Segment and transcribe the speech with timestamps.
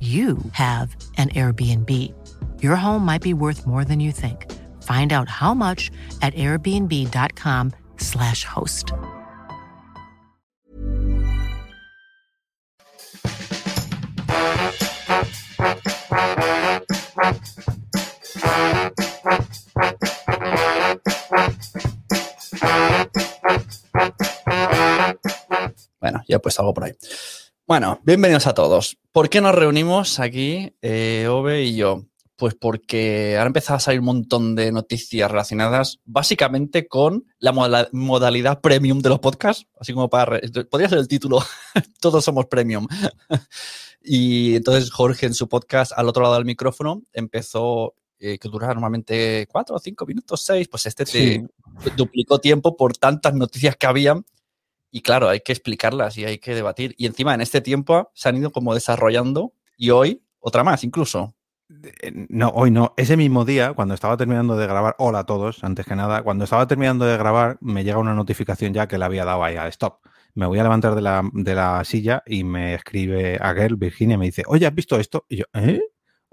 [0.00, 1.90] you have an Airbnb.
[2.62, 4.52] Your home might be worth more than you think.
[4.82, 5.90] Find out how much
[6.20, 8.92] at airbnb.com/slash host.
[26.00, 26.92] Bueno, ya pues algo por ahí.
[27.66, 28.96] Bueno, bienvenidos a todos.
[29.10, 32.04] ¿Por qué nos reunimos aquí, eh, Ove y yo?
[32.36, 37.88] Pues porque han empezado a salir un montón de noticias relacionadas básicamente con la moda-
[37.90, 40.38] modalidad premium de los podcasts, así como para...
[40.70, 41.42] Podría ser el título,
[42.00, 42.86] todos somos premium.
[44.00, 48.68] y entonces Jorge en su podcast al otro lado del micrófono empezó, eh, que dura
[48.68, 51.44] normalmente cuatro o cinco minutos, seis, pues este te
[51.96, 54.22] duplicó tiempo por tantas noticias que había
[54.90, 56.94] y claro, hay que explicarlas y hay que debatir.
[56.98, 61.34] Y encima en este tiempo se han ido como desarrollando y hoy otra más incluso.
[62.02, 62.94] Eh, No, hoy no.
[62.96, 66.44] Ese mismo día, cuando estaba terminando de grabar, hola a todos, antes que nada, cuando
[66.44, 69.66] estaba terminando de grabar, me llega una notificación ya que le había dado ahí a
[69.68, 70.00] stop.
[70.34, 74.18] Me voy a levantar de la, de la silla y me escribe a Girl, Virginia,
[74.18, 75.24] me dice, oye, ¿has visto esto?
[75.28, 75.80] Y yo, ¿eh?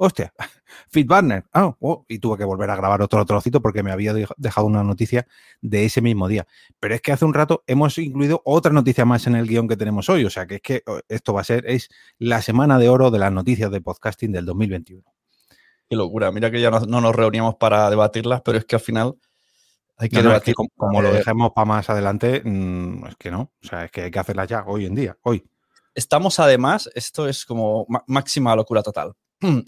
[0.06, 0.34] Hostia,
[0.90, 1.46] Fitbarner.
[1.54, 4.68] Ah, oh, y tuve que volver a grabar otro trocito porque me había dej- dejado
[4.68, 5.26] una noticia
[5.62, 6.46] de ese mismo día.
[6.82, 9.78] Pero es que hace un rato hemos incluido otra noticia más en el guion que
[9.78, 10.26] tenemos hoy.
[10.26, 13.12] O sea que es que oh, esto va a ser, es la semana de oro
[13.12, 15.04] de las noticias de podcasting del 2021.
[15.90, 16.32] Qué locura.
[16.32, 19.16] Mira que ya no, no nos reuníamos para debatirlas, pero es que al final
[19.98, 20.52] hay que No, no, es debatir.
[20.52, 23.52] que como, como lo dejemos para más adelante, mm, es que no.
[23.64, 25.46] O sea, es que hay que hacerla ya, hoy en día, hoy.
[25.96, 29.14] Estamos además, esto es como ma- máxima locura total.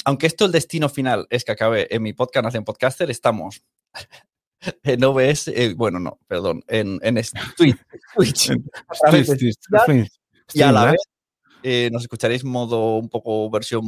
[0.05, 3.63] Aunque esto el destino final es que acabe en mi podcast Nación Podcaster, estamos
[4.83, 7.15] en OBS, eh, bueno, no, perdón, en, en
[8.17, 8.51] Twitch,
[10.53, 11.01] y a la vez
[11.63, 13.83] eh, nos escucharéis modo un poco versión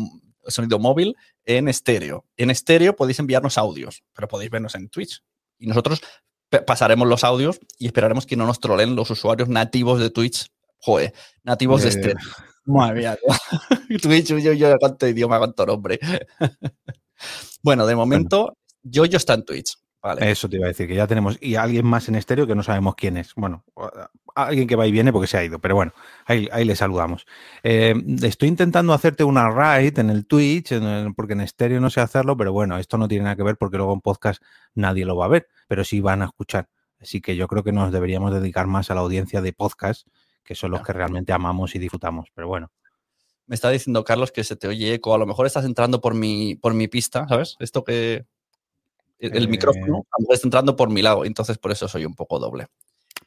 [0.47, 2.25] sonido móvil en estéreo.
[2.35, 5.21] En estéreo podéis enviarnos audios, pero podéis vernos en Twitch.
[5.59, 6.01] Y nosotros
[6.65, 10.47] pasaremos los audios y esperaremos que no nos troleen los usuarios nativos de Twitch.
[10.79, 11.13] Joder,
[11.43, 12.25] nativos de Eh, estéreo.
[12.67, 13.17] Madre mía.
[14.01, 15.99] Twitch, yo, yo, cuánto idioma, cuánto nombre.
[17.63, 19.77] bueno, de momento, yo, yo está en Twitch.
[20.01, 20.29] Vale.
[20.29, 21.37] Eso te iba a decir, que ya tenemos.
[21.41, 23.33] Y alguien más en estéreo que no sabemos quién es.
[23.35, 23.65] Bueno,
[24.35, 25.91] alguien que va y viene porque se ha ido, pero bueno,
[26.25, 27.25] ahí, ahí le saludamos.
[27.63, 31.89] Eh, estoy intentando hacerte una raid en el Twitch, en el- porque en estéreo no
[31.89, 34.41] sé hacerlo, pero bueno, esto no tiene nada que ver porque luego en podcast
[34.75, 36.69] nadie lo va a ver, pero sí van a escuchar.
[37.01, 40.07] Así que yo creo que nos deberíamos dedicar más a la audiencia de podcast,
[40.47, 42.29] que son los que realmente amamos y disfrutamos.
[42.33, 42.71] Pero bueno,
[43.49, 45.13] Me está diciendo Carlos que se te oye eco.
[45.13, 47.55] A lo mejor estás entrando por mi, por mi pista, ¿sabes?
[47.59, 48.25] Esto que.
[49.19, 49.47] El, el Eh.
[49.47, 52.39] micrófono a lo mejor está entrando por mi lado, entonces por eso soy un poco
[52.39, 52.67] doble.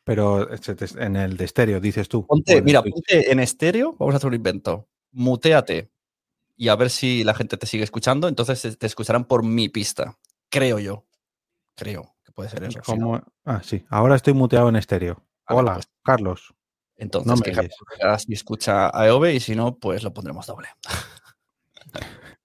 [0.05, 2.27] Pero te- en el de estéreo, dices tú.
[2.27, 2.95] Ponte, mira, Twitch.
[2.95, 4.89] ponte en estéreo, vamos a hacer un invento.
[5.13, 5.91] Muteate
[6.57, 8.29] y a ver si la gente te sigue escuchando.
[8.29, 10.17] Entonces te- escucharán por mi pista.
[10.51, 11.05] Creo yo.
[11.77, 12.81] Creo que puede ser eso.
[13.47, 13.85] Ah, sí.
[13.89, 15.23] Ahora estoy muteado en estéreo.
[15.49, 15.89] Hola, pues.
[16.05, 16.55] Carlos.
[17.01, 17.69] Entonces, No que
[18.19, 20.69] si escucha a EOB y si no, pues lo pondremos doble.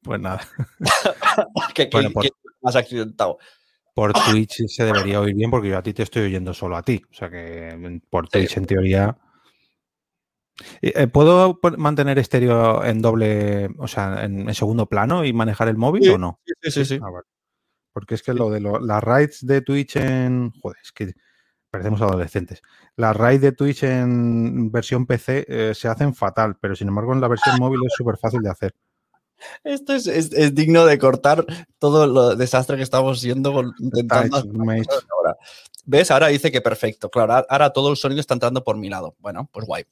[0.01, 0.41] Pues nada.
[1.75, 2.29] que, que- Bueno, por- que
[2.61, 3.37] más accidentado.
[3.93, 6.83] Por Twitch se debería oír bien porque yo a ti te estoy oyendo solo a
[6.83, 7.01] ti.
[7.09, 8.31] O sea que en- por Sí.
[8.39, 9.17] Twitch en teoría.
[10.81, 15.67] Eh, eh, ¿Puedo mantener estéreo en doble, o sea, en, en segundo plano y manejar
[15.67, 16.39] el móvil Sí, o no?
[16.61, 16.99] Sí, sí, sí.
[17.01, 17.25] Ah, vale.
[17.93, 20.51] Porque es que lo de lo- las raids de Twitch en.
[20.61, 21.13] Joder, es que
[21.75, 22.61] parecemos adolescentes.
[22.95, 27.21] Las raids de Twitch en versión PC eh, se hacen fatal, pero sin embargo en
[27.21, 28.73] la versión móvil es súper fácil de hacer.
[29.63, 31.45] Esto es, es- es digno de cortar
[31.77, 34.37] todo lo desastre que estamos siendo intentando.
[35.11, 35.35] Ahora.
[35.85, 36.09] ¿Ves?
[36.09, 37.09] Ahora dice que perfecto.
[37.09, 39.15] Claro, ahora todo el sonido está entrando por mi lado.
[39.19, 39.83] Bueno, pues guay.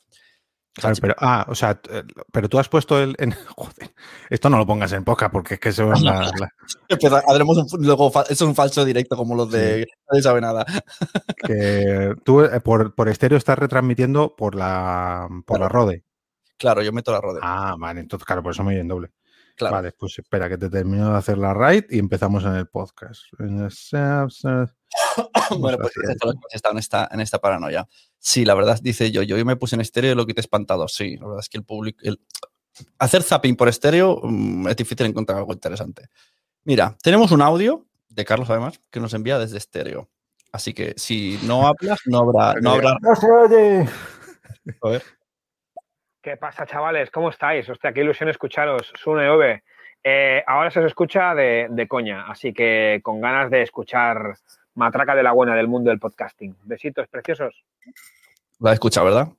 [0.76, 3.16] Claro, pero, ah, o sea, eh, pero tú has puesto el.
[3.20, 3.94] En, joder,
[4.30, 6.32] esto no lo pongas en podcast porque es que eso es la.
[6.90, 10.66] la- haremos un, luego, eso es un falso directo como los de nadie sabe nada.
[11.46, 16.04] que tú eh, por, por estéreo estás retransmitiendo por la, por la Rode.
[16.58, 17.42] Claro, yo meto la rodea.
[17.44, 19.12] Ah, vale, entonces, claro, por eso me oyen doble.
[19.56, 19.76] claro.
[19.76, 23.22] Vale, pues espera que te termino de hacer la raid y empezamos en el podcast.
[25.60, 27.88] bueno, pues esto lo que está en esta, en esta paranoia.
[28.26, 30.88] Sí, la verdad, dice yo, yo me puse en estéreo y lo quité espantado.
[30.88, 32.00] Sí, la verdad es que el público.
[32.04, 32.22] el-
[32.98, 36.08] Hacer zapping por estéreo mm, es difícil encontrar algo interesante.
[36.64, 40.10] Mira, tenemos un audio de Carlos, además, que nos envía desde estéreo.
[40.54, 42.54] Así que si no hablas, no habrá.
[42.62, 43.90] No habrá ¡No se oye!
[44.82, 45.04] a ver.
[46.22, 47.12] ¿Qué pasa, chavales?
[47.12, 47.68] ¿Cómo estáis?
[47.70, 48.94] Hostia, qué ilusión escucharos.
[48.96, 49.64] Sune Ove.
[50.02, 54.36] Eh, ahora se os escucha de, de coña, así que con ganas de escuchar
[54.76, 56.56] Matraca de la Buena del mundo del podcasting.
[56.64, 57.64] Besitos preciosos.
[58.60, 59.30] Lo has escuchado, ¿verdad?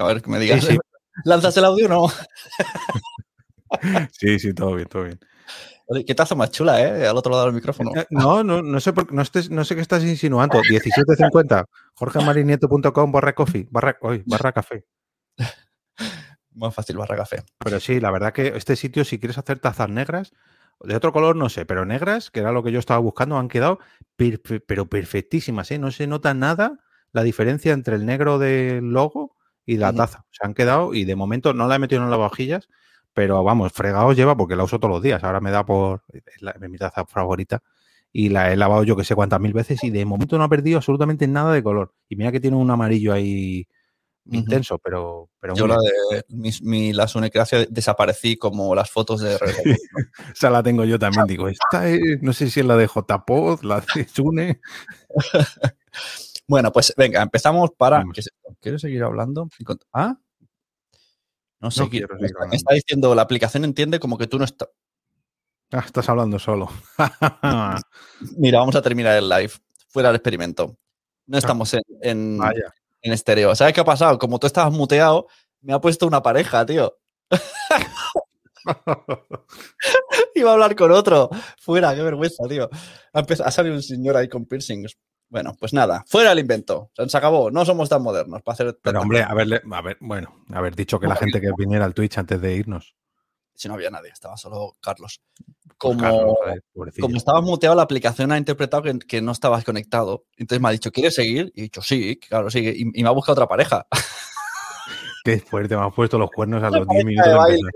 [0.00, 0.64] A ver que me digas.
[0.64, 0.78] Sí, sí.
[1.24, 2.06] ¿Lanzas el audio o no?
[4.12, 5.20] Sí, sí, todo bien, todo bien.
[6.06, 7.06] Qué taza más chula, ¿eh?
[7.06, 7.92] Al otro lado del micrófono.
[7.94, 10.58] Eh, No, no, no sé por qué- no, estés- no sé qué estás insinuando.
[10.60, 11.64] 1750,
[11.94, 14.86] jorgemarinieto.com barra coffee, barra, hoy, barra café.
[16.54, 17.42] Más fácil, barra café.
[17.58, 20.32] Pero sí, la verdad que este sitio, si quieres hacer tazas negras,
[20.80, 23.48] de otro color no sé, pero negras, que era lo que yo estaba buscando, han
[23.48, 23.78] quedado
[24.16, 25.78] perfe- pero perfectísimas, ¿eh?
[25.78, 26.78] No se nota nada
[27.12, 29.36] la diferencia entre el negro del logo
[29.66, 30.24] y la taza.
[30.30, 32.68] Se han quedado y de momento no la he metido en lavavajillas,
[33.12, 35.24] pero vamos, fregados lleva porque la uso todos los días.
[35.24, 37.62] Ahora me da por es la- mi taza favorita
[38.12, 40.48] y la he lavado yo que sé cuántas mil veces y de momento no ha
[40.48, 41.92] perdido absolutamente nada de color.
[42.08, 43.66] Y mira que tiene un amarillo ahí
[44.30, 49.38] Intenso, pero, pero Yo la de mi, mi- la Sunecracia desaparecí como las fotos de
[49.38, 49.76] Red Bull.
[50.34, 51.26] Esa la tengo yo también.
[51.26, 54.60] Digo, esta es- no sé si es la de JPod, la de Sune.
[56.46, 58.02] Bueno, pues venga, empezamos para.
[58.60, 59.48] ¿Quieres seguir hablando?
[59.92, 60.16] ¿Ah?
[61.60, 62.56] No sé, No quiero me está, me hablando.
[62.56, 64.70] está diciendo, la aplicación entiende como que tú no estás.
[65.72, 66.70] Ah, estás hablando solo.
[68.38, 69.52] Mira, vamos a terminar el live.
[69.88, 70.78] Fuera del experimento.
[71.26, 72.72] No estamos en, en, Vaya.
[73.02, 73.54] En estéreo.
[73.54, 74.18] ¿Sabes qué ha pasado?
[74.18, 75.26] Como tú estabas muteado,
[75.60, 76.96] me ha puesto una pareja, tío.
[80.34, 81.30] Iba a hablar con otro.
[81.60, 82.68] Fuera, qué vergüenza, tío.
[83.12, 84.98] Ha, salido un señor ahí con piercings.
[85.30, 86.90] Bueno, pues nada, fuera el invento.
[87.06, 87.50] Se acabó.
[87.50, 88.78] No somos tan modernos para hacer.
[88.82, 92.18] Pero hombre, haberle, a ver, bueno, haber dicho que la gente que viniera al Twitch
[92.18, 92.94] antes de irnos.
[93.58, 95.20] Si no había nadie, estaba solo Carlos.
[95.34, 96.36] Pues Como, Carlos,
[97.00, 100.26] como estabas muteado, la aplicación ha interpretado que, que no estabas conectado.
[100.36, 101.50] Entonces me ha dicho, ¿quieres seguir?
[101.56, 102.72] Y he dicho, sí, claro, sigue.
[102.76, 103.84] Y, y me ha buscado otra pareja.
[105.24, 107.70] Qué fuerte, me has puesto los cuernos a los 10 Pareja minutos de baile.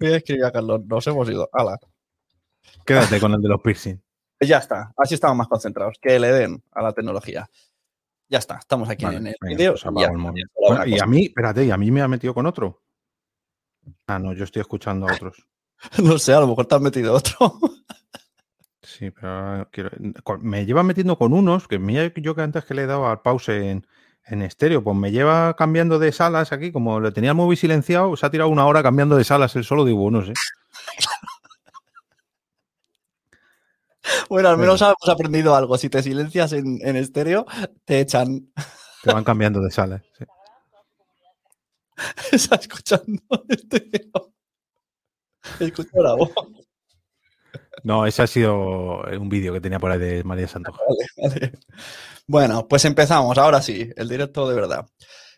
[0.00, 1.50] Voy a escribir a Carlos, nos hemos ido.
[1.52, 1.78] Hala.
[2.86, 4.00] Quédate con el de los piercing.
[4.40, 5.96] Ya está, así estamos más concentrados.
[6.00, 7.48] Que le den a la tecnología.
[8.28, 9.74] Ya está, estamos aquí Vale, en el vídeo.
[9.74, 12.83] pues y Bueno, a mí, espérate, y a mí me ha metido con otro.
[14.06, 15.46] Ah, no, yo estoy escuchando a otros.
[16.02, 17.58] No sé, a lo mejor te has metido otro.
[18.80, 19.90] Sí, pero ahora quiero-
[20.40, 23.20] me lleva metiendo con unos, que mira yo que antes que le he dado al
[23.20, 23.86] pause en,
[24.24, 28.16] en estéreo, pues me lleva cambiando de salas aquí, como le tenía el móvil silenciado,
[28.16, 30.32] se ha tirado una hora cambiando de salas él solo, digo, no sé.
[34.28, 35.78] Bueno, al menos hemos aprendido algo.
[35.78, 37.46] Si te silencias en, en estéreo,
[37.84, 38.52] te echan.
[39.02, 40.02] Te van cambiando de salas.
[40.18, 40.24] sí.
[42.32, 44.32] Está escuchando estéreo.
[45.60, 46.30] Escucho la voz.
[47.82, 50.80] No, ese ha sido un vídeo que tenía por ahí de María Santoja.
[51.18, 51.52] Vale, vale.
[52.26, 53.36] Bueno, pues empezamos.
[53.36, 54.86] Ahora sí, el directo de verdad.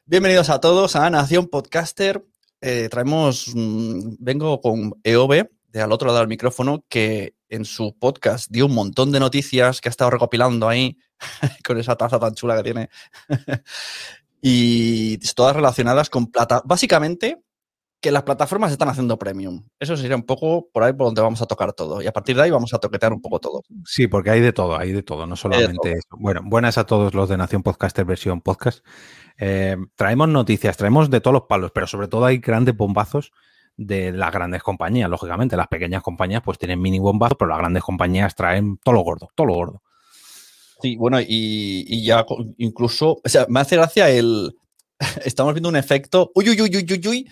[0.04, 2.24] Bienvenidos a todos a Nación Podcaster.
[2.60, 7.96] eh, traemos, mm, vengo con EOB, de al otro lado del micrófono, que en su
[7.98, 10.96] podcast dio un montón de noticias que ha estado recopilando ahí,
[11.66, 12.88] con esa taza tan chula que tiene.
[14.48, 16.62] Y todas relacionadas con plata.
[16.64, 17.42] Básicamente,
[18.00, 19.64] que las plataformas están haciendo premium.
[19.80, 22.00] Eso sería un poco por ahí por donde vamos a tocar todo.
[22.00, 23.62] Y a partir de ahí vamos a toquetear un poco todo.
[23.84, 26.08] Sí, porque hay de todo, hay de todo, no solamente eso.
[26.10, 28.86] Bueno, buenas a todos los de Nación Podcaster versión podcast.
[29.36, 33.32] Eh, traemos noticias, traemos de todos los palos, pero sobre todo hay grandes bombazos
[33.76, 35.56] de las grandes compañías, lógicamente.
[35.56, 39.28] Las pequeñas compañías pues tienen mini bombazos, pero las grandes compañías traen todo lo gordo,
[39.34, 39.82] todo lo gordo.
[40.80, 42.24] Sí, bueno, y, ya
[42.58, 44.56] incluso, o sea, me hace gracia el...
[45.24, 47.26] Estamos viendo un efecto, uy, uy, uy, uy, uy, uy,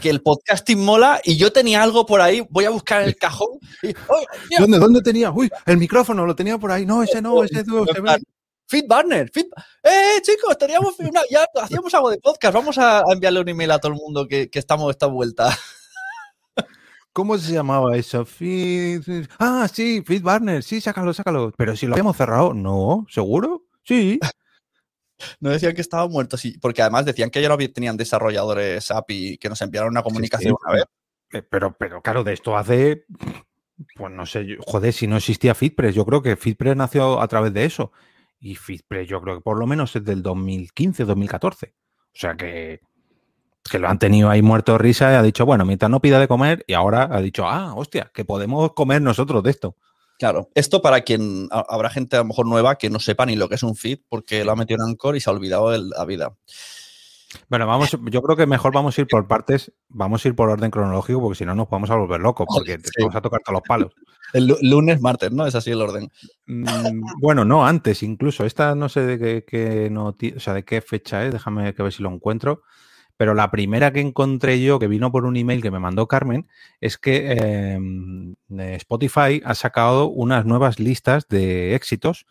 [0.00, 3.58] que el podcasting mola y yo tenía algo por ahí, voy a buscar el cajón.
[3.82, 3.92] Y,
[4.58, 5.30] ¿Dónde, ¿Dónde tenía?
[5.30, 6.86] Uy, el micrófono lo tenía por ahí.
[6.86, 7.84] No, ese no, ese no.
[8.66, 9.48] Fit Barner, Fit...
[9.82, 10.56] ¡Eh, chicos!
[10.56, 10.94] Teníamos
[11.28, 12.54] ya hacíamos algo de podcast.
[12.54, 15.48] Vamos a, enviarle un email a todo el mundo que, que estamos esta vuelta.
[17.20, 18.24] ¿Cómo se llamaba eso?
[18.24, 19.02] Fit...
[19.38, 20.62] Ah, sí, Fit Barner.
[20.62, 21.52] Sí, sácalo, sácalo.
[21.54, 22.54] Pero si lo habíamos cerrado.
[22.54, 23.66] No, ¿seguro?
[23.82, 24.18] Sí.
[25.38, 29.36] No decían que estaba muerto, sí, porque además decían que ya no tenían desarrolladores API
[29.36, 30.84] que nos enviaron una comunicación una vez.
[31.34, 33.04] Eh, pero, pero claro, de esto hace,
[33.96, 37.52] pues no sé, joder, si no existía FitPress, yo creo que FitPress nació a través
[37.52, 37.92] de eso.
[38.38, 41.66] Y FitPress yo creo que por lo menos es del 2015, 2014.
[41.66, 42.80] O sea que,
[43.68, 46.18] que lo han tenido ahí muerto de risa y ha dicho, bueno, mientras no pida
[46.18, 49.76] de comer, y ahora ha dicho, ah, hostia, que podemos comer nosotros de esto.
[50.18, 53.48] Claro, esto para quien habrá gente a lo mejor nueva que no sepa ni lo
[53.48, 55.78] que es un feed porque lo ha metido en Anchor y se ha olvidado de
[55.78, 56.36] la vida.
[57.48, 60.50] Bueno, vamos, yo creo que mejor vamos a ir por partes, vamos a ir por
[60.50, 63.54] orden cronológico porque si no nos vamos a volver locos porque vamos a tocar todos
[63.60, 63.92] los palos.
[64.32, 65.44] El lunes, martes, ¿no?
[65.44, 66.08] Es así el orden.
[66.46, 68.44] Mm, bueno, no, antes incluso.
[68.44, 71.92] Esta no sé de qué, qué o sea, de qué fecha es, déjame que ver
[71.92, 72.62] si lo encuentro.
[73.20, 76.48] Pero la primera que encontré yo, que vino por un email que me mandó Carmen,
[76.80, 82.24] es que em, Spotify ha sacado unas nuevas listas de éxitos,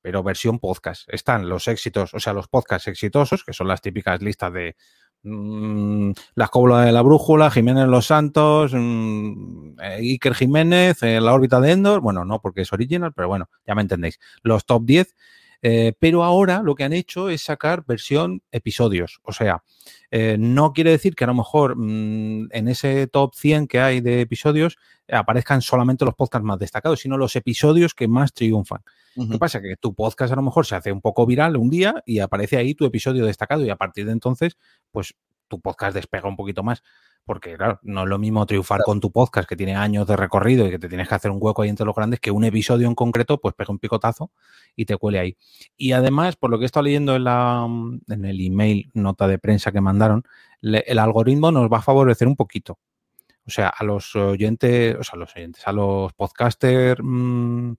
[0.00, 1.12] pero versión podcast.
[1.12, 4.76] Están los éxitos, o sea, los podcasts exitosos, que son las típicas listas de
[5.24, 6.48] mm, La
[6.84, 12.00] de la Brújula, Jiménez Los Santos, mm, eh, Iker Jiménez, eh, La órbita de Endor.
[12.00, 14.20] Bueno, no porque es original, pero bueno, ya me entendéis.
[14.44, 15.16] Los top 10
[15.62, 19.20] eh, pero ahora lo que han hecho es sacar versión episodios.
[19.22, 19.62] O sea,
[20.10, 24.00] eh, no quiere decir que a lo mejor mm, en ese top 100 que hay
[24.00, 24.76] de episodios
[25.10, 28.82] aparezcan solamente los podcasts más destacados, sino los episodios que más triunfan.
[29.14, 29.62] ¿Qué pasa?
[29.62, 32.58] Que tu podcast a lo mejor se hace un poco viral un día y aparece
[32.58, 34.58] ahí tu episodio destacado y a partir de entonces,
[34.90, 35.14] pues
[35.48, 36.82] tu podcast despega un poquito más
[37.26, 40.66] porque claro, no es lo mismo triunfar con tu podcast que tiene años de recorrido
[40.66, 42.86] y que te tienes que hacer un hueco ahí entre los grandes que un episodio
[42.86, 44.30] en concreto pues pega un picotazo
[44.76, 45.36] y te cuele ahí.
[45.76, 47.66] Y además, por lo que he estado leyendo en, la,
[48.08, 50.24] en el email, nota de prensa que mandaron,
[50.62, 52.78] el algoritmo nos va a favorecer un poquito.
[53.44, 57.72] O sea, a los oyentes, o sea, a los oyentes, a los podcasters mm,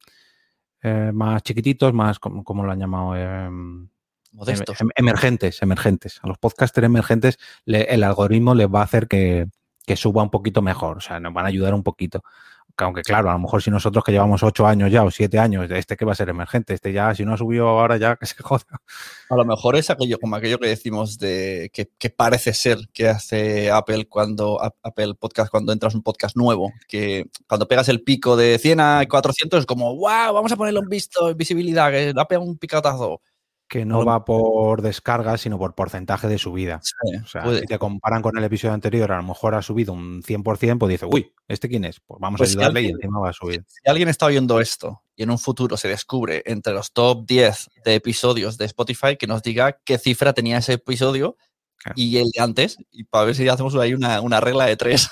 [0.84, 3.16] eh, más chiquititos, más, ¿cómo, lo han llamado?
[3.16, 3.89] Em,
[4.38, 4.79] Modestos.
[4.79, 6.20] Em, emergentes, emergentes.
[6.22, 9.48] A los podcasters emergentes el algoritmo les va a hacer que,
[9.96, 12.22] suba un poquito mejor, o sea, nos van a ayudar un poquito.
[12.79, 15.72] Aunque claro, a lo mejor si nosotros que llevamos ocho años ya o siete años,
[15.72, 18.27] este que va a ser emergente, este ya, si no ha subido ahora ya, que
[18.27, 18.79] se joda.
[19.32, 23.72] A lo mejor es aquello, como aquello que decimos de que, parece ser que hace
[23.72, 28.60] Apple cuando Apple Podcast cuando entras un podcast nuevo, que cuando pegas el pico de
[28.60, 32.60] 100 a 400 es como, wow, vamos a ponerle un visto, visibilidad, que da un
[32.60, 33.20] picatazo
[33.67, 36.79] que no va por descarga, sino por porcentaje de subida.
[37.24, 40.24] o sea, si te comparan con el episodio anterior, a lo mejor ha subido un
[40.24, 42.00] 100%, pues dice, uy, ¿este quién es?
[42.00, 43.65] Pues vamos a pues ayudarle y encima va a subir.
[43.67, 47.69] Si alguien está oyendo esto y en un futuro se descubre entre los top 10
[47.83, 51.36] de episodios de Spotify, que nos diga qué cifra tenía ese episodio
[51.95, 55.09] y el de antes, y para ver si hacemos ahí una, una regla de tres.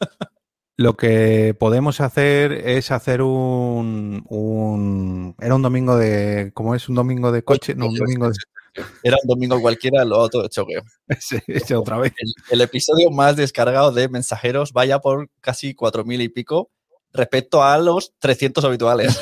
[0.82, 6.50] Lo que podemos hacer es hacer un, un, Era un domingo de.
[6.54, 6.88] ¿Cómo es?
[6.88, 7.76] Un domingo de coche.
[7.76, 8.34] No, un domingo de.
[9.04, 10.82] Era un domingo cualquiera, lo otro choqueo.
[11.06, 11.40] Ese,
[11.76, 12.12] otra vez.
[12.50, 16.72] El, episodio más descargado de mensajeros vaya por casi cuatro mil y pico
[17.12, 19.20] respecto a los 300 habituales.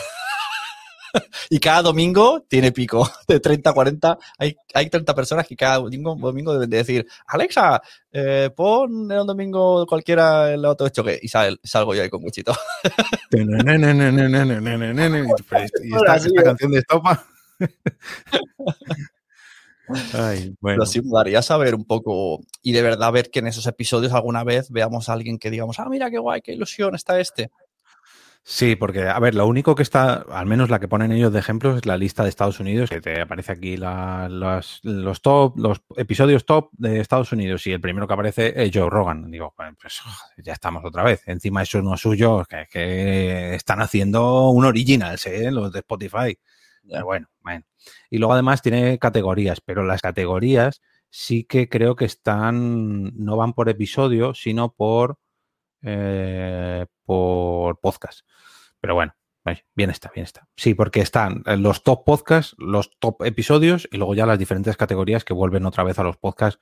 [1.50, 4.18] y cada domingo tiene pico de 30 a 40.
[4.38, 7.80] Hay, hay 30 personas que cada domingo, domingo deben de decir, Alexa,
[8.12, 11.18] eh, pon el domingo cualquiera el auto de choque.
[11.22, 12.52] Y salgo yo ahí con muchito.
[15.84, 17.24] y esta, canción de estopa.
[20.14, 20.78] Ay, bueno.
[20.78, 24.12] Pero sí me daría saber un poco y de verdad ver que en esos episodios
[24.12, 27.50] alguna vez veamos a alguien que digamos, ah, mira qué guay, qué ilusión está este.
[28.42, 31.38] Sí, porque, a ver, lo único que está, al menos la que ponen ellos de
[31.38, 35.56] ejemplos, es la lista de Estados Unidos, que te aparece aquí la, las- los top,
[35.58, 39.30] los episodios top de Estados Unidos, y el primero que aparece es Joe Rogan.
[39.30, 41.22] Digo, pues joder, ya estamos otra vez.
[41.28, 45.50] Encima eso no es suyo, que, que están haciendo un original, ¿eh?
[45.52, 46.36] los de Spotify.
[46.88, 47.64] Pero bueno, bueno.
[48.08, 50.80] Y luego además tiene categorías, pero las categorías
[51.10, 55.18] sí que creo que están, no van por episodio, sino por,
[55.82, 58.22] eh, por podcast.
[58.80, 59.14] Pero bueno,
[59.74, 60.48] bien está, bien está.
[60.56, 65.24] Sí, porque están los top podcasts, los top episodios y luego ya las diferentes categorías
[65.24, 66.60] que vuelven otra vez a los podcasts,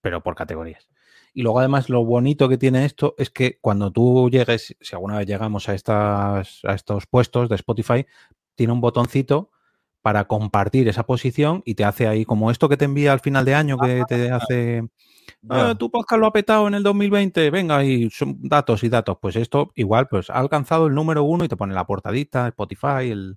[0.00, 0.88] pero por categorías.
[1.34, 5.18] Y luego además lo bonito que tiene esto es que cuando tú llegues, si alguna
[5.18, 8.06] vez llegamos a, estas, a estos puestos de Spotify,
[8.54, 9.50] tiene un botoncito
[10.02, 13.44] para compartir esa posición y te hace ahí como esto que te envía al final
[13.44, 14.82] de año que te hace
[15.48, 19.16] "Ah, tu podcast lo ha petado en el 2020, venga, y son datos y datos.
[19.20, 23.10] Pues esto igual, pues ha alcanzado el número uno y te pone la portadita, Spotify,
[23.10, 23.36] el...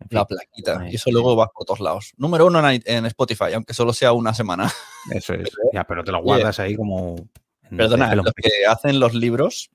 [0.00, 0.80] en fin, La plaquita.
[0.80, 2.12] Ahí, Y eso luego va por todos lados.
[2.16, 4.70] Número uno en, en Spotify, aunque solo sea una semana.
[5.10, 5.48] eso es.
[5.72, 7.16] Ya, pero te lo guardas ahí como...
[7.68, 9.70] Perdona, los que hacen los libros,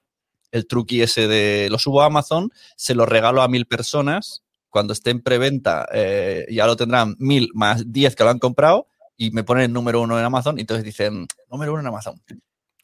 [0.51, 4.43] el truqui ese de lo subo a Amazon, se lo regalo a mil personas.
[4.71, 8.87] Cuando esté en preventa, eh, ya lo tendrán mil más diez que lo han comprado
[9.17, 10.57] y me ponen el número uno en Amazon.
[10.57, 12.19] Y entonces dicen, número uno en Amazon.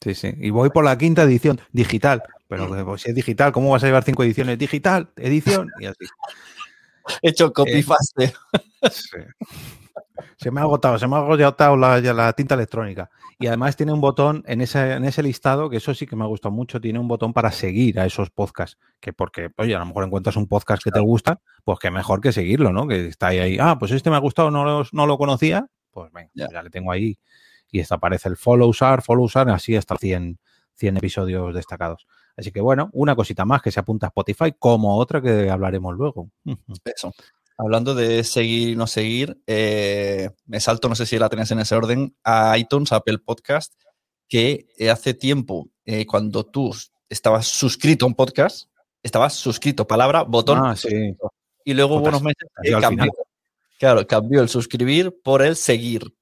[0.01, 0.33] Sí, sí.
[0.37, 2.21] Y voy por la quinta edición, digital.
[2.47, 4.57] Pero que, pues, si es digital, ¿cómo vas a llevar cinco ediciones?
[4.57, 6.05] Digital, edición, y así.
[7.21, 8.33] He hecho copy Eh, paste.
[8.91, 9.17] Sí.
[10.37, 13.09] Se me ha agotado, se me ha agotado la, tinta electrónica.
[13.39, 16.23] Y además tiene un botón en ese, en ese listado, que eso sí que me
[16.23, 18.77] ha gustado mucho, tiene un botón para seguir a esos podcasts.
[18.99, 22.21] Que porque, oye, a lo mejor encuentras un podcast que te gusta, pues que mejor
[22.21, 22.87] que seguirlo, ¿no?
[22.87, 25.67] Que está ahí, ahí, ah, pues este me ha gustado, no lo, no lo conocía,
[25.91, 26.47] pues venga, Ya.
[26.51, 27.19] ya le tengo ahí.
[27.71, 30.39] Y esta aparece el follow usar, follow usar, así hasta 100,
[30.75, 32.07] 100 episodios destacados.
[32.37, 35.95] Así que bueno, una cosita más que se apunta a Spotify, como otra que hablaremos
[35.95, 36.29] luego.
[36.85, 37.11] Eso.
[37.57, 41.59] Hablando de seguir y no seguir, eh, me salto, no sé si la tenías en
[41.59, 43.73] ese orden, a iTunes, a Apple Podcast,
[44.29, 46.71] que eh, hace tiempo, eh, cuando tú
[47.09, 48.69] estabas suscrito a un podcast,
[49.01, 51.15] estabas suscrito, palabra, botón, Ah, sí.
[51.65, 53.11] y luego hubo Jotas, unos meses cambió.
[53.79, 56.13] Claro, cambió el suscribir por el seguir.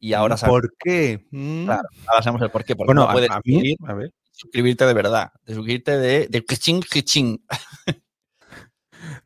[0.00, 1.26] Y ahora sabes, ¿Por qué?
[1.30, 1.64] Mm.
[1.66, 2.74] Claro, ahora sabemos el por qué.
[2.76, 6.28] Porque Bueno, no puedes a mí, suscribir- a ver, suscribirte de verdad, de suscribirte de,
[6.28, 7.42] de kiching, kiching.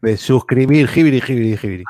[0.00, 1.84] de suscribir, jibiri, jibiri, jibiri.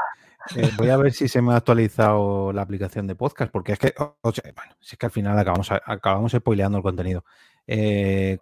[0.56, 3.78] Eh, voy a ver si se me ha actualizado la aplicación de podcast, porque es
[3.78, 7.24] que, o- bueno, si es que al final acabamos, acabamos spoileando el contenido.
[7.66, 8.38] Eh,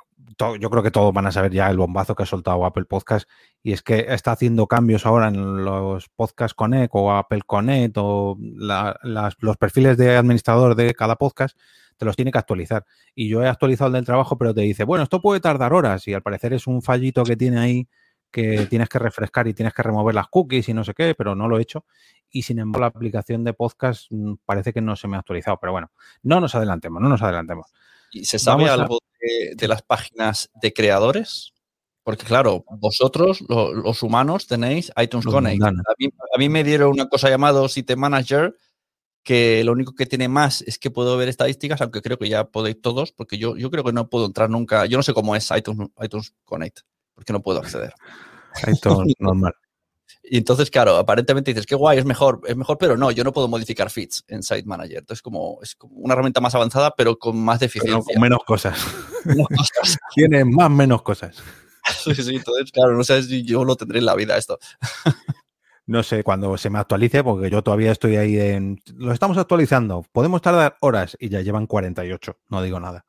[0.61, 3.29] yo creo que todos van a saber ya el bombazo que ha soltado Apple Podcast
[3.63, 8.37] y es que está haciendo cambios ahora en los Podcast Connect o Apple Connect o
[8.41, 11.59] la- los perfiles de administrador de cada podcast
[11.99, 12.87] te los tiene que actualizar.
[13.15, 16.09] Y yo he actualizado el del trabajo, pero te dice, bueno, esto puede tardar horas
[16.09, 17.87] y al parecer es un fallito que tiene ahí
[18.31, 21.35] que tienes que refrescar y tienes que remover las cookies y no sé qué, pero
[21.35, 21.87] no lo he hecho.
[22.31, 25.57] Y sin embargo, la aplicación de podcast mm, parece que no se me ha actualizado.
[25.59, 25.91] Pero bueno,
[26.23, 27.73] no nos adelantemos, no nos adelantemos.
[28.13, 31.55] ¿Y se sabe Vamos a- algo de, de las páginas de creadores?
[32.03, 35.63] Porque claro, vosotros, lo- los humanos, tenéis iTunes Connect.
[35.63, 38.55] A mí, a mí me dieron una cosa llamada Site Manager,
[39.29, 42.45] que lo único que tiene más es que puedo ver estadísticas, aunque creo que ya
[42.45, 44.87] podéis todos, porque yo, yo creo que no puedo entrar nunca.
[44.87, 46.79] Yo no sé cómo es iTunes, iTunes Connect,
[47.15, 47.93] porque no puedo acceder.
[48.67, 49.53] Esto es normal.
[50.23, 53.35] Y entonces, claro, aparentemente dices, qué guay, es mejor, es mejor, pero no, yo no
[53.35, 55.01] puedo modificar feeds en Site Manager.
[55.01, 58.15] Entonces, como, es como una herramienta más avanzada, pero con más Pero deficiencia.
[58.15, 58.79] con menos cosas.
[59.27, 59.99] Menos cosas.
[60.15, 61.37] Tiene más menos cosas.
[62.03, 64.59] Sí, sí, entonces, claro, no sé si yo lo tendré en la vida esto.
[65.89, 68.79] No sé cuando se me actualice, porque yo todavía estoy ahí en.
[68.95, 70.05] Lo estamos actualizando.
[70.13, 72.37] Podemos tardar horas y ya llevan 48.
[72.51, 73.07] No digo nada.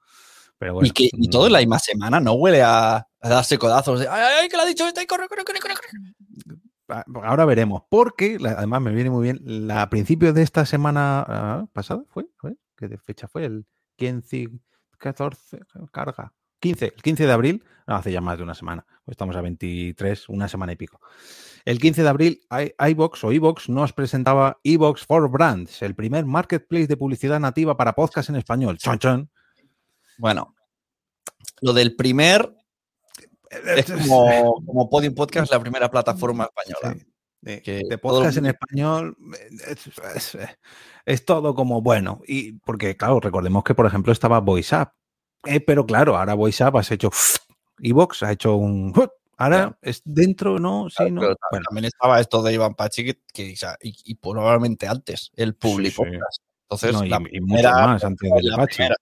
[0.58, 0.88] Pero bueno.
[0.88, 2.36] y, que, y todo en la misma semana, ¿no?
[2.36, 5.44] Huele a, a darse codazos de, ay, ay, que lo ha dicho este, corre, corre,
[5.44, 6.58] corre, corre, corre".
[6.88, 9.42] Ah, Ahora veremos, porque además me viene muy bien.
[9.44, 13.44] La, a principios de esta semana ah, pasada fue, fue, ¿qué de fecha fue?
[13.44, 13.66] El
[13.98, 14.52] 15,
[14.98, 15.60] 14,
[15.92, 16.32] carga.
[16.62, 19.42] 15, el 15 de abril, no, hace ya más de una semana, pues estamos a
[19.42, 21.02] 23, una semana y pico.
[21.66, 26.26] El 15 de abril, i- iVox o iVox nos presentaba iVox for Brands, el primer
[26.26, 28.78] marketplace de publicidad nativa para podcast en español.
[28.78, 29.30] Chon, chon.
[30.18, 30.56] Bueno,
[31.62, 32.54] lo del primer
[33.76, 36.96] es como, como Podium Podcast, la primera plataforma española.
[37.00, 37.06] Sí.
[37.42, 39.18] De, que de todo el podcast en español
[39.68, 40.38] es, es-
[41.06, 42.22] es todo como bueno.
[42.28, 44.90] Y porque, claro, recordemos que, por ejemplo, estaba VoiceUp.
[45.46, 47.10] Eh, pero claro, ahora VoiceUp has hecho
[47.82, 48.94] Evox, ha hecho un.
[49.40, 51.22] Ahora es dentro, no, sí, Claro, no.
[51.22, 55.92] pero Bueno, También estaba esto de Iván Pachi, que, y, y probablemente antes, el sí.
[55.92, 56.44] Podcast.
[56.64, 58.96] Entonces, no, y, mucho más antes del la primera.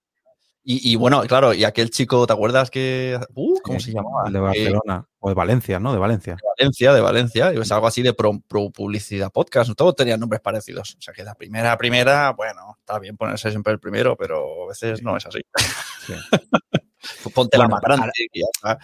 [0.69, 3.17] Y, bueno, claro, y aquel chico, ¿te acuerdas que.
[3.35, 4.29] Uh, ¿Cómo se llamaba?
[4.29, 5.07] De Barcelona.
[5.19, 5.93] o de Valencia, ¿no?
[5.93, 6.35] De Valencia.
[6.35, 7.53] De Valencia, de Valencia.
[7.53, 8.41] Y es algo así de pro,
[8.75, 9.71] publicidad podcast.
[9.77, 10.95] Todos tenían nombres parecidos.
[10.97, 14.67] O sea que la primera, primera, bueno, está bien ponerse siempre el primero, pero a
[14.67, 15.39] veces no es así.
[17.23, 18.77] Pues ponte la más grande está.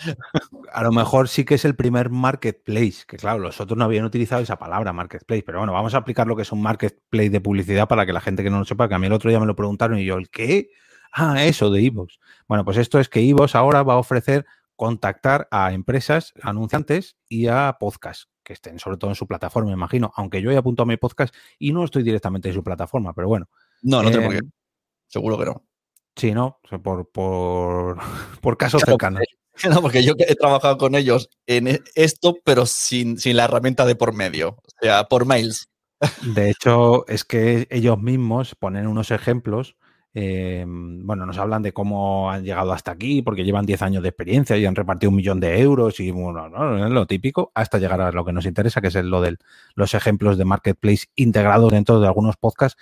[0.71, 4.05] A lo mejor sí que es el primer marketplace, que claro, los otros no habían
[4.05, 7.41] utilizado esa palabra marketplace, pero bueno, vamos a aplicar lo que es un marketplace de
[7.41, 9.41] publicidad para que la gente que no lo sepa, que a mí el otro día
[9.41, 10.69] me lo preguntaron y yo, ¿el qué?
[11.13, 12.19] Ah, eso de Evox.
[12.47, 14.45] Bueno, pues esto es que Evox ahora va a ofrecer
[14.75, 19.75] contactar a empresas, anunciantes y a podcasts que estén sobre todo en su plataforma, me
[19.75, 23.13] imagino, aunque yo he apuntado a mi podcast y no estoy directamente en su plataforma,
[23.13, 23.47] pero bueno.
[23.81, 24.39] No, no tengo por qué.
[24.39, 24.51] Em,
[25.07, 25.63] Seguro que no.
[26.15, 26.59] Sí, ¿no?
[26.83, 27.97] Por, por,
[28.41, 29.21] por casos cercanos.
[29.69, 33.85] No, porque yo he trabajado con ellos en e, esto, pero sin, sin la herramienta
[33.85, 35.69] de por medio, o sea, por mails.
[36.23, 39.75] De hecho, es que ellos mismos ponen unos ejemplos
[40.15, 44.09] Em, bueno, nos hablan de cómo han llegado hasta aquí, porque llevan 10 años de
[44.09, 46.85] experiencia y han repartido un millón de euros y bueno, ¿no?
[46.85, 49.37] es lo típico, hasta llegar a lo que nos interesa, que es lo de
[49.75, 52.79] los ejemplos de marketplace integrados dentro de algunos podcasts,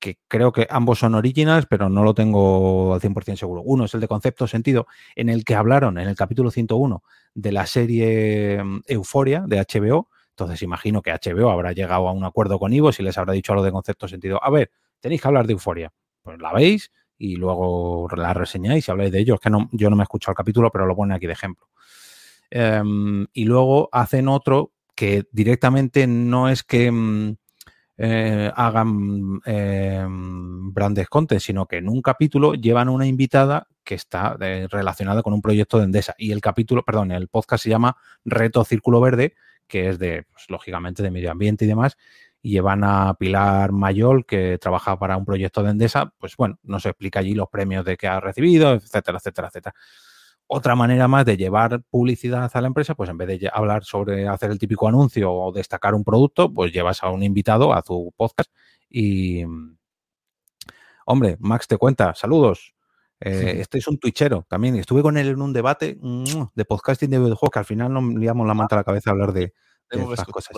[0.00, 3.62] que creo que ambos son originals, pero no lo tengo al 100% seguro.
[3.62, 7.52] Uno es el de concepto sentido, en el que hablaron en el capítulo 101 de
[7.52, 10.08] la serie em, Euforia de HBO.
[10.30, 13.52] Entonces imagino que HBO habrá llegado a un acuerdo con Ivo y les habrá dicho
[13.52, 14.42] a lo de concepto sentido.
[14.42, 15.92] A ver, tenéis que hablar de Euforia
[16.22, 19.34] pues la veis y luego la reseñáis y habláis de ello.
[19.34, 21.32] Es que no, yo no me he escuchado el capítulo, pero lo pone aquí de
[21.32, 21.68] ejemplo.
[22.50, 27.36] Em, y luego hacen otro que directamente no es que mm,
[27.98, 34.36] eh, hagan eh, brand content, sino que en un capítulo llevan una invitada que está
[34.40, 36.14] eh, relacionada con un proyecto de Endesa.
[36.18, 39.34] Y el capítulo, perdón, el podcast se llama Reto Círculo Verde,
[39.66, 41.96] que es de, pues, lógicamente, de medio ambiente y demás
[42.42, 46.84] y llevan a Pilar Mayol, que trabaja para un proyecto de Endesa, pues bueno, nos
[46.84, 49.74] explica allí los premios de que ha recibido, etcétera, etcétera, etcétera.
[50.48, 54.26] Otra manera más de llevar publicidad a la empresa, pues en vez de hablar sobre
[54.26, 58.12] hacer el típico anuncio o destacar un producto, pues llevas a un invitado a tu
[58.16, 58.50] podcast
[58.90, 59.44] y...
[61.04, 62.74] Hombre, Max te cuenta, saludos.
[63.18, 64.76] Eh, este es un twitchero también.
[64.76, 65.98] Estuve con él en un debate
[66.54, 69.12] de podcasting de videojuegos que al final nos liamos la manta a la cabeza a
[69.12, 69.52] hablar de,
[69.90, 70.56] estas cosas.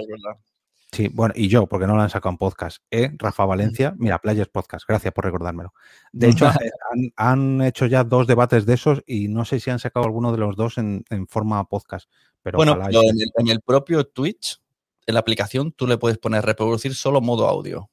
[0.94, 2.78] Sí, bueno, y yo, porque no lo han sacado en podcast.
[2.88, 3.11] ¿Eh?
[3.18, 5.74] Rafa Valencia, mira, Players Podcast, gracias por recordármelo.
[6.12, 6.70] De hecho, eh,
[7.16, 10.38] han, hecho ya dos debates de esos y no sé si han sacado alguno de
[10.38, 12.09] los dos en, forma podcast.
[12.42, 14.61] Pero bueno, en, el, propio Twitch,
[15.04, 17.90] en la aplicación, tú le puedes poner reproducir solo modo audio.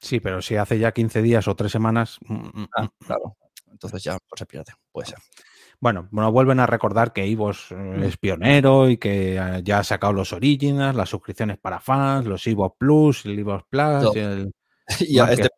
[0.00, 2.18] Sí, pero si hace ya 15 días o 3 semanas.
[2.28, 2.88] Mm, mm, ah, mm.
[3.06, 3.36] claro.
[3.70, 5.18] Entonces ya pues se pierde, puede ser.
[5.84, 8.02] Bueno, nos vuelven a recordar que Ivos eh, mm.
[8.04, 12.46] es pionero y que eh, ya ha sacado los Originals, las suscripciones para fans, los
[12.46, 13.82] Ivos Plus, el Ivos Plus
[14.16, 14.52] y el.
[15.00, 15.50] Y este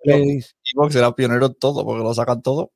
[0.74, 2.72] Evox era pionero en todo, porque lo sacan todo.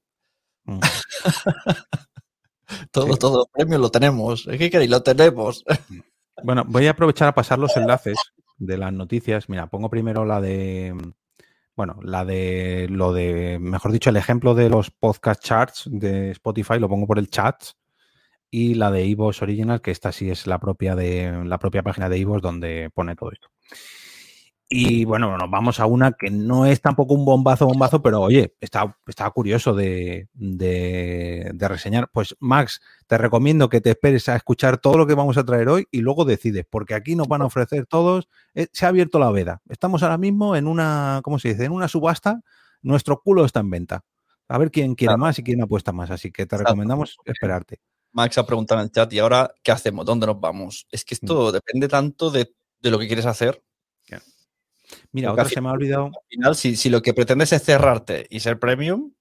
[0.63, 0.79] Mm.
[2.93, 4.47] todo, todos los premios lo tenemos.
[4.49, 4.89] ¿Qué queréis?
[4.89, 5.65] Lo tenemos.
[5.89, 5.99] Mm.
[6.45, 8.17] bueno, voy a aprovechar a pasar los enlaces
[8.59, 9.49] de las noticias.
[9.49, 10.95] Mira, pongo primero la de
[11.77, 16.79] bueno, la de lo de, mejor dicho, el ejemplo de los podcast charts de Spotify
[16.79, 17.63] lo pongo por el chat
[18.51, 22.09] y la de Evox Original, que esta sí es la propia de la propia página
[22.09, 23.49] de Evox donde pone todo esto.
[24.73, 28.55] Y bueno, nos vamos a una que no es tampoco un bombazo, bombazo, pero oye,
[28.61, 28.95] está,
[29.35, 30.29] curioso de,
[31.59, 32.09] reseñar.
[32.13, 35.69] Pues Max, te recomiendo que te esperes a escuchar todo lo que vamos a traer
[35.69, 38.29] hoy y luego decides, porque aquí nos van a ofrecer todos.
[38.55, 39.61] Eh, se ha abierto la veda.
[39.69, 41.65] Estamos ahora mismo en una, ¿cómo se dice?
[41.65, 42.41] En una subasta.
[42.81, 44.05] Nuestro culo está en venta.
[44.47, 46.13] A ver quién quiere más y quién apuesta más.
[46.13, 47.81] Así que te recomendamos esperarte.
[48.13, 50.07] Max ha preguntado en el chat, ¿y ahora qué hacemos?
[50.07, 50.87] ¿Dónde nos vamos?
[50.93, 51.53] Es que esto mm.
[51.55, 53.65] depende tanto de, de lo que quieres hacer
[55.13, 56.07] Mira, otra se me ha olvidado.
[56.07, 59.13] Al final, si, lo que pretendes es cerrarte y ser premium,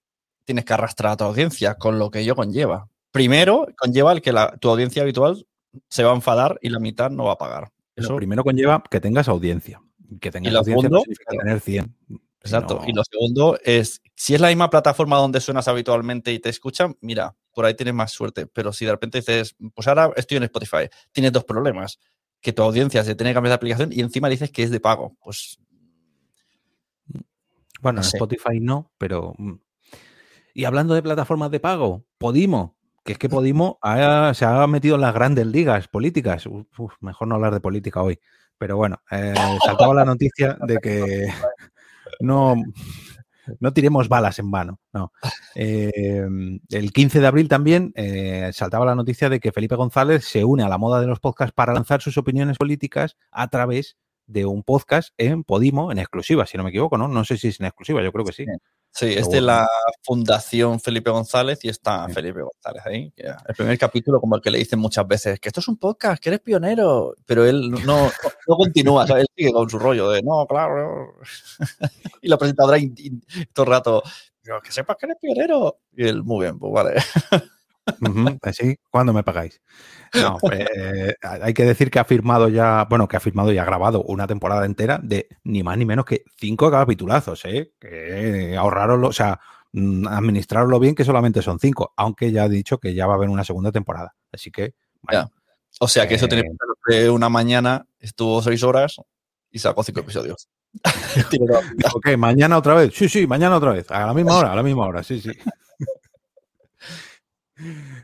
[0.45, 2.87] tienes que arrastrar a tu audiencia, con lo que ello conlleva.
[3.11, 5.45] Primero, conlleva el que tu audiencia habitual
[5.87, 7.71] se va a enfadar y la mitad no va a pagar.
[7.95, 9.81] Eso primero conlleva que tengas audiencia.
[10.21, 11.95] Que tengas audiencia significa tener 100.
[12.41, 12.81] Exacto.
[12.87, 16.95] Y lo segundo es, si es la misma plataforma donde suenas habitualmente y te escuchan,
[17.01, 18.47] mira, por ahí tienes más suerte.
[18.47, 21.99] Pero si de repente dices, pues ahora estoy en Spotify, tienes dos problemas
[22.41, 24.79] que tu audiencia se tiene que cambiar de aplicación y encima dices que es de
[24.79, 25.15] pago.
[25.23, 25.59] Pues.
[27.81, 29.33] Bueno, en Spotify no, pero.
[29.37, 29.55] Mm.
[30.53, 33.79] Y hablando de plataformas de pago, Podimo, que es que Podimo
[34.33, 36.45] se ha metido en las grandes ligas políticas.
[36.99, 38.19] mejor no hablar de política hoy.
[38.57, 39.33] Pero bueno, eh,
[39.65, 41.27] saltaba la noticia de que
[42.19, 42.55] no,
[43.59, 44.79] no tiremos balas en vano.
[44.93, 45.11] No.
[45.55, 50.43] Em, el 15 de abril también eh, saltaba la noticia de que Felipe González se
[50.43, 54.45] une a la moda de los podcasts para lanzar sus opiniones políticas a través de
[54.45, 57.07] un podcast en Podimo, en exclusiva, si no me equivoco, ¿no?
[57.07, 58.45] No sé si es en exclusiva, yo creo que sí.
[58.91, 59.67] Sí, es de la
[60.03, 63.13] Fundación Felipe González y está Felipe González ahí.
[63.15, 66.21] El primer capítulo, como el que le dicen muchas veces, que esto es un podcast,
[66.21, 68.11] que eres pionero, pero él no, no,
[68.57, 71.13] continúa, él sigue con su rollo de, no, claro.
[72.21, 72.79] y la presentadora
[73.53, 74.03] todo el rato,
[74.63, 75.79] que sepas que eres pionero.
[75.95, 77.01] Y él, muy bien, pues vale.
[78.41, 79.61] así, ¿cuándo me pagáis?
[80.13, 83.57] No, pues, eh, hay que decir que ha firmado ya, bueno, que ha firmado y
[83.57, 87.73] ha grabado una temporada entera de ni más ni menos que cinco capitulazos, ¿eh?
[87.79, 89.39] Que ahorraroslo, o sea,
[89.73, 93.17] mm, administrarlo bien, que solamente son cinco, aunque ya ha dicho que ya va a
[93.17, 94.15] haber una segunda temporada.
[94.31, 94.73] Así que,
[95.79, 96.43] O sea que eso tiene
[96.87, 98.97] que una mañana estuvo seis horas
[99.51, 100.49] y sacó cinco episodios.
[101.93, 102.93] ok, mañana otra vez.
[102.93, 103.89] Sí, sí, mañana otra vez.
[103.91, 105.31] A la misma hora, a la misma hora, sí, sí.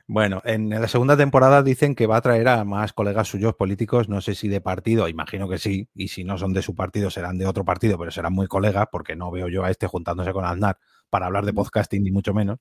[0.08, 4.10] Bueno, en la segunda temporada dicen que va a traer a más colegas suyos políticos,
[4.10, 7.10] no sé si de partido, imagino que sí, y si no son de su partido
[7.10, 10.34] serán de otro partido, pero serán muy colegas porque no veo yo a este juntándose
[10.34, 10.78] con Aznar
[11.10, 12.60] para hablar de podcasting ni mucho menos.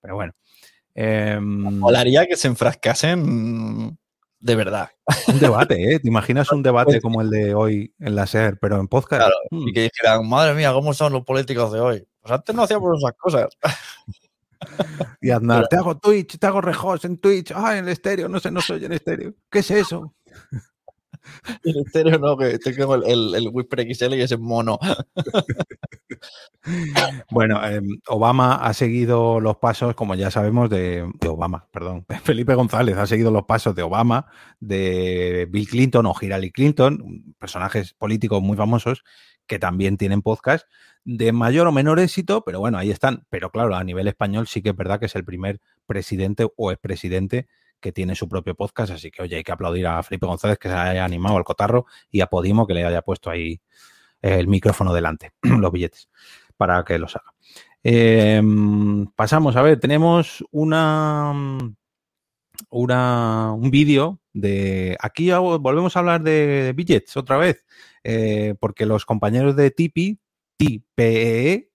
[0.00, 0.34] Pero bueno.
[0.94, 3.98] Eh, Molaría que se enfrascasen
[4.40, 4.90] de verdad.
[5.28, 5.98] Un debate, ¿eh?
[5.98, 9.22] ¿Te imaginas un debate como el de hoy en la SER, pero en podcast?
[9.22, 12.06] Claro, y que dijeran, madre mía, ¿cómo son los políticos de hoy?
[12.20, 13.48] Pues antes no hacíamos esas cosas.
[15.20, 17.52] Y Aznar, te hago Twitch, te hago rejos en Twitch.
[17.54, 19.34] Ah, en el estéreo, no sé, no soy en estéreo.
[19.50, 20.14] ¿Qué es eso?
[21.64, 24.78] En estéreo no, que tengo el, el, el Whisper XL y ese mono.
[27.30, 32.06] bueno, em, Obama ha seguido los pasos, como ya sabemos, de, de, Obama, perdón.
[32.24, 34.26] Felipe González ha seguido los pasos de Obama,
[34.60, 39.04] de Bill Clinton o Hillary Clinton, personajes políticos muy famosos
[39.46, 40.66] que también tienen podcast
[41.04, 43.24] de mayor o menor éxito, pero bueno, ahí están.
[43.30, 46.72] Pero claro, a nivel español sí que es verdad que es el primer presidente o
[46.72, 47.46] expresidente
[47.80, 50.68] que tiene su propio podcast, así que oye, hay que aplaudir a Felipe González que
[50.68, 53.60] se haya animado al cotarro y a Podimo que le haya puesto ahí
[54.22, 56.08] el micrófono delante, los billetes,
[56.56, 57.32] para que los haga.
[57.82, 61.32] Em, pasamos, a ver, tenemos una,
[62.70, 64.96] una un vídeo de...
[65.00, 67.64] Aquí volvemos a hablar de billets otra vez.
[68.04, 70.20] Eh, porque los compañeros de Tipi,
[70.56, 71.72] TPE,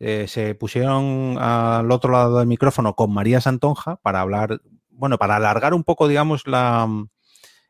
[0.00, 5.36] eh, se pusieron al otro lado del micrófono con María Santonja para hablar, bueno, para
[5.36, 6.88] alargar un poco, digamos, la,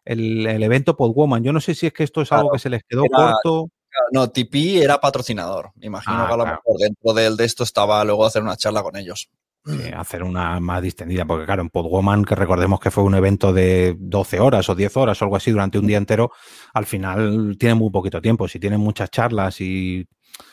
[0.05, 1.43] el, evento Podwoman.
[1.43, 3.71] Yo no sé si es que esto es algo que se les quedó corto.
[4.13, 5.73] no, Tipi era patrocinador.
[5.81, 8.83] Imagino ah, que a lo mejor dentro de, de esto estaba luego hacer una charla
[8.83, 9.29] con ellos.
[9.67, 13.51] Eh, hacer una más distendida, porque claro, en Podwoman, que recordemos que fue un evento
[13.53, 16.33] de 12 horas o 10 horas o algo así durante un día entero,
[16.75, 18.47] al final tiene muy poquito tiempo.
[18.47, 20.07] Si tienen muchas charlas y.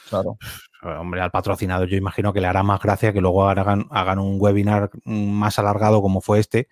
[0.09, 0.37] Claro.
[0.81, 4.37] Hombre, al patrocinador yo imagino que le hará más gracia que luego hagan, hagan un
[4.39, 6.69] webinar más alargado como fue este,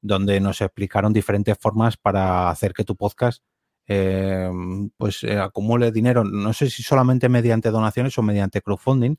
[0.00, 3.42] donde nos explicaron diferentes formas para hacer que tu podcast
[3.88, 4.50] eh,
[4.96, 9.16] pues eh, acumule dinero, no sé si solamente mediante donaciones o mediante crowdfunding,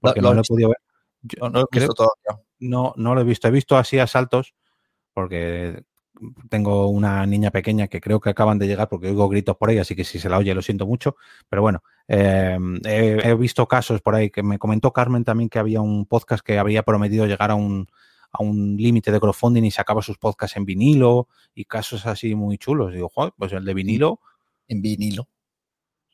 [0.00, 0.78] porque no lo he podido ver
[1.40, 2.44] no lo he visto todavía.
[2.60, 3.48] No, no lo he visto.
[3.48, 4.54] He visto así asaltos
[5.12, 5.84] porque
[6.48, 9.78] tengo una niña pequeña que creo que acaban de llegar porque oigo gritos por ahí,
[9.78, 11.16] así que si se la oye lo siento mucho.
[11.48, 15.80] Pero bueno, eh, he, visto casos por ahí que me comentó Carmen también que había
[15.80, 17.88] un podcast que había prometido llegar a un,
[18.30, 22.58] a un límite de crowdfunding y sacaba sus podcasts en vinilo y casos así muy
[22.58, 22.92] chulos.
[22.92, 24.20] Digo, joder, pues el de vinilo.
[24.68, 25.28] En vinilo.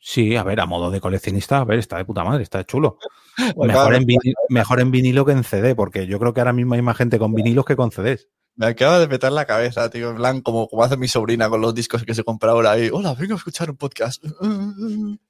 [0.02, 2.98] Sí, a ver, a modo de coleccionista, a ver, está de puta madre, está chulo.
[3.56, 6.74] mejor, en vinilo, mejor en vinilo que en CD, porque yo creo que ahora mismo
[6.74, 8.28] hay más gente con vinilos que con CDs.
[8.56, 11.60] Me acaba de petar la cabeza, tío, en plan, como, como hace mi sobrina con
[11.60, 12.90] los discos que se compra ahora ahí.
[12.92, 14.24] Hola, vengo a escuchar un podcast.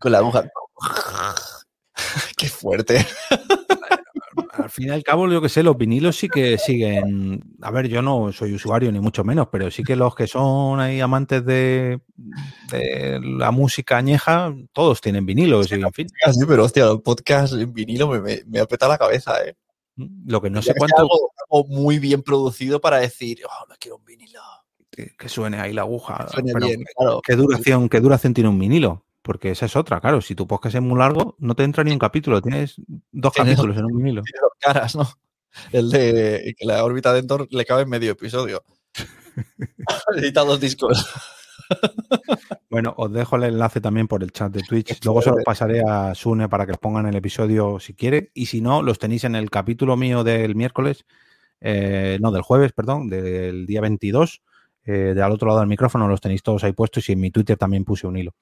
[0.00, 0.48] Con la aguja.
[2.36, 3.04] Qué fuerte
[4.52, 7.42] al fin y al cabo, yo que sé, los vinilos sí que siguen.
[7.62, 10.80] A ver, yo no soy usuario ni mucho menos, pero sí que los que son
[10.80, 12.00] ahí amantes de,
[13.22, 15.70] la música añeja, todos tienen vinilos.
[15.70, 16.08] y, en fin.
[16.32, 19.54] Sí, pero hostia, los podcasts en vinilo me, me, apeta la cabeza, ¿eh.
[20.26, 20.98] Lo que no sé cuánto.
[20.98, 24.40] Algo, muy bien producido para decir, oh, no quiero un vinilo.
[24.90, 26.26] Que, suene ahí la aguja.
[27.24, 29.04] ¿qué, duración, ¿Qué duración tiene un vinilo?
[29.28, 30.22] Porque esa es otra, claro.
[30.22, 32.40] Si tu podcast es muy largo, no te entra ni un capítulo.
[32.40, 32.76] Tienes
[33.12, 34.22] dos capítulos en un vinilo.
[34.22, 35.06] Dos caras, ¿no?
[35.70, 38.64] El de que la órbita de Entor le cabe en medio episodio.
[40.16, 41.06] Edita dos discos.
[42.70, 45.04] bueno, os dejo el enlace también por el chat de Twitch.
[45.04, 48.30] Luego se los pasaré a Sune para que os pongan el episodio si quiere.
[48.32, 51.04] Y si no, los tenéis en el capítulo mío del miércoles,
[51.60, 54.40] eh, no, del jueves, perdón, del día 22.
[54.86, 57.30] Eh, de al otro lado del micrófono los tenéis todos ahí puestos y en mi
[57.30, 58.34] Twitter también puse un hilo.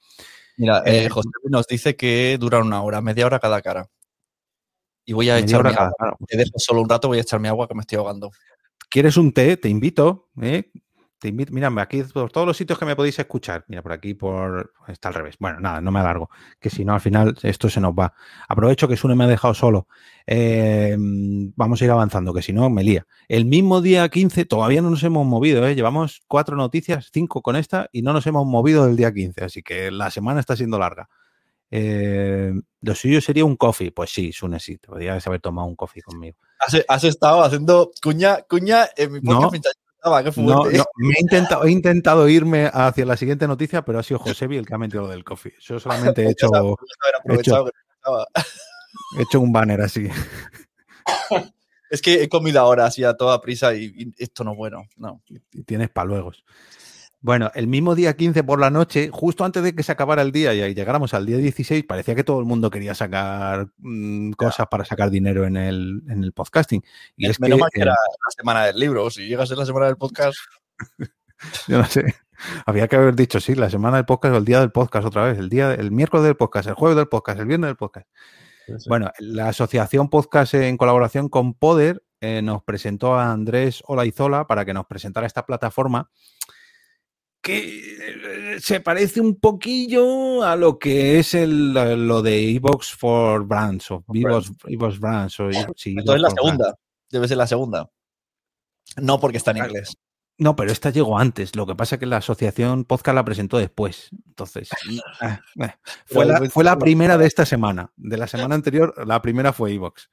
[0.56, 3.88] Mira, eh, eh, José nos dice que dura una hora, media hora cada cara.
[5.04, 6.16] Y voy a echarme agua.
[6.26, 8.30] Te dejo solo un rato, voy a echarme agua que me estoy ahogando.
[8.90, 9.56] ¿Quieres un té?
[9.56, 10.30] Te invito.
[10.40, 10.70] ¿eh?
[11.18, 13.64] Te invito, mira, aquí por todos los sitios que me podéis escuchar.
[13.68, 14.74] Mira, por aquí, por.
[14.86, 15.36] Está al revés.
[15.38, 16.28] Bueno, nada, no me alargo.
[16.60, 18.12] Que si no, al final esto se nos va.
[18.48, 19.88] Aprovecho que Sune me ha dejado solo.
[20.26, 23.06] Eh, vamos a ir avanzando, que si no, me lía.
[23.28, 25.74] El mismo día 15, todavía no nos hemos movido, ¿eh?
[25.74, 29.44] Llevamos cuatro noticias, cinco con esta, y no nos hemos movido del día 15.
[29.44, 31.08] Así que la semana está siendo larga.
[31.70, 32.52] Eh,
[32.82, 33.90] lo suyo sería un coffee.
[33.90, 34.76] Pues sí, Sune, sí.
[34.76, 36.36] Podrías haber tomado un coffee conmigo.
[36.88, 39.85] Has, estado haciendo cuña, cuña en mi podcast no,
[40.18, 44.74] he, intentado, he intentado irme hacia la siguiente noticia, pero ha sido Josebi el que
[44.74, 45.54] ha metido lo del coffee.
[45.60, 46.48] Yo solamente he hecho,
[47.28, 50.08] he hecho, un banner así.
[51.90, 54.88] Es que he comido ahora así a toda prisa y, esto no es bueno.
[54.96, 55.22] No.
[55.52, 56.44] Y tienes paluegos.
[57.26, 60.30] Bueno, el mismo día 15 por la noche, justo antes de que se acabara el
[60.30, 64.68] día y llegáramos al día 16, parecía que todo el mundo quería sacar mm, cosas
[64.68, 66.84] para sacar dinero en el, en el podcasting.
[67.16, 69.86] Y es Menos mal que era la semana del libro, si llegas a la semana
[69.86, 70.38] del podcast.
[71.66, 72.14] Yo no sé.
[72.64, 75.24] Había que haber dicho, sí, la semana del podcast o el día del podcast otra
[75.24, 78.08] vez, el día, el miércoles del podcast, el jueves del podcast, el viernes del podcast.
[78.86, 84.64] Bueno, la asociación podcast en colaboración con Poder eh, nos presentó a Andrés Olaizola para
[84.64, 86.08] que nos presentara esta plataforma
[87.46, 93.46] que eh, se parece un poquillo a lo que es el, lo de Evox for
[93.46, 95.38] Brands o Evox, Brands.
[95.38, 96.74] O, sí, Entonces la segunda,
[97.08, 97.88] debe ser la segunda.
[98.96, 99.96] No porque está en inglés.
[100.38, 101.54] No, pero esta llegó antes.
[101.54, 104.10] Lo que pasa es que la asociación podcast la presentó después.
[104.26, 105.70] Entonces, eh, eh,
[106.04, 107.92] fue, la, fue la primera de esta semana.
[107.96, 110.10] De la semana anterior, la primera fue Evox.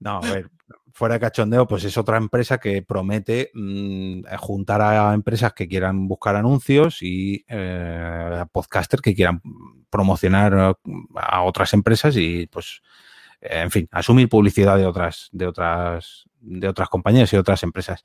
[0.00, 0.50] No, a ver,
[0.92, 6.08] fuera de cachondeo, pues es otra empresa que promete mm, juntar a empresas que quieran
[6.08, 9.42] buscar anuncios y eh, podcasters que quieran
[9.90, 10.76] promocionar
[11.14, 12.82] a otras empresas y pues
[13.40, 18.02] en fin, asumir publicidad de otras, de otras, de otras compañías y otras empresas.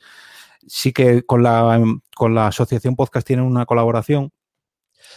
[0.67, 1.81] Sí que con la,
[2.15, 4.31] con la asociación podcast tienen una colaboración.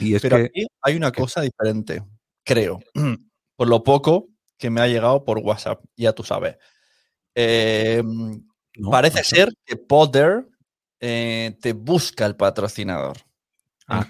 [0.00, 2.02] Y es Pero que, aquí hay una cosa diferente,
[2.44, 2.80] creo.
[3.56, 6.56] Por lo poco que me ha llegado por WhatsApp, ya tú sabes.
[7.34, 8.42] Em,
[8.90, 10.46] parece ser que Poder
[11.00, 13.18] eh, te busca el patrocinador.
[13.86, 14.06] Ah,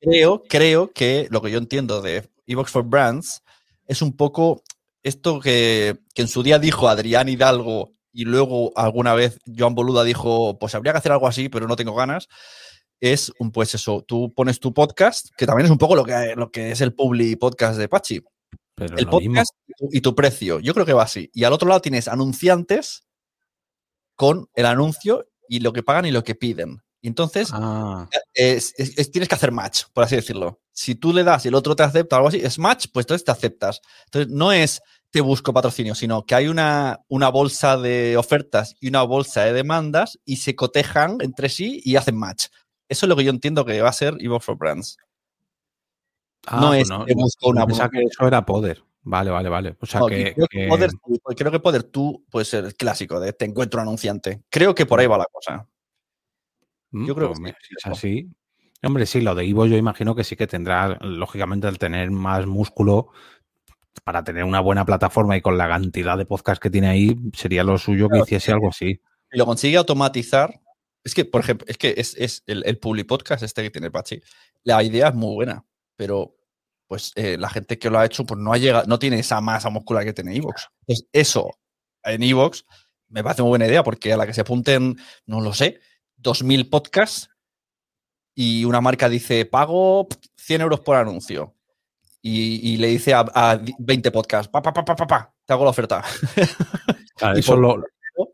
[0.00, 3.42] creo, creo que lo que yo entiendo de Evox for Brands
[3.86, 4.64] es un poco
[5.02, 10.58] esto que, en su día dijo Adrián Hidalgo y luego alguna vez Joan Boluda dijo,
[10.58, 12.28] pues habría que hacer algo así, pero no tengo ganas.
[12.98, 16.34] Es un, pues eso, tú pones tu podcast, que también es un poco lo que,
[16.36, 18.20] lo que es el Publi Podcast de Pachi
[18.80, 19.52] el podcast
[19.90, 20.60] y tu precio.
[20.60, 21.30] Yo creo que va así.
[21.32, 23.06] Y al otro lado tienes anunciantes
[24.16, 26.82] con el anuncio y lo que pagan y lo que piden.
[27.02, 28.08] Y entonces ah.
[28.34, 30.60] tienes que hacer match, por así decirlo.
[30.72, 33.24] Si tú le das y el otro te acepta algo así, es match, pues entonces
[33.24, 33.80] te aceptas.
[34.06, 38.88] Entonces no es te busco patrocinio, sino que hay una, una bolsa de ofertas y
[38.88, 42.46] una bolsa de demandas y se cotejan entre sí y hacen match.
[42.88, 44.98] Eso es lo que yo entiendo que va a ser Evo for Brands.
[46.46, 47.66] Ah, no pues es que busco una.
[47.66, 48.82] que eso era Poder.
[49.02, 49.76] Vale, vale, vale.
[49.80, 50.46] O sea que, creo
[51.50, 54.42] que, Poder, tú puede ser el clásico de te encuentro anunciante.
[54.50, 55.66] Creo que por ahí va la cosa.
[56.90, 58.28] Mm, yo creo pues que es así.
[58.82, 62.46] Hombre, sí, lo de Ivo yo imagino que sí que tendrá, lógicamente, al tener más
[62.46, 63.10] músculo
[64.04, 67.64] para tener una buena plataforma y con la cantidad de podcasts que tiene ahí, sería
[67.64, 69.00] lo suyo que hiciese algo así.
[69.32, 70.60] Y lo consigue automatizar.
[71.02, 74.22] Es que, por ejemplo, es que es, el, el Publi Podcast este que tiene Pachi.
[74.64, 75.64] La idea es muy buena
[76.00, 76.34] pero
[76.86, 79.42] pues eh, la gente que lo ha hecho pues no ha llegado, no tiene esa
[79.42, 80.70] masa muscular que tiene Evox.
[80.80, 81.50] Entonces, eso
[82.02, 82.64] en Evox
[83.10, 85.78] me parece muy buena idea porque a la que se apunten, no lo sé,
[86.22, 87.28] 2.000 podcasts
[88.34, 91.54] y una marca dice, pago 100 euros por anuncio.
[92.22, 96.02] Y, le dice a, 20 podcasts, pa, pa, pa, pa, pa, te hago la oferta.
[97.34, 97.84] y eso lo,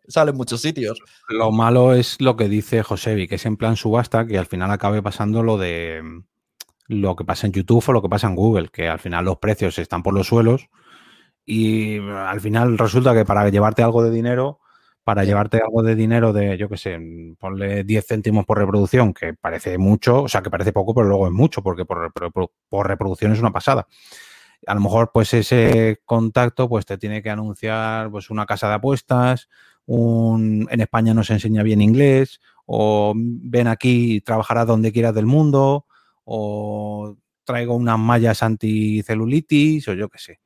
[0.07, 1.00] sale en muchos sitios.
[1.29, 4.70] Lo malo es lo que dice Josevi, que es en plan subasta, que al final
[4.70, 6.00] acabe pasando lo de
[6.88, 9.38] lo que pasa en YouTube o lo que pasa en Google, que al final los
[9.38, 10.68] precios están por los suelos
[11.46, 14.61] y al final resulta que para llevarte algo de dinero,
[15.05, 16.99] para llevarte algo de dinero de, yo qué sé,
[17.38, 21.29] ponle 10 céntimos por reproducción, que parece mucho, o sea, que parece poco, pero luego
[21.29, 22.12] es mucho, porque por,
[22.68, 23.87] por, reproducción es una pasada.
[24.66, 28.75] A lo mejor, pues ese contacto, pues te tiene que anunciar, pues una casa de
[28.75, 29.49] apuestas,
[29.87, 35.14] un, en España no se enseña bien inglés, o ven aquí y trabajarás donde quieras
[35.14, 35.86] del mundo,
[36.26, 40.40] o traigo unas mallas anticelulitis o yo qué sé.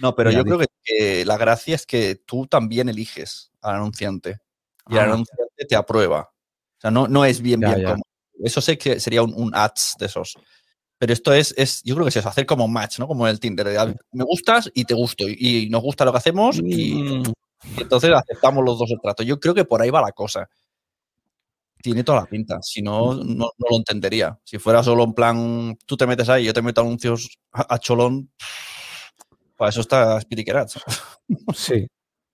[0.00, 4.40] No, pero yo creo que, la gracia es que tú también eliges al anunciante
[4.88, 5.04] y el ah.
[5.04, 6.30] anunciante te aprueba.
[6.78, 8.02] O sea, no, no es bien, bien como.
[8.42, 10.34] Eso sé que sería un, ads de esos.
[10.98, 13.06] Pero esto es, es, yo creo que es eso, hacer como match, ¿no?
[13.06, 13.96] Como en el Tinder.
[14.12, 15.24] Me gustas y te gusto.
[15.26, 17.22] Y, nos gusta lo que hacemos y, mm.
[17.76, 19.22] y, entonces aceptamos los dos el trato.
[19.22, 20.48] Yo creo que por ahí va la cosa.
[21.86, 22.58] Tiene toda la pinta.
[22.62, 24.36] Si no, no, lo entendería.
[24.42, 28.28] Si fuera solo en plan, tú te metes ahí, yo te meto anuncios a, cholón,
[29.56, 30.66] para eso está Spreaker
[31.54, 31.86] Sí,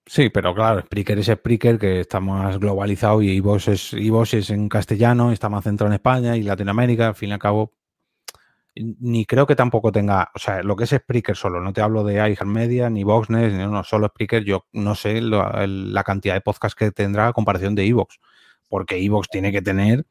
[0.07, 4.71] Sí, pero claro, Spreaker es Spreaker, que está más globalizado y Ivox es, es en
[4.71, 7.75] castellano, está más centrado en España y Latinoamérica, al fin y al cabo.
[8.75, 12.05] Ni creo que tampoco tenga, o sea, lo que es Spreaker solo, no te hablo
[12.05, 16.75] de iHeartMedia, ni Voxnet, ni no, solo Spreaker, yo no sé la, cantidad de podcasts
[16.75, 18.19] que tendrá a comparación de Evox,
[18.73, 20.07] porque Evox tiene que tener...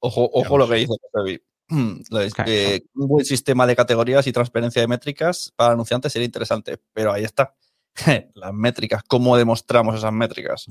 [0.00, 0.94] Ojo, ojo lo que dice
[1.70, 2.02] un
[2.92, 7.54] buen sistema de categorías y transparencia de métricas para anunciantes sería interesante, pero ahí está.
[8.34, 10.66] las métricas, cómo demostramos esas métricas.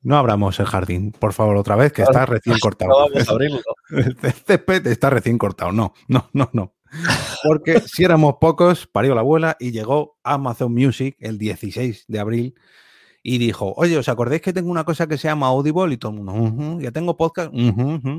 [0.00, 2.90] No abramos el jardín, por favor, otra vez, que está recién cortado.
[2.90, 3.60] vamos a abrirlo.
[3.90, 5.72] El césped está recién cortado.
[5.72, 6.74] No, no, no, no.
[7.44, 12.54] Porque si éramos pocos, parió la abuela y llegó Amazon Music el 16 de abril
[13.22, 15.94] y dijo, oye, ¿os acordáis que tengo una cosa que se llama Audible?
[15.94, 17.52] Y todo el mundo, ya tengo podcast,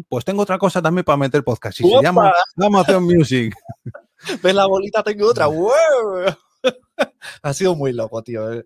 [0.07, 3.53] pues tengo otra cosa también para meter podcast y se llama Amazon Music.
[4.43, 5.03] ¿Ves la bolita?
[5.03, 5.47] Tengo otra.
[7.41, 8.47] ha sido muy loco, tío.
[8.47, 8.63] De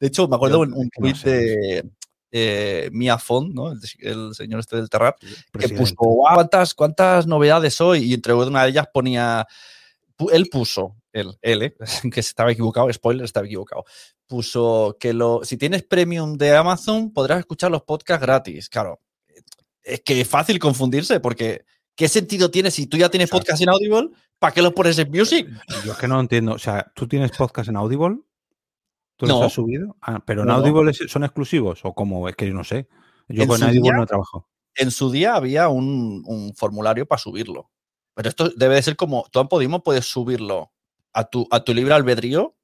[0.00, 1.90] hecho, me acuerdo un, un tweet de
[2.32, 3.72] eh, Mia Font, ¿no?
[3.72, 5.16] El, señor este del Terrat,
[5.58, 8.04] que puso, ¿cuántas, ¿cuántas novedades hoy?
[8.04, 9.46] Y entre una de ellas ponía,
[10.32, 11.76] él puso, él, él, ¿eh?
[12.12, 13.84] que estaba equivocado, spoiler, estaba equivocado,
[14.30, 18.68] puso que lo, si tienes premium de Amazon podrás escuchar los podcasts gratis.
[18.68, 19.00] Claro,
[19.82, 21.64] es que es fácil confundirse porque
[21.96, 24.10] ¿qué sentido tiene si tú ya tienes podcast en Audible?
[24.38, 25.48] ¿Para qué lo pones en Music?
[25.84, 26.52] Yo es que no entiendo.
[26.52, 28.20] O sea, ¿tú tienes podcast en Audible?
[29.16, 29.96] ¿Tú los has subido?
[30.00, 31.80] Ah, ¿Pero en Audible son exclusivos?
[31.82, 32.28] ¿O cómo?
[32.28, 32.86] Es que yo no sé.
[33.26, 34.48] Yo con Audible no trabajo.
[34.76, 37.68] En su día había un, formulario para subirlo.
[38.14, 40.70] Pero esto debe de ser como, tú en Podimo puedes subirlo
[41.12, 42.54] a tu, a tu libre albedrío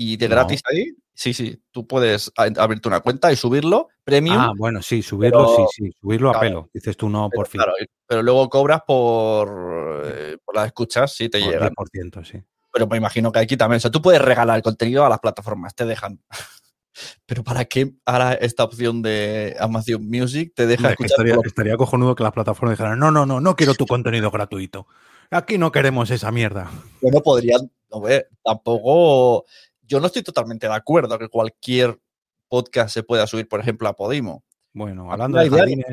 [0.00, 0.92] y de gratis ahí.
[1.12, 4.36] Sí, sí, tú puedes abrirte una cuenta y subirlo, premium.
[4.38, 6.70] Ah, bueno, sí, subirlo, sí, sí, subirlo a pelo.
[6.72, 7.60] Dices tú no por fin.
[7.60, 7.72] Claro,
[8.06, 11.68] pero luego cobras por, eh, por las escuchas, sí te llega.
[11.68, 12.40] 10%, sí.
[12.72, 13.78] Pero me imagino que aquí también.
[13.78, 16.20] O sea, tú puedes regalar el contenido a las plataformas, te dejan.
[17.26, 21.26] Pero ¿para qué ahora esta opción de Amazon Music te deja escuchar?
[21.44, 24.86] Estaría, cojonudo que las plataformas dijeran, no, no, no, no quiero tu contenido gratuito.
[25.32, 26.70] Aquí no queremos esa mierda.
[27.02, 29.44] Bueno, podrían, no ver, tampoco
[29.88, 31.98] yo no estoy totalmente de acuerdo que cualquier
[32.46, 34.44] podcast se pueda subir, por ejemplo, a Podimo.
[34.72, 35.46] Bueno, hablando de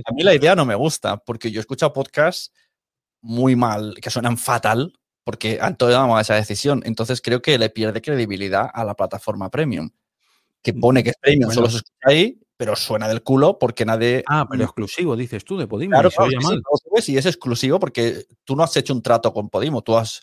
[0.05, 2.53] A mí la idea no me gusta, porque yo he escuchado podcasts
[3.21, 4.93] muy mal, que suenan fatal,
[5.23, 6.83] porque han tomado esa decisión.
[6.85, 9.89] Entonces creo que le pierde credibilidad a la plataforma premium,
[10.61, 13.85] que mm, pone que es premium, solo se escucha ahí, pero suena del culo porque
[13.85, 14.23] nadie.
[14.27, 15.91] Ah, pero exclusivo, dices tú, de Podimo.
[15.91, 16.29] Claro, claro
[17.01, 20.21] sí, es exclusivo porque tú no has hecho un trato con Podimo, tú has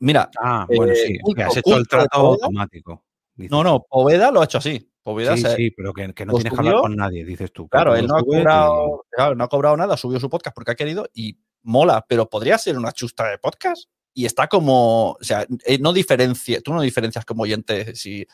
[0.00, 0.30] Mira.
[0.40, 3.04] Ah, bueno, sí, eh, has hecho el trato automático.
[3.36, 4.90] No, no, Poveda lo ha hecho así.
[5.02, 7.68] Poveda sí, sí, pero que, no tienes que hablar con nadie, dices tú.
[7.68, 11.08] Claro, él no ha, cobrado, no ha cobrado nada, subió su podcast porque ha querido
[11.14, 15.78] y mola, pero podría ser una chusta de podcast y está como, o sea, eh,
[15.78, 18.26] no diferencia, tú no diferencias como oyente si,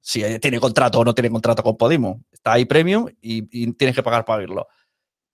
[0.00, 2.24] si tiene contrato o no tiene contrato con Podimo.
[2.32, 4.66] Está ahí premium y, tienes que pagar para oírlo.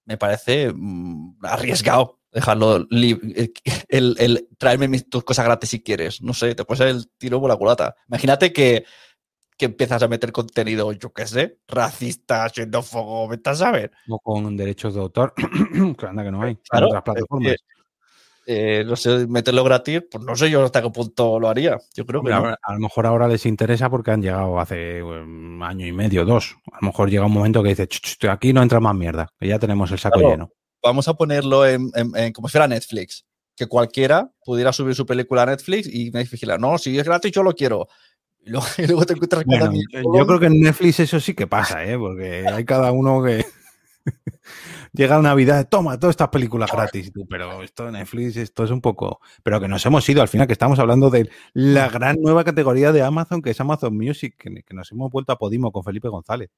[0.04, 3.50] Me parece mm, arriesgado dejarlo libre.
[3.88, 6.20] El, el, traerme tus cosas gratis si quieres.
[6.20, 7.96] No sé, te puedes el tiro por la culata.
[8.08, 8.84] Imagínate que,
[9.56, 13.90] que empiezas a meter contenido, yo qué sé, racista, xenófobo, ¿me estás a ver?
[14.10, 15.32] O con derechos de autor,
[15.98, 16.56] que anda que no hay.
[16.56, 17.56] Claro, otras plataformas.
[18.48, 21.78] Eh, no sé, meterlo gratis, pues no sé yo hasta qué punto lo haría.
[21.94, 25.86] Yo creo que a lo mejor ahora les interesa porque han llegado hace un año
[25.86, 26.54] y medio, dos.
[26.70, 27.88] A lo mejor llega un momento que dice,
[28.28, 30.52] aquí no entra más mierda, que ya tenemos el saco lleno
[30.82, 31.90] vamos a ponerlo en,
[32.32, 33.24] como si fuera Netflix.
[33.56, 36.60] Que cualquiera pudiera subir su película a Netflix y me vigilar.
[36.60, 37.88] No, si es gratis, yo lo quiero.
[38.44, 38.66] Y luego,
[39.06, 41.98] te encuentras Yo creo que en Netflix eso sí que pasa, ¿eh?
[41.98, 43.44] porque hay cada uno que
[44.92, 47.12] llega a Navidad, toma todas estas películas gratis.
[47.28, 49.20] Pero esto Netflix, esto es un poco.
[49.42, 52.92] Pero que nos hemos ido al final, que estamos hablando de la gran nueva categoría
[52.92, 56.50] de Amazon, que es Amazon Music, que, nos hemos vuelto a Podimo con Felipe González.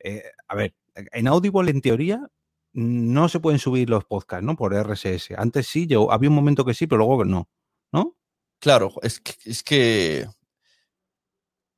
[0.00, 2.28] Eh, a ver, en Audible, en teoría,
[2.72, 4.56] no se pueden subir los podcasts, ¿no?
[4.56, 5.32] Por RSS.
[5.36, 7.48] Antes sí, yo, había un momento que sí, pero luego no,
[7.92, 8.16] ¿no?
[8.60, 10.26] Claro, es que, es que...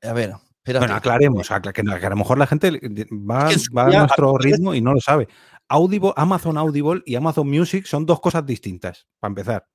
[0.03, 0.87] a ver, espérate.
[0.87, 2.71] Bueno, aclaremos, que, a lo mejor la gente
[3.11, 5.29] va, a nuestro ritmo y no lo sabe.
[5.69, 9.69] Audible, Amazon Audible y Amazon Music son dos cosas distintas, para empezar.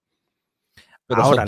[1.08, 1.46] Pero Ahora,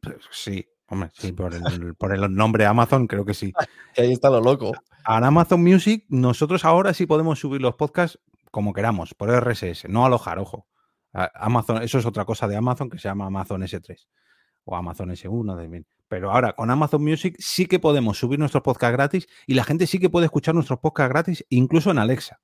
[0.00, 3.52] pues sí, hombre, sí, por el, por el nombre Amazon creo que sí.
[3.96, 4.72] ahí está lo loco.
[5.04, 8.18] A Amazon Music, nosotros ahora sí podemos subir los podcasts
[8.58, 10.66] como queramos, por RSS, no alojar, ojo.
[11.12, 13.96] Amazon, eso es otra cosa de Amazon que se llama Amazon S3
[14.64, 15.84] o Amazon S1.
[16.08, 19.86] Pero ahora con Amazon Music sí que podemos subir nuestros podcasts gratis y la gente
[19.86, 22.40] sí que puede escuchar nuestros podcasts gratis, incluso en Alexa.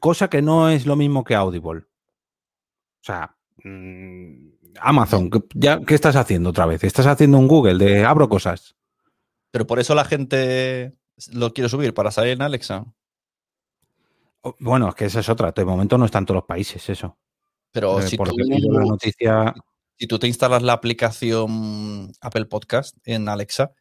[0.00, 1.80] Cosa que no es lo mismo que Audible.
[1.80, 4.48] O sea, mm,
[4.80, 6.84] Amazon, ¿qué- ya, ¿qué estás haciendo otra vez?
[6.84, 8.76] ¿Estás haciendo un Google de abro cosas?
[9.50, 10.94] Pero por eso la gente
[11.34, 12.86] lo quiere subir, para salir en Alexa.
[14.42, 15.52] O- Bueno, es que esa es otra.
[15.52, 17.18] De momento no está en todos los países eso.
[17.72, 19.54] Pero Eh, si, tú, la noticia,
[19.96, 23.72] si tú te instalas la aplicación Apple Podcast en Alexa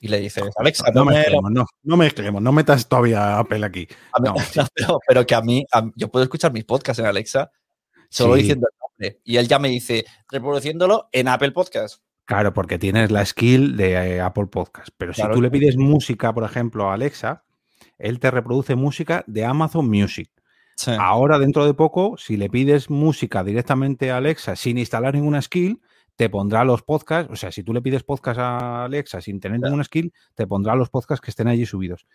[0.00, 3.88] y le dices, Alexa, no la- mezclemos, no, no mezclemos, no metas todavía Apple aquí.
[4.22, 7.50] No, No, pero, pero que a mí, a yo puedo escuchar mis podcasts en Alexa
[8.10, 8.42] solo Sí.
[8.42, 9.20] diciendo el nombre.
[9.24, 12.02] Y él ya me dice, reproduciéndolo en Apple Podcast.
[12.24, 14.90] Claro, porque tienes la skill de eh, Apple Podcast.
[14.96, 15.32] Pero Claro.
[15.32, 17.44] si tú le pides música, por ejemplo, a Alexa,
[18.02, 20.30] él te reproduce música de Amazon Music.
[20.76, 20.90] Sí.
[20.98, 25.80] Ahora, dentro de poco, si le pides música directamente a Alexa sin instalar ninguna skill,
[26.16, 27.32] te pondrá los podcasts.
[27.32, 30.74] O sea, si tú le pides podcast a Alexa sin tener ninguna skill, te pondrá
[30.74, 32.06] los podcasts que estén allí subidos.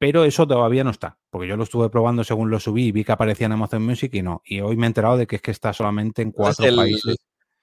[0.00, 3.02] Pero eso todavía no está, porque yo lo estuve probando según lo subí y vi
[3.04, 4.42] que aparecía en Amazon Music y no.
[4.44, 7.16] Y hoy me he enterado de que es que está solamente en cuatro el, países.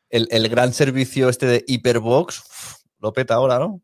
[0.10, 3.82] el- el gran servicio este de Hyperbox lo peta ahora, ¿no?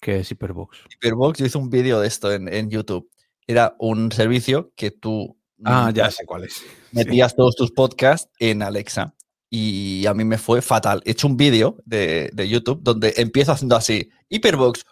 [0.00, 0.78] Que es Hyperbox.
[0.90, 3.10] Hyperbox, yo hice un vídeo de esto en, en YouTube.
[3.46, 6.62] Era un servicio que tú Ah, mm, ya sé cuál es.
[6.92, 9.14] metías todos tus podcasts en Alexa.
[9.52, 11.02] Y a mí me fue fatal.
[11.04, 14.08] He hecho un vídeo de, de YouTube donde empiezo haciendo así.
[14.28, 14.84] Hyperbox.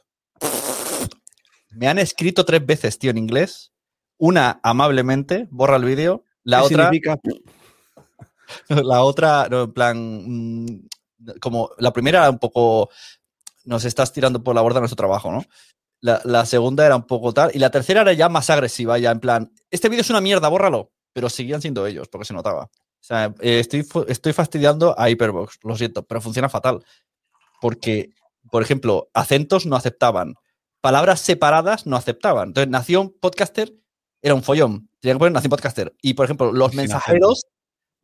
[1.71, 3.73] Me han escrito tres veces, tío, en inglés.
[4.17, 6.25] Una amablemente, borra el vídeo.
[6.43, 7.19] La ¿Qué otra, significa?
[8.69, 10.89] la otra, no, en plan, mm,
[11.41, 12.91] como la primera era un poco,
[13.69, 15.45] nos estás tirando por la borda nuestro trabajo, ¿no?
[16.01, 17.51] La, la segunda era un poco tal.
[17.55, 20.49] Y la tercera era ya más agresiva, ya en plan, este vídeo es una mierda,
[20.49, 20.91] bórralo.
[21.13, 22.65] Pero seguían siendo ellos, porque se notaba.
[22.65, 26.85] O sea, eh, estoy, estoy fastidiando a Hyperbox, lo siento, pero funciona fatal.
[27.61, 28.11] Porque,
[28.51, 30.35] por ejemplo, acentos no aceptaban,
[30.81, 32.49] palabras separadas no aceptaban.
[32.49, 33.75] Entonces, Nación Podcaster
[34.23, 34.89] era un follón.
[35.01, 35.95] Tenía que poner Nación Podcaster.
[36.03, 37.43] Y, por ejemplo, los mensajeros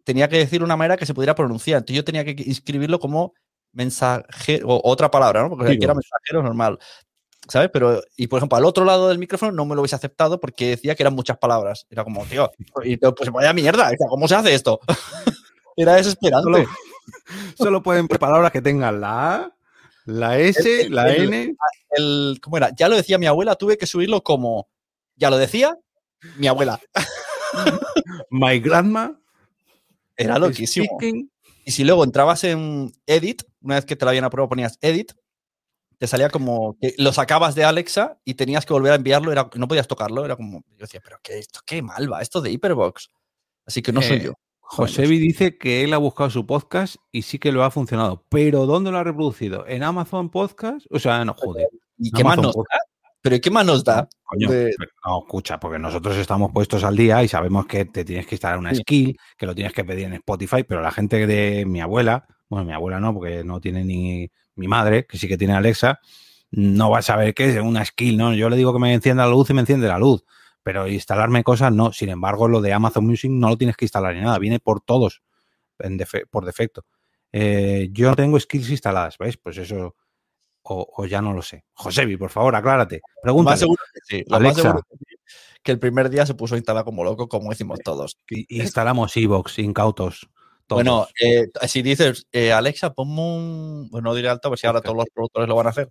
[0.04, 1.78] tenía que decir una manera que se pudiera pronunciar.
[1.78, 3.34] Entonces, yo tenía que inscribirlo como
[3.74, 5.50] mensajero o otra palabra, ¿no?
[5.50, 6.78] Porque aquí era mensajero normal.
[7.46, 7.68] ¿Sabes?
[7.72, 10.70] Pero, y por ejemplo, al otro lado del micrófono no me lo hubiese aceptado porque
[10.70, 11.86] decía que eran muchas palabras.
[11.90, 12.50] Era como, tío,
[12.82, 14.80] y yo, pues vaya mierda, ¿cómo se hace esto?
[15.76, 16.44] Era desesperante.
[16.44, 16.64] Solo,
[17.58, 19.52] solo pueden palabras que tengan la A,
[20.06, 21.56] la S, El- la el- N.
[21.90, 22.70] El, ¿Cómo era?
[22.76, 24.68] Ya lo decía mi abuela, tuve que subirlo como.
[25.16, 25.76] Ya lo decía
[26.36, 26.80] mi abuela.
[28.30, 29.18] My grandma.
[30.16, 30.86] Era loquísimo.
[30.86, 31.30] speaking.
[31.64, 35.12] Y si luego entrabas en Edit, una vez que te la habían aprobado, ponías Edit,
[35.98, 39.48] te salía como que lo sacabas de Alexa y tenías que volver a enviarlo, era,
[39.54, 42.50] no podías tocarlo, era como, yo decía, pero qué, esto qué mal va, esto de
[42.50, 43.10] Hyperbox.
[43.66, 44.32] Así que no soy Eh, yo.
[44.66, 48.24] Josebi dice que él ha buscado su podcast y sí que lo ha funcionado.
[48.28, 49.66] Pero ¿dónde lo ha reproducido?
[49.68, 50.86] ¿En Amazon Podcast?
[50.90, 51.68] O sea, no, joder.
[51.98, 52.62] ¿Y qué más nos da?
[53.24, 54.06] ¿Pero qué más nos da?
[54.22, 54.74] Coño, de-
[55.06, 58.58] no, escucha, porque nosotros estamos puestos al día y sabemos que te tienes que instalar
[58.58, 58.82] una Sí.
[58.82, 62.66] skill, que lo tienes que pedir en Spotify, pero la gente de mi abuela, bueno,
[62.66, 66.00] mi abuela no, porque no tiene ni mi madre, que sí que tiene Alexa,
[66.50, 68.34] no va a saber qué es una skill, ¿no?
[68.34, 70.22] Yo le digo que me encienda la luz y me enciende la luz,
[70.62, 71.92] pero instalarme cosas no.
[71.94, 74.82] Sin embargo, lo de Amazon Music no lo tienes que instalar ni nada, viene por
[74.82, 75.22] todos,
[75.78, 76.84] en defe- por defecto.
[77.32, 79.38] Eh, yo no tengo skills instaladas, ¿ves?
[79.38, 79.96] Pues eso,
[80.64, 81.64] o, o ya no lo sé.
[81.74, 82.96] Josebi, por favor, aclárate.
[82.96, 83.50] Lo Pregunta.
[83.52, 84.24] más seguro que sí.
[84.26, 84.62] Lo más Alexa.
[84.62, 85.04] seguro que sí,
[85.62, 88.18] que el primer día se puso a instalar como loco, como hicimos todos.
[88.48, 90.28] Instalamos Evox, incautos.
[90.66, 90.82] todos.
[90.82, 93.88] Bueno, eh, si dices, eh, Alexa, ponme un.
[93.90, 95.88] Bueno, no diré alto, porque si ahora todos los productores lo van a hacer.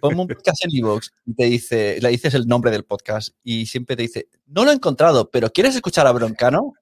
[0.00, 3.66] Ponme un podcast en Evox y te dice, le dices el nombre del podcast y
[3.66, 6.72] siempre te dice, no lo he encontrado, pero ¿quieres escuchar a Broncano?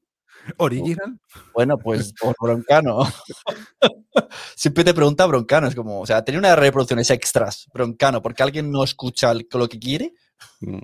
[0.57, 1.19] Original.
[1.53, 3.01] Bueno, pues por Broncano.
[4.55, 8.71] siempre te pregunta Broncano, es como, o sea, tenía una reproducciones extras, Broncano, porque alguien
[8.71, 10.15] no escucha lo que quiere.
[10.61, 10.79] Mm.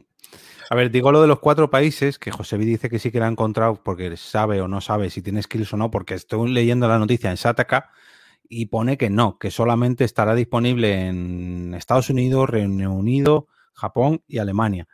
[0.69, 3.27] A ver, digo lo de los cuatro países, que Josebi dice que sí que la
[3.27, 6.89] ha encontrado porque sabe o no sabe si tiene skills o no, porque estoy leyendo
[6.89, 7.91] la noticia en Sataka
[8.49, 14.39] y pone que no, que solamente estará disponible en Estados Unidos, Reino Unido, Japón y
[14.39, 14.89] Alemania.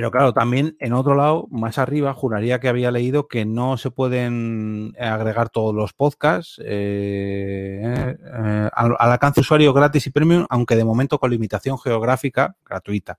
[0.00, 3.90] Pero claro, también en otro lado, más arriba, juraría que había leído que no se
[3.90, 10.74] pueden agregar todos los podcasts eh, eh, al, al alcance usuario gratis y premium, aunque
[10.74, 13.18] de momento con limitación geográfica gratuita.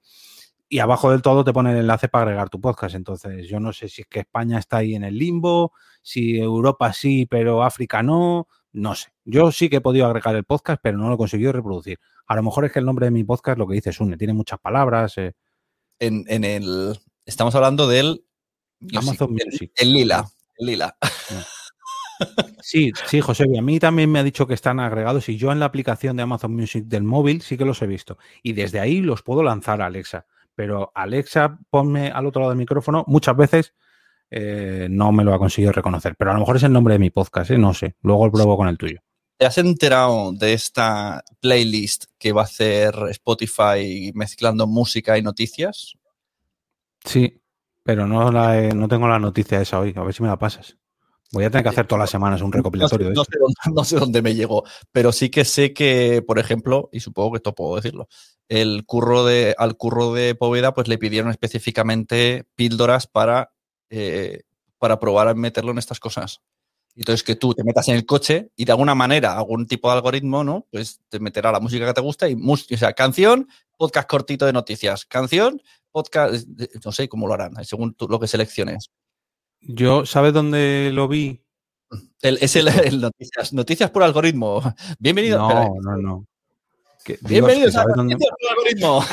[0.69, 2.95] Y abajo del todo te pone el enlace para agregar tu podcast.
[2.95, 6.93] Entonces, yo no sé si es que España está ahí en el limbo, si Europa
[6.93, 8.47] sí, pero África no.
[8.73, 9.09] No sé.
[9.23, 11.99] Yo sí que he podido agregar el podcast, pero no lo he conseguido reproducir.
[12.25, 14.33] A lo mejor es que el nombre de mi podcast, lo que dice Sune, tiene
[14.33, 15.15] muchas palabras.
[15.19, 15.35] eh,
[16.01, 16.99] En, en el.
[17.25, 18.25] Estamos hablando del.
[18.93, 19.71] Amazon el- Music.
[19.75, 20.25] El, lila.
[20.57, 20.97] El lila.
[22.61, 25.59] Sí, sí, José, a mí también me ha dicho que están agregados y yo en
[25.59, 28.19] la aplicación de Amazon Music del móvil sí que los he visto.
[28.43, 30.27] Y desde ahí los puedo lanzar a Alexa.
[30.53, 33.73] Pero Alexa, ponme al otro lado del micrófono, muchas veces
[34.29, 36.15] eh, no me lo ha conseguido reconocer.
[36.15, 37.57] Pero a lo mejor es el nombre de mi podcast, ¿eh?
[37.57, 37.95] no sé.
[38.03, 38.99] Luego lo pruebo con el tuyo.
[39.41, 45.95] ¿Te has enterado de esta playlist que va a hacer Spotify mezclando música y noticias?
[47.03, 47.41] Sí,
[47.81, 49.95] pero no, la no tengo la noticia esa hoy.
[49.97, 50.77] A ver si me la pasas.
[51.31, 53.39] Voy a tener que hacer todas las semanas un recopilatorio no sé, de no, sé
[53.39, 57.31] dónde, no sé dónde me llegó, pero sí que sé que, por ejemplo, y supongo
[57.31, 58.09] que esto puedo decirlo,
[58.47, 63.53] el curro de, al curro de Poveda pues le pidieron específicamente píldoras para,
[63.89, 64.43] eh,
[64.77, 66.43] para probar a meterlo en estas cosas.
[66.95, 69.95] Entonces que tú te metas en el coche y de alguna manera, algún tipo de
[69.95, 70.67] algoritmo, ¿no?
[70.71, 74.53] Pues te meterá la música que te gusta y, o sea, canción, podcast cortito de
[74.53, 75.61] noticias, canción,
[75.91, 76.45] podcast,
[76.83, 78.91] no sé cómo lo harán, según tú, lo que selecciones.
[79.61, 81.41] Yo, ¿sabes dónde lo vi?
[82.21, 84.61] El, es el, el noticias, noticias por algoritmo.
[84.99, 85.39] Bienvenido.
[85.39, 85.69] No, espera.
[85.81, 86.25] no, no.
[87.03, 89.03] Que, Bienvenidos que a ¿sabes dónde- Noticias por algoritmo.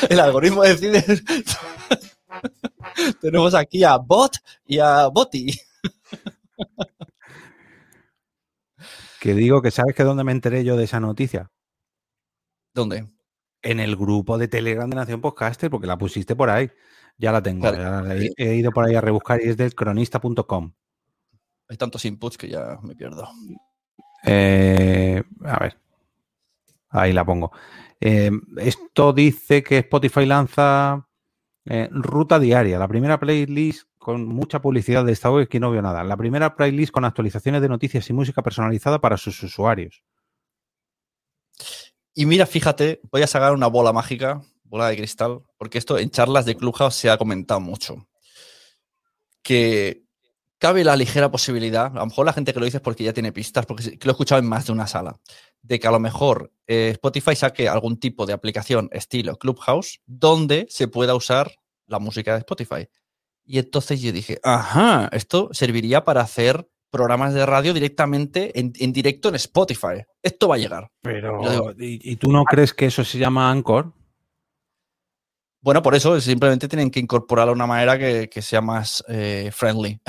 [0.10, 1.04] el algoritmo decide.
[3.20, 4.36] Tenemos aquí a Bot
[4.66, 5.58] y a Boti.
[9.20, 11.50] Que digo que sabes que dónde me enteré yo de esa noticia.
[12.74, 13.08] ¿Dónde?
[13.62, 16.70] En el grupo de Telegram de Nación Podcaster, porque la pusiste por ahí.
[17.16, 17.62] Ya la tengo.
[17.62, 17.78] Claro.
[17.78, 20.72] ya la he, he ido por ahí a rebuscar y es del cronista.com.
[21.68, 23.28] Hay tantos inputs que ya me pierdo.
[24.24, 25.78] Eh, a ver.
[26.90, 27.52] Ahí la pongo.
[28.00, 31.08] Eh, esto dice que Spotify lanza
[31.64, 32.78] eh, ruta diaria.
[32.78, 36.04] La primera playlist con mucha publicidad de esta web que no veo nada.
[36.04, 40.04] La primera playlist con actualizaciones de noticias y música personalizada para sus usuarios.
[42.14, 46.10] Y mira, fíjate, voy a sacar una bola mágica, bola de cristal, porque esto en
[46.10, 48.06] charlas de Clubhouse se ha comentado mucho.
[49.42, 50.04] Que
[50.58, 53.14] cabe la ligera posibilidad, a lo mejor la gente que lo dice es porque ya
[53.14, 55.18] tiene pistas, porque lo he escuchado en más de una sala,
[55.62, 60.66] de que a lo mejor eh, Spotify saque algún tipo de aplicación estilo Clubhouse donde
[60.68, 61.52] se pueda usar
[61.86, 62.86] la música de Spotify.
[63.46, 68.92] Y entonces yo dije, ajá, esto serviría para hacer programas de radio directamente en, en
[68.92, 70.04] directo en Spotify.
[70.22, 70.88] Esto va a llegar.
[71.02, 73.92] Pero, digo- ¿y, y tú no crees que eso se llama Anchor?
[75.60, 79.50] Bueno, por eso simplemente tienen que incorporarlo de una manera que, que sea más eh,
[79.52, 80.00] friendly.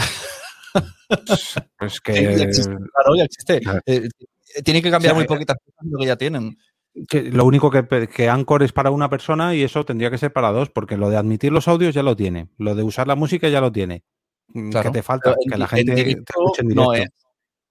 [1.78, 3.62] Pues que, ya existe, claro, ya existe.
[3.86, 4.10] Eh,
[4.64, 6.58] tienen que cambiar O sea, muy poquitas cosas lo que ya tienen.
[7.08, 10.32] Que lo único que, que Anchor es para una persona y eso tendría que ser
[10.32, 13.16] para dos, porque lo de admitir los audios ya lo tiene, lo de usar la
[13.16, 14.04] música ya lo tiene.
[14.48, 14.92] Mm, Claro.
[14.92, 15.36] ¿Qué te falta?
[15.50, 16.84] Que la gente te escuche en directo.
[16.84, 17.10] No es.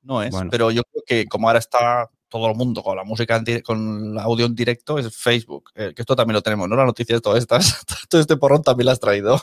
[0.02, 0.30] No es.
[0.30, 0.50] Bueno.
[0.50, 4.12] Pero yo creo que como ahora está todo el mundo con la música, en con
[4.12, 5.70] el audio en directo, es Facebook.
[5.74, 6.76] Eh, que esto también lo tenemos, ¿no?
[6.76, 7.84] Las noticias todas estas.
[8.08, 9.40] Todo este porrón también lo has traído.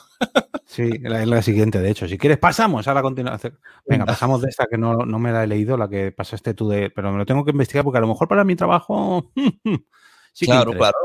[0.72, 2.08] Sí, la- es la siguiente, de hecho.
[2.08, 3.60] Si quieres, pasamos a la continuación.
[3.86, 6.70] Venga, pasamos de esta que no, no me la he leído, la que pasaste tú
[6.70, 6.90] de.
[6.90, 9.34] Pero me lo tengo que investigar porque a lo mejor para mi trabajo.
[10.32, 10.96] sí claro, claro.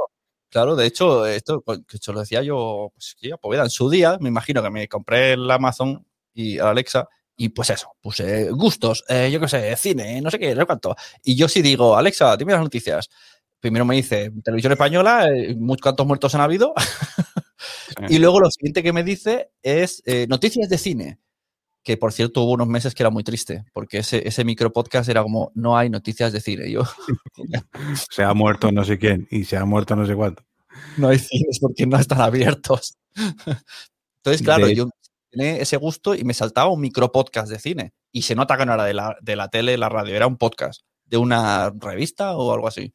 [0.51, 3.91] Claro, de hecho, esto pues, que lo decía yo, pues sí, a Poveda, en su
[3.91, 8.49] día, me imagino que me compré el Amazon y el Alexa, y pues eso, puse
[8.53, 10.95] gustos, eh, yo qué sé, cine, no sé qué, no sé cuánto.
[11.25, 13.11] Y yo sí digo, Alexa, dime las noticias.
[13.59, 16.73] Primero me dice televisión española, eh, muchos cuantos muertos han habido.
[18.09, 21.19] y luego lo siguiente que me dice es eh, noticias de cine.
[21.83, 25.09] Que por cierto hubo unos meses que era muy triste, porque ese, ese micro podcast
[25.09, 26.69] era como, no hay noticias de cine.
[26.69, 26.83] Y yo,
[28.11, 30.43] Se ha muerto no sé quién y se ha muerto no sé cuánto.
[30.97, 32.97] no hay cines porque no están abiertos.
[34.17, 34.89] Entonces, claro, De- yo
[35.31, 37.93] tenía ese gusto y me saltaba un micro podcast de cine.
[38.11, 40.37] Y se nota que no era de la, de la tele, la radio, era un
[40.39, 42.93] podcast de una revista o algo así.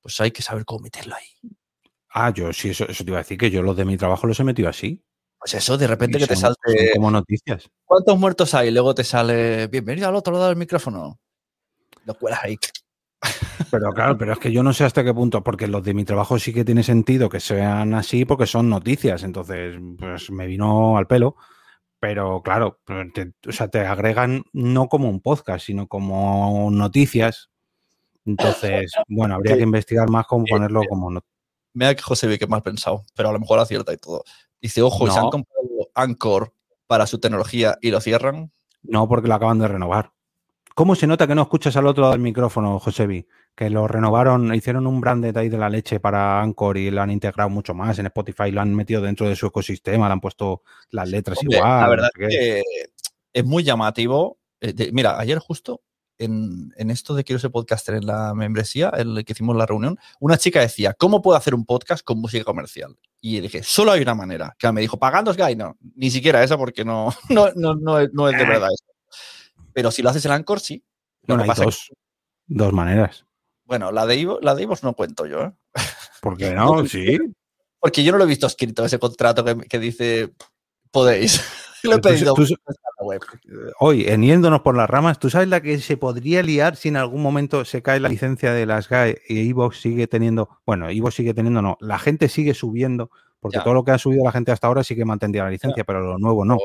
[0.00, 1.50] Pues hay que saber cómo meterlo ahí.
[2.12, 4.26] Ah, yo sí, eso, eso te iba a decir que yo los de mi trabajo
[4.26, 5.02] los he metido así.
[5.38, 6.92] Pues eso, de repente que te salte.
[6.94, 7.70] como noticias.
[7.84, 8.70] ¿Cuántos muertos hay?
[8.70, 9.68] Luego te sale.
[9.68, 11.18] Bienvenido al otro lado del micrófono.
[12.04, 12.56] Lo cuelas ahí.
[13.70, 16.04] Pero claro, pero es que yo no sé hasta qué punto, porque los de mi
[16.04, 20.96] trabajo sí que tiene sentido que sean así porque son noticias, entonces pues me vino
[20.96, 21.36] al pelo,
[22.00, 22.80] pero claro,
[23.14, 27.50] te- o sea, te agregan no como un podcast, sino como noticias.
[28.24, 31.24] Entonces, bueno, habría que investigar más cómo ponerlo como no-
[31.72, 34.24] Mira que José que mal pensado, pero a lo mejor acierta y todo.
[34.60, 35.24] Dice, ojo, ¿y se No.
[35.26, 36.52] han comprado Anchor
[36.86, 38.52] para su tecnología y lo cierran?
[38.82, 40.12] no porque lo acaban de renovar.
[40.74, 43.26] ¿Cómo se nota que no escuchas al otro lado del micrófono, Josebi?
[43.54, 47.10] Que lo renovaron, hicieron un branded ahí de la leche para Anchor y lo han
[47.10, 50.62] integrado mucho más en Spotify, lo han metido dentro de su ecosistema, le han puesto
[50.90, 51.70] las letras Hombre, igual.
[51.80, 52.62] la no verdad sé es que
[53.34, 54.38] es muy llamativo.
[54.62, 55.82] Eh, mira, ayer justo
[56.20, 59.66] en, en esto de Quiero ser podcaster en la membresía, en el que hicimos la
[59.66, 62.96] reunión, una chica decía, ¿cómo puedo hacer un podcast con música comercial?
[63.22, 64.54] Y dije, solo hay una manera.
[64.58, 65.56] Que me dijo, pagando Sky.
[65.56, 68.84] No, ni siquiera esa porque no, no, no, no, es, no es de verdad eso.
[69.72, 70.84] Pero si lo haces en Anchor, sí.
[71.22, 71.90] Lo Bueno, que hay pasa dos,
[72.46, 73.24] dos maneras.
[73.64, 75.52] Bueno, la de Ivo, la de Ivos no cuento yo, ¿eh?
[76.20, 76.86] ¿Por qué no?
[76.86, 77.18] Sí.
[77.78, 80.34] Porque yo no lo he visto escrito ese contrato que, que dice
[80.90, 81.42] podéis.
[81.88, 82.56] Lo he tú- tú-.
[83.78, 86.96] Hoy, en yéndonos por las ramas, ¿tú sabes la que se podría liar si en
[86.96, 91.14] algún momento se cae la licencia de las GAE y Evox sigue teniendo, bueno, Evox
[91.14, 93.10] sigue teniendo, no, la gente sigue subiendo,
[93.40, 93.64] porque Ya.
[93.64, 96.00] todo lo que ha subido la gente hasta ahora sí que mantendría la licencia, pero
[96.00, 96.58] lo nuevo no.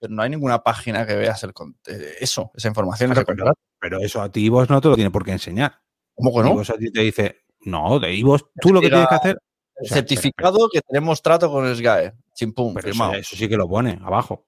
[0.00, 1.52] Pero no hay ninguna página que veas el
[1.86, 3.12] eh, eso, esa información.
[3.12, 5.80] Claro, pero, eso a ti Evox no te lo tiene por qué enseñar.
[6.14, 6.54] ¿Cómo que no?
[6.54, 9.38] Evox a ti te dice, no, de Evox, tú lo que tienes que hacer,
[9.82, 12.12] certificado que tenemos trato con el SGAE.
[12.34, 14.46] Chimpum, pero eso, eso sí que lo pone abajo.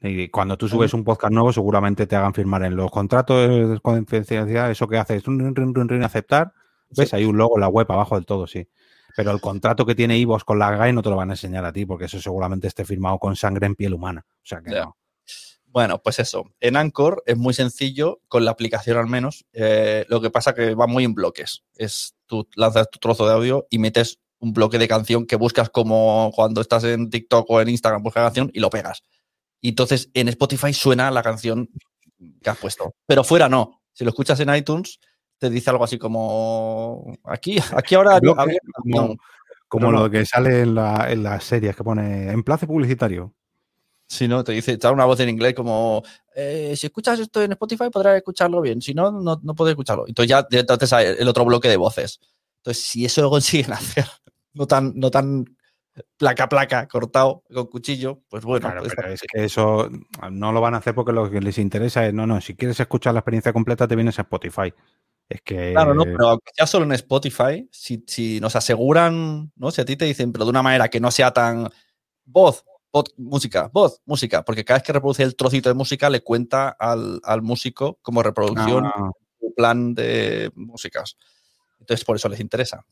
[0.00, 3.80] Y cuando tú subes un podcast nuevo, seguramente te hagan firmar en los contratos de
[3.80, 6.52] confidencialidad, eso que haces, rin, rin, rin, aceptar,
[6.90, 7.12] ¿Ves?
[7.14, 8.68] Hay un logo en la web abajo del todo, sí.
[9.16, 11.64] Pero el contrato que tiene Ivos con la GAE no te lo van a enseñar
[11.64, 14.24] a ti, porque eso seguramente esté firmado con sangre en piel humana.
[14.28, 14.96] O sea que no.
[15.64, 16.44] Bueno, pues eso.
[16.60, 19.46] En Anchor es muy sencillo, con la aplicación al menos.
[19.52, 21.64] eh, lo que pasa que va muy en bloques.
[21.74, 25.70] Es tú lanzas tu trozo de audio y metes un bloque de canción que buscas
[25.70, 29.02] como cuando estás en TikTok o en Instagram, buscas canción y lo pegas.
[29.66, 31.68] Y entonces en Spotify suena la canción
[32.40, 32.94] que has puesto.
[33.04, 33.82] Pero fuera no.
[33.92, 35.00] Si lo escuchas en iTunes,
[35.38, 39.16] te dice algo así como aquí, aquí ahora Bloque, había como-
[39.80, 39.90] no.
[39.90, 43.34] lo que sale en, la- en las series que pone emplace publicitario.
[44.08, 46.04] Si no, te dice, te da una voz en inglés como,
[46.36, 50.06] eh, si escuchas esto en Spotify podrás escucharlo bien, si no, no, no puedes escucharlo.
[50.06, 52.20] Entonces ya entonces el otro bloque de voces.
[52.58, 54.06] Entonces, si eso lo consiguen hacer,
[54.54, 55.55] no tan, no tan
[56.16, 58.66] placa a placa, cortado con cuchillo, pues bueno.
[58.66, 59.88] Claro, pues pero es que eso
[60.30, 62.78] no lo van a hacer porque lo que les interesa es, no, no, si quieres
[62.80, 64.72] escuchar la experiencia completa te vienes a Spotify.
[65.28, 65.72] Es que...
[65.72, 69.70] Claro, no, pero aunque sea solo en Spotify, si, si nos aseguran, ¿no?
[69.70, 71.68] Si a ti te dicen, pero de una manera que no sea tan
[72.24, 76.20] voz, pod- música, voz, música, porque cada vez que reproduce el trocito de música le
[76.22, 81.16] cuenta al, al músico como reproducción Ah, su plan de músicas.
[81.80, 82.84] Entonces, por eso les interesa.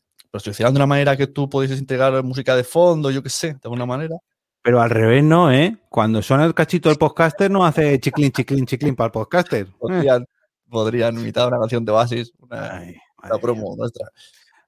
[0.43, 3.59] Pero de una manera que tú pudieses integrar música de fondo, yo qué sé, de
[3.63, 4.15] alguna manera.
[4.61, 5.77] pero al revés no, ¿eh?
[5.89, 9.67] Cuando suena el cachito del podcaster no hace chiclín, chiclín, chiclín para el podcaster.
[9.67, 9.71] Eh.
[9.77, 10.25] Podrían,
[10.69, 14.07] podrían imitar una canción de Oasis, una, Ay, una promo nuestra.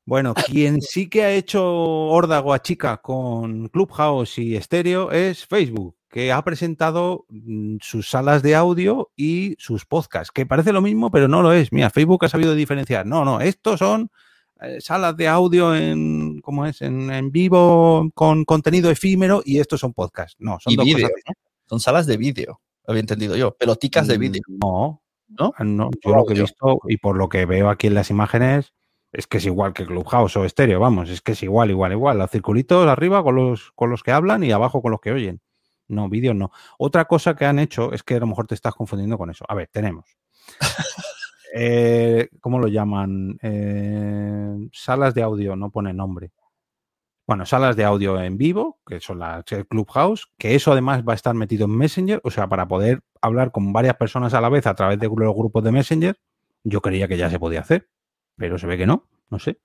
[0.07, 5.97] Bueno, quien sí que ha hecho órdago a chica con Clubhouse y estéreo es Facebook,
[6.09, 11.11] que ha presentado mm, sus salas de audio y sus podcasts, que parece lo mismo,
[11.11, 11.73] pero no lo es.
[11.73, 13.05] Mira, Facebook ha sabido diferenciar.
[13.05, 14.09] No, no, estos son
[14.61, 16.81] eh, salas de audio en, ¿cómo es?
[16.81, 20.35] En, en vivo con contenido efímero y estos son podcasts.
[20.39, 21.33] No, son Y dos vídeo, cosas ¿no?
[21.69, 23.55] Son salas de vídeo, había entendido yo.
[23.55, 24.41] Peloticas de Mm, vídeo.
[24.47, 25.53] No, ¿No?
[25.57, 28.09] Ah, no, yo lo que he visto y por lo que veo aquí en las
[28.09, 28.73] imágenes
[29.11, 32.17] es que es igual que Clubhouse o estéreo, vamos, es que es igual, igual, igual.
[32.17, 35.41] Los circulitos arriba con los, con los que hablan y abajo con los que oyen.
[35.89, 36.51] No, vídeos no.
[36.77, 39.45] Otra cosa que han hecho es que a lo mejor te estás confundiendo con eso.
[39.47, 40.05] A ver, tenemos.
[41.53, 43.37] Eh, ¿Cómo lo llaman?
[43.41, 46.31] Eh, salas de audio, no pone nombre.
[47.27, 51.15] Bueno, salas de audio en vivo, que son las Clubhouse, que eso además va a
[51.15, 54.65] estar metido en Messenger, o sea, para poder hablar con varias personas a la vez
[54.65, 56.17] a través de los grupos de Messenger.
[56.63, 57.89] Yo creía que ya se podía hacer,
[58.37, 59.59] pero se ve que no, no sé.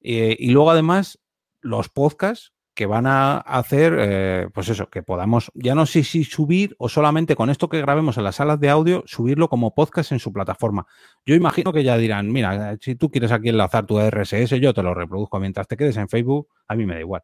[0.00, 1.18] Eh, y luego además
[1.60, 6.24] los podcasts que van a hacer, eh, pues eso, que podamos, ya no sé si
[6.24, 10.12] subir o solamente con esto que grabemos en las salas de audio, subirlo como podcast
[10.12, 10.86] en su plataforma.
[11.24, 14.74] Yo imagino que ya dirán, mira, eh, si tú quieres aquí enlazar tu RSS, yo
[14.74, 17.22] te lo reproduzco mientras te quedes en Facebook, a mí me da igual.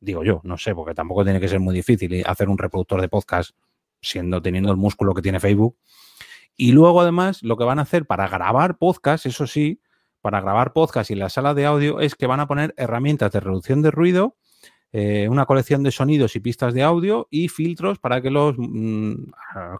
[0.00, 3.00] Digo yo, no sé, porque tampoco tiene que ser muy difícil y hacer un reproductor
[3.00, 3.52] de podcast
[4.02, 5.76] siendo teniendo el músculo que tiene Facebook.
[6.56, 9.80] Y luego además lo que van a hacer para grabar podcast, eso sí,
[10.20, 13.40] para grabar podcast y la sala de audio es que van a poner herramientas de
[13.40, 14.36] reducción de ruido,
[14.92, 19.14] eh, una colección de sonidos y pistas de audio y filtros para que los mm,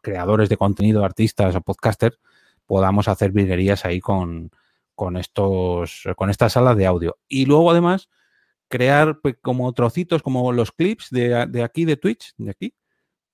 [0.03, 2.19] creadores de contenido, artistas o podcasters,
[2.67, 4.51] podamos hacer virguerías ahí con,
[4.95, 7.19] con, estos, con estas salas de audio.
[7.27, 8.09] Y luego además
[8.69, 12.75] crear pues, como trocitos, como los clips de, de aquí de Twitch, de aquí,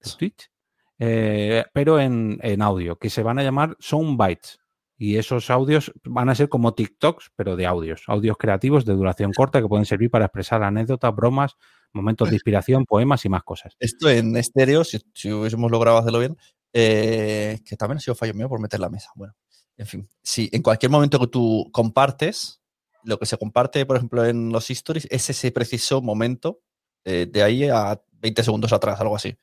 [0.01, 0.51] de Twitch,
[0.99, 4.59] eh, pero en, en audio, que se van a llamar Soundbites.
[4.99, 9.33] Y esos audios van a ser como TikToks, pero de audios, audios creativos de duración
[9.33, 11.57] corta que pueden servir para expresar anécdotas, bromas,
[11.93, 13.77] momentos de inspiración, poemas y más cosas.
[13.79, 16.37] Esto en estéreo, si, si hubiésemos logrado hacerlo bien,
[16.73, 19.11] eh, que también ha sido fallo mío por meter la mesa.
[19.15, 19.35] Bueno,
[19.77, 22.61] en fin, si en cualquier momento que tú compartes,
[23.05, 26.61] lo que se comparte, por ejemplo, en los stories, es ese preciso momento
[27.05, 29.37] eh, de ahí a 20 segundos atrás, algo así.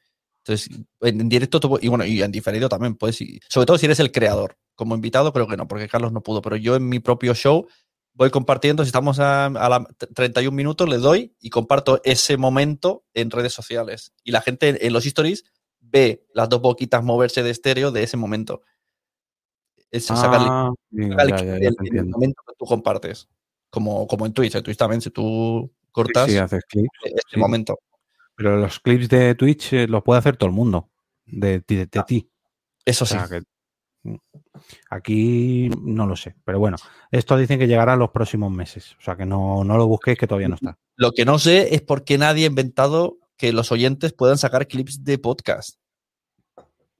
[0.45, 0.69] Entonces,
[1.01, 3.99] en, directo, tú- y bueno, y en diferido también puedes, y- sobre todo si eres
[3.99, 4.57] el creador.
[4.75, 7.67] Como invitado, creo que no, porque Carlos no pudo, pero yo en mi propio show
[8.13, 13.05] voy compartiendo, si estamos a, a la 31 minutos, le doy y comparto ese momento
[13.13, 14.13] en redes sociales.
[14.23, 15.45] Y la gente en los stories
[15.79, 18.61] ve las dos boquitas moverse de estéreo de ese momento.
[19.91, 23.29] Es Ah, bien, el ya, ya, momento que tú compartes.
[23.69, 24.55] Como, como en Twitch.
[24.55, 26.85] En Twitch también, si tú cortas haces sí.
[27.37, 27.77] momento.
[28.35, 30.89] Pero los clips de Twitch eh, los puede hacer todo el mundo.
[31.25, 32.29] De, ti- de, de ti.
[32.85, 33.13] Eso O sí.
[33.13, 33.41] sea, que-
[34.03, 34.15] mm,
[34.89, 36.35] Aquí no lo sé.
[36.43, 36.77] Pero bueno,
[37.11, 38.95] esto dicen que llegará en los próximos meses.
[38.99, 40.77] O sea que no, no lo busquéis que todavía no está.
[40.95, 44.67] Lo que no sé es por qué nadie ha inventado que los oyentes puedan sacar
[44.67, 45.79] clips de podcast.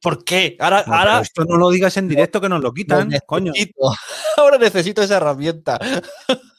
[0.01, 0.57] ¿Por qué?
[0.59, 3.53] Ahora, No, ahora esto no lo digas en directo que nos lo lo quitan, coño.
[4.37, 5.79] Ahora necesito esa herramienta.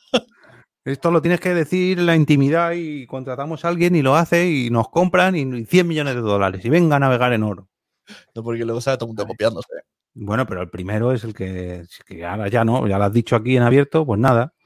[0.84, 4.50] Esto lo tienes que decir en la intimidad y contratamos a alguien y lo hace
[4.50, 7.68] y nos compran y 100 millones de dólares y venga a navegar en oro.
[8.34, 9.72] No, porque luego sale todo el mundo copiándose.
[10.12, 13.34] Bueno, pero el primero es el que, que ahora ya no, ya lo has dicho
[13.34, 14.54] aquí en abierto, pues nada.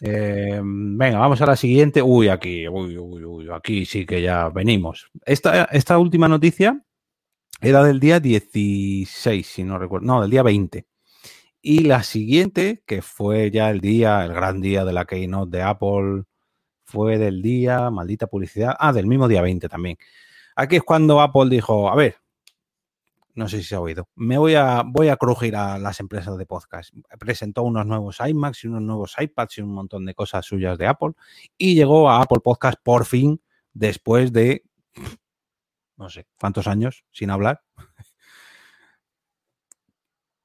[0.00, 2.00] Eh, venga, vamos a la siguiente.
[2.00, 5.10] Uy, aquí, uy, uy, uy, aquí sí que ya venimos.
[5.26, 6.80] Esta, esta última noticia
[7.60, 10.86] era del día 16, si no recuerdo, no, del día 20.
[11.60, 15.62] Y la siguiente, que fue ya el día, el gran día de la Keynote de
[15.62, 16.24] Apple,
[16.84, 19.98] fue del día, maldita publicidad, ah, del mismo día 20 también.
[20.56, 22.16] Aquí es cuando Apple dijo, a ver,
[23.34, 26.36] no sé si se ha oído, me voy a, voy a crujir a las empresas
[26.36, 26.92] de podcast.
[27.20, 30.86] Presentó unos nuevos iMacs y unos nuevos iPads y un montón de cosas suyas de
[30.86, 31.12] Apple
[31.56, 33.40] y llegó a Apple Podcast por fin
[33.72, 34.64] después de,
[35.96, 37.62] no sé, cuántos años sin hablar.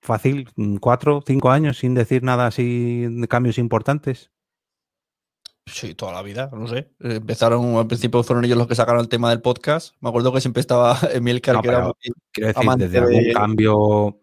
[0.03, 4.31] Fácil, mm, cuatro, cinco años sin decir nada así de cambios importantes.
[5.65, 6.91] Sí, toda la vida, no sé.
[6.99, 9.95] Empezaron, al principio fueron ellos los que sacaron el tema del podcast.
[10.01, 11.93] Me acuerdo que siempre estaba Emilcar, No, que era
[12.33, 14.19] Quiero decir, desde algún cambio,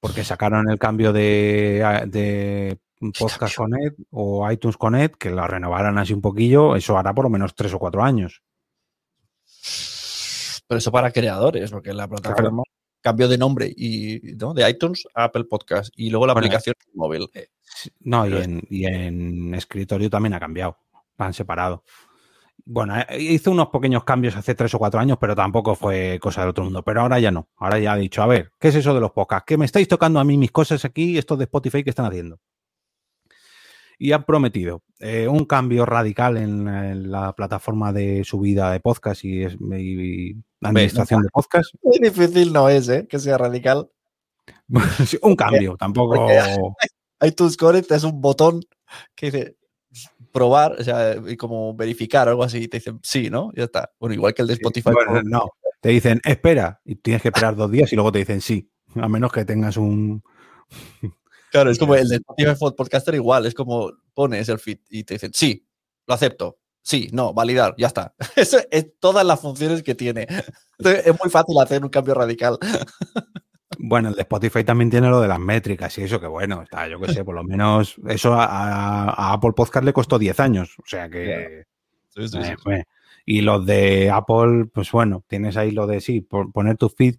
[0.00, 2.78] porque sacaron el cambio de, de
[3.18, 7.30] Podcast Connect o iTunes Connect, que lo renovaran así un poquillo, eso hará por lo
[7.30, 8.42] menos tres o cuatro años.
[10.66, 12.62] Pero eso para creadores, porque la plataforma
[13.04, 14.54] cambió de nombre y ¿no?
[14.54, 17.28] de iTunes a Apple Podcast y luego la Bueno, aplicación móvil.
[17.62, 20.78] Sí, No, y en, y en escritorio también ha cambiado,
[21.18, 21.84] han separado.
[22.64, 26.40] Bueno, eh, hizo unos pequeños cambios hace tres o cuatro años, pero tampoco fue cosa
[26.40, 26.82] del otro mundo.
[26.82, 27.50] Pero ahora ya no.
[27.58, 29.44] Ahora ya ha dicho, a ver, ¿qué es eso de los podcasts?
[29.46, 32.40] ¿Qué me estáis tocando a mí mis cosas aquí, estos de Spotify que están haciendo?
[33.98, 39.24] Y han prometido eh, un cambio radical en, en la plataforma de subida de podcast
[39.24, 41.74] y, y administración de podcast.
[41.82, 43.06] Muy difícil no es, ¿eh?
[43.08, 43.88] Que sea radical.
[45.22, 46.14] Un cambio, tampoco.
[46.16, 46.42] porque-
[47.22, 48.60] iTunes Connect es un botón
[49.14, 49.56] que dice
[50.32, 52.58] probar, o sea, y como verificar algo así.
[52.58, 53.50] Y te dicen sí, ¿no?
[53.54, 53.92] Ya está.
[53.98, 54.90] Bueno, igual que el de Spotify.
[54.92, 58.40] Bueno, no, te dicen espera y tienes que esperar dos días y luego te dicen
[58.40, 60.22] sí, a menos que tengas un.
[61.54, 65.14] Claro, es como el de Spotify Podcaster igual, es como pones el feed y te
[65.14, 65.64] dicen, sí,
[66.04, 68.12] lo acepto, sí, no, validar, ya está.
[68.34, 70.26] Eso es todas las funciones que tiene.
[70.78, 72.58] Entonces, es muy fácil hacer un cambio radical.
[73.76, 76.86] Bueno, el de Spotify también tiene lo de las métricas y eso que bueno, está,
[76.86, 80.86] yo qué sé, por lo menos eso a, Apple Podcast le costó 10 años, o
[80.86, 81.64] sea que...
[82.10, 82.38] Sí, sí,
[82.70, 82.84] eh.
[83.26, 87.16] Y los de Apple, pues bueno, tienes ahí lo de sí, por- poner tu feed,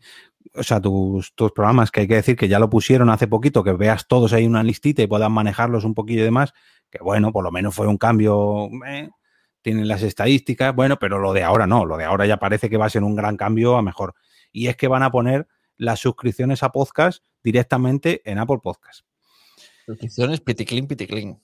[0.53, 3.63] o sea, tus, tus programas, que hay que decir que ya lo pusieron hace poquito,
[3.63, 6.53] que veas todos ahí una listita y puedas manejarlos un poquillo y demás,
[6.89, 9.09] que bueno, por lo menos fue un cambio, eh,
[9.61, 12.77] tienen las estadísticas, bueno, pero lo de ahora no, lo de ahora ya parece que
[12.77, 14.13] va a ser un gran cambio a mejor.
[14.51, 19.05] Y es que van a poner las suscripciones a podcast directamente en Apple Podcast.
[19.85, 21.39] Suscripciones piticlin, piticlin.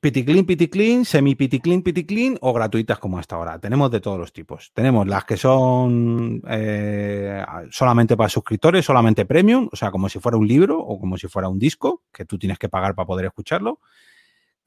[0.00, 3.58] Piticlin, piticlin, semi piticlin, piticlin o gratuitas como hasta ahora.
[3.58, 4.70] Tenemos de todos los tipos.
[4.74, 10.36] Tenemos las que son eh, solamente para suscriptores, solamente premium, o sea, como si fuera
[10.38, 13.26] un libro o como si fuera un disco que tú tienes que pagar para poder
[13.26, 13.80] escucharlo.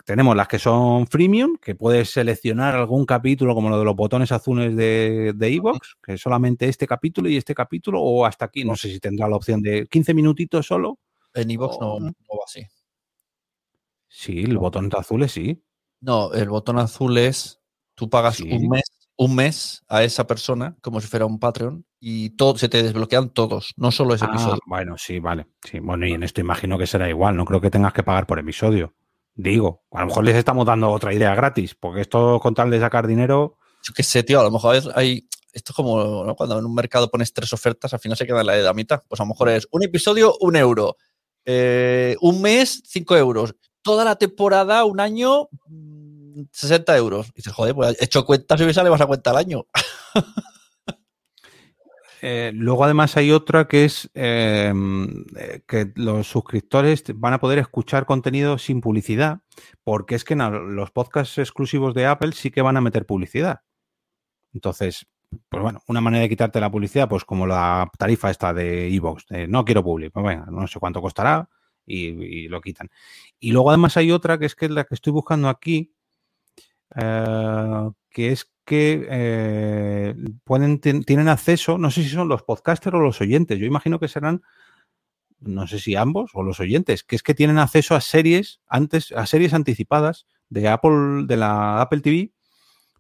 [0.05, 4.31] Tenemos las que son freemium, que puedes seleccionar algún capítulo como lo de los botones
[4.31, 8.63] azules de de iVoox, que solamente este capítulo y este capítulo, o hasta aquí.
[8.63, 10.99] No sé si tendrá la opción de 15 minutitos solo.
[11.33, 12.61] En iVoox no, no va así.
[14.17, 15.61] Sí, el botón azules sí.
[15.99, 17.59] No, el botón azul es,
[17.95, 18.49] tú pagas Sí.
[18.49, 18.83] un mes,
[19.17, 23.29] un mes a esa persona, como si fuera un Patreon, y todo, se te desbloquean
[23.31, 24.59] todos, no solo ese Ah, episodio.
[24.67, 25.47] bueno, sí, vale.
[25.69, 27.35] Sí, bueno, y en esto imagino que será igual.
[27.35, 28.93] No creo que tengas que pagar por episodio.
[29.33, 32.79] Digo, a lo mejor les estamos dando otra idea gratis, porque esto con tal de
[32.79, 33.57] sacar dinero.
[33.83, 35.27] Yo qué sé, tío, a lo mejor es- hay.
[35.51, 36.35] Esto es como ¿no?
[36.35, 38.73] cuando en un mercado pones tres ofertas, al final se queda en la de la
[38.73, 39.01] mitad.
[39.09, 40.95] Pues a lo mejor es un episodio, un euro.
[41.45, 43.55] Eh, un mes, cinco euros.
[43.85, 47.27] Toda la temporada, un año, mm, 60 euros.
[47.27, 49.67] Y dices, joder, pues he hecho cuentas y me sale más a cuenta al año.
[52.27, 54.73] Eh, luego, además, hay otra que es eh,
[55.67, 59.41] que los suscriptores van a poder escuchar contenido sin publicidad,
[59.83, 63.61] porque es que los podcasts exclusivos de Apple sí que van a meter publicidad.
[64.53, 65.05] Entonces,
[65.49, 69.27] pues bueno, una manera de quitarte la publicidad, pues como la tarifa esta de Evox,
[69.47, 71.47] no quiero public, pues venga, no sé cuánto costará
[71.85, 72.89] y, lo quitan.
[73.39, 75.93] Y luego además hay otra que es que la que estoy buscando aquí,
[76.95, 82.99] eh, que es que eh, pueden, tienen acceso, no sé si son los podcasters o
[82.99, 84.41] los oyentes, yo imagino que serán,
[85.39, 89.11] no sé si ambos o los oyentes, que es que tienen acceso a series antes,
[89.11, 92.31] a series anticipadas de Apple, de la Apple TV,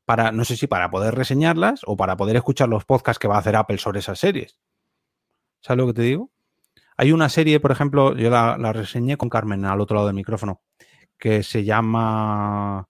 [0.05, 3.37] para, no sé si para poder reseñarlas o para poder escuchar los podcasts que va
[3.37, 4.59] a hacer Apple sobre esas series.
[5.61, 6.34] ¿Sabes lo que te digo?
[6.97, 10.61] Hay una serie, por ejemplo, yo la, reseñé con Carmen al otro lado del micrófono,
[11.17, 12.87] que se llama.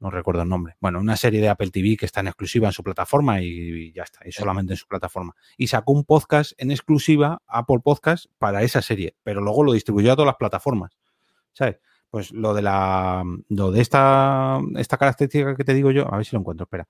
[0.00, 0.76] no recuerdo el nombre.
[0.80, 4.04] Bueno, una serie de Apple TV que está en exclusiva en su plataforma y, ya
[4.04, 5.34] está, y solamente en su plataforma.
[5.56, 10.12] Y sacó un podcast en exclusiva, Apple Podcast, para esa serie, pero luego lo distribuyó
[10.12, 10.96] a todas las plataformas.
[11.52, 11.78] ¿Sabes?
[12.10, 13.24] Pues lo de la.
[13.48, 16.88] Lo de esta, esta característica que te digo yo, a ver si lo encuentro, espera.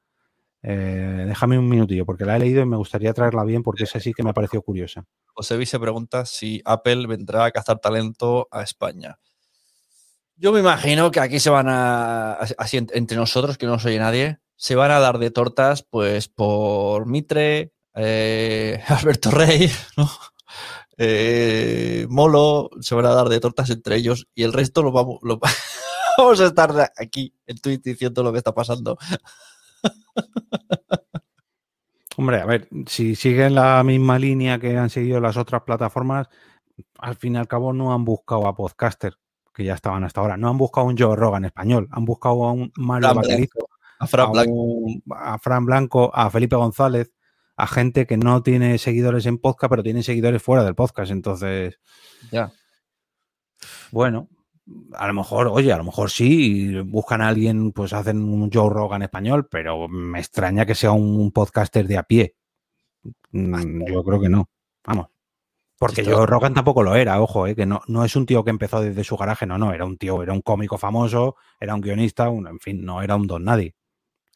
[0.66, 3.94] Eh, déjame un minutillo, porque la he leído y me gustaría traerla bien porque es
[3.94, 5.04] así que me ha parecido curiosa.
[5.34, 9.18] José se pregunta si Apple vendrá a cazar talento a España.
[10.36, 14.38] Yo me imagino que aquí se van a, así entre nosotros, que no soy nadie,
[14.56, 20.10] se van a dar de tortas, pues por Mitre, eh, Alberto Rey, ¿no?
[20.96, 25.18] Eh, Molo, se van a dar de tortas entre ellos y el resto lo vamos,
[26.16, 28.96] vamos a estar aquí en Twitter diciendo lo que está pasando.
[32.16, 36.28] Hombre, a ver, si siguen la misma línea que han seguido las otras plataformas,
[36.98, 39.14] al fin y al cabo no han buscado a podcaster
[39.52, 40.36] que ya estaban hasta ahora.
[40.36, 43.68] No han buscado a un Joe Rogan español, han buscado a un Mario Vaquerizo,
[43.98, 44.32] a Fran,
[45.10, 47.12] a Fran Blanco, a Felipe González,
[47.56, 51.12] a gente que no tiene seguidores en podcast, pero tiene seguidores fuera del podcast.
[51.12, 51.78] Entonces,
[52.30, 52.52] ya.
[53.92, 54.28] Bueno,
[54.94, 58.70] a lo mejor, oye, a lo mejor sí, buscan a alguien, pues hacen un Joe
[58.70, 62.36] Rogan español, pero me extraña que sea un podcaster de a pie.
[63.32, 64.48] Mm, yo creo que no.
[64.84, 65.08] Vamos.
[65.78, 68.50] Porque Joe Rogan tampoco lo era, ojo, eh, que no, no es un tío que
[68.50, 71.80] empezó desde su garaje, no, no, era un tío, era un cómico famoso, era un
[71.80, 73.74] guionista, en fin, no era un don nadie.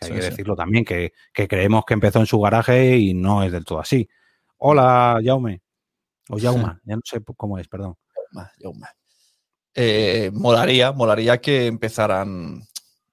[0.00, 3.64] Hay que decirlo también, que, creemos que empezó en su garaje y no es del
[3.64, 4.08] todo así.
[4.58, 5.62] Hola, Jaume.
[6.28, 7.96] O Jauma, ya no sé cómo es, perdón.
[9.74, 12.62] Eh, molaría, molaría que empezaran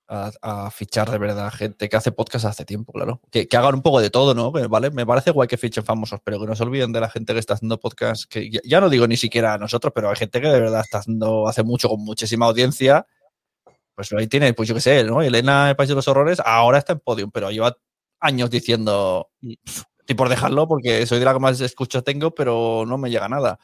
[0.08, 3.22] a, fichar de verdad gente que hace podcast hace tiempo, claro.
[3.32, 4.52] Que, hagan un poco de todo, ¿no?
[4.52, 4.92] ¿Vale?
[4.92, 7.40] Me parece guay que fichen famosos, pero que no se olviden de la gente que
[7.40, 10.48] está haciendo podcast, que ya, no digo ni siquiera a nosotros, pero hay gente que
[10.48, 13.06] de verdad está haciendo hace mucho con muchísima audiencia
[13.96, 15.22] pues ahí tiene, pues yo qué sé, ¿no?
[15.22, 17.78] Elena, el País de los Horrores, ahora está en podium, pero lleva
[18.20, 22.98] años diciendo, estoy por dejarlo porque soy de la que más escucho tengo, pero no
[22.98, 23.58] me llega nada.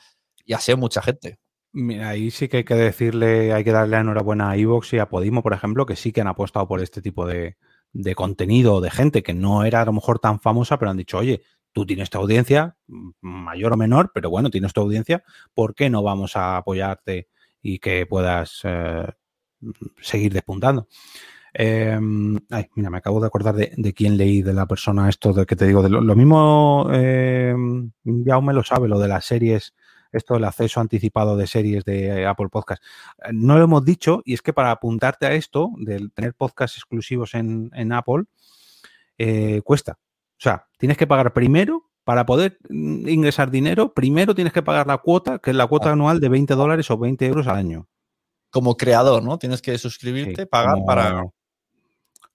[0.45, 1.39] Y así hay mucha gente.
[1.73, 5.07] Mira, ahí sí que hay que decirle, hay que darle enhorabuena a Evox y a
[5.07, 7.57] Podimo, por ejemplo, que sí que han apostado por este tipo de,
[7.93, 11.17] de contenido de gente que no era a lo mejor tan famosa, pero han dicho,
[11.17, 12.75] oye, tú tienes tu audiencia,
[13.21, 17.29] mayor o menor, pero bueno, tienes tu audiencia, ¿por qué no vamos a apoyarte
[17.61, 19.07] y que puedas eh,
[20.01, 20.87] seguir despuntando.
[21.53, 25.33] Em, ay, mira, me acabo de acordar de, de, quién leí, de la persona esto
[25.33, 25.83] de que te digo.
[25.83, 27.53] De lo, mismo, eh,
[28.03, 29.75] ya me lo sabe, lo de las series,
[30.11, 32.83] esto del acceso anticipado de series de Apple Podcast.
[33.31, 37.33] No lo hemos dicho, y es que para apuntarte a esto, de tener podcasts exclusivos
[37.33, 38.23] en, Apple,
[39.17, 39.99] eh, cuesta.
[40.01, 44.97] O sea, tienes que pagar primero, para poder ingresar dinero, primero tienes que pagar la
[44.97, 47.87] cuota, que es la cuota anual de 20 dólares o 20 euros al año
[48.51, 49.39] como creador, ¿no?
[49.39, 51.23] Tienes que suscribirte, pagar para.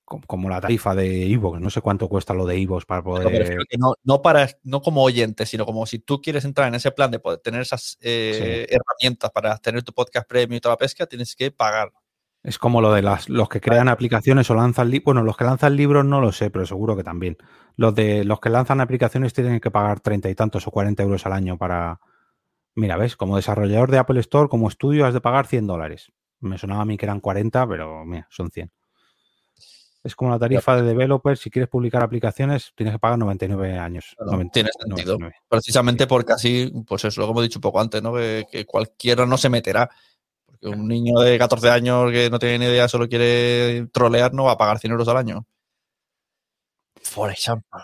[0.06, 3.58] Como la tarifa de Evox, no sé cuánto cuesta lo de Evox para poder.
[4.04, 7.18] No, para, no como oyente, sino como si tú quieres entrar en ese plan de
[7.18, 11.34] poder tener esas eh, herramientas para tener tu podcast premium y toda la pesca, tienes
[11.34, 11.92] que pagar.
[12.44, 15.06] Es como lo de las, los que crean aplicaciones o lanzan libros.
[15.06, 17.36] Bueno, los que lanzan libros no lo sé, pero seguro que también.
[17.74, 21.26] Los de los que lanzan aplicaciones tienen que pagar treinta y tantos o cuarenta euros
[21.26, 21.98] al año para,
[22.76, 26.12] Mira, ves, como desarrollador de Apple Store, como estudio, has de pagar 100 dólares.
[26.40, 28.70] Me sonaba a mí que eran 40, pero mira, son 100.
[30.06, 31.36] Es como la tarifa de developer.
[31.36, 34.16] Si quieres publicar aplicaciones, tienes que pagar 99 años.
[34.52, 35.18] tiene sentido.
[35.48, 38.14] Precisamente porque así, pues eso, lo que hemos dicho un poco antes, ¿no?
[38.14, 39.90] Que, cualquiera no se meterá.
[40.46, 44.44] Porque un niño de 14 años que no tiene ni idea, solo quiere trolear, no
[44.44, 45.44] va a pagar 100 euros al año.
[47.12, 47.82] Por ejemplo.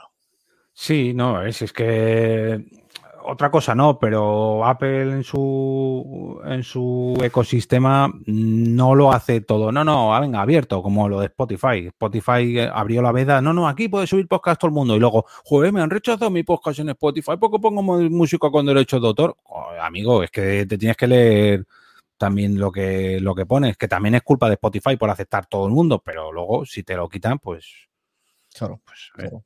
[0.73, 2.82] Sí, no, es, es que
[3.25, 9.73] otra cosa no, pero Apple en su, en su ecosistema no lo hace todo.
[9.73, 11.87] No, no, venga, abierto, como lo de Spotify.
[11.89, 13.41] Spotify abrió la veda.
[13.41, 14.97] No, no, aquí puede subir podcast todo el mundo.
[14.97, 19.01] Y luego, joder, me han rechazado mi podcast en Spotify porque pongo música con derecho
[19.01, 19.37] de autor.
[19.81, 21.65] amigo, es que te tienes que leer
[22.17, 25.67] también lo que, lo que pones, que también es culpa de Spotify por aceptar todo
[25.67, 27.89] el mundo, pero luego si te lo quitan, pues...
[28.55, 29.43] Claro, pues...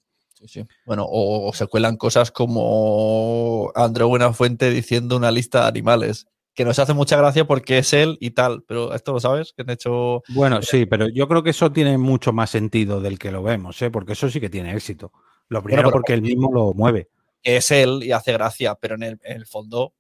[0.47, 0.66] Sí, sí.
[0.84, 6.26] Bueno, o, o se cuelan cosas como Andreu Buenafuente diciendo una lista de animales,
[6.57, 9.62] que nos hace mucha gracia porque es él y tal, pero esto lo sabes, que
[9.62, 10.22] han hecho...
[10.28, 13.80] Bueno, sí, pero yo creo que eso tiene mucho más sentido del que lo vemos,
[13.82, 13.90] ¿eh?
[13.90, 15.12] porque eso sí que tiene éxito.
[15.49, 17.09] Lo primero porque él mismo lo mueve.
[17.42, 19.92] es él y hace gracia, pero en el, en el fondo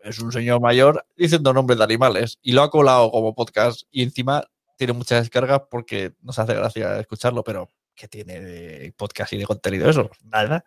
[0.00, 4.02] es un señor mayor diciendo nombres de animales y lo ha colado como podcast y
[4.02, 4.44] encima
[4.78, 7.68] tiene muchas descargas porque nos hace gracia escucharlo, pero
[8.02, 10.10] ¿qué tiene de podcast y de contenido eso?
[10.24, 10.64] Nada.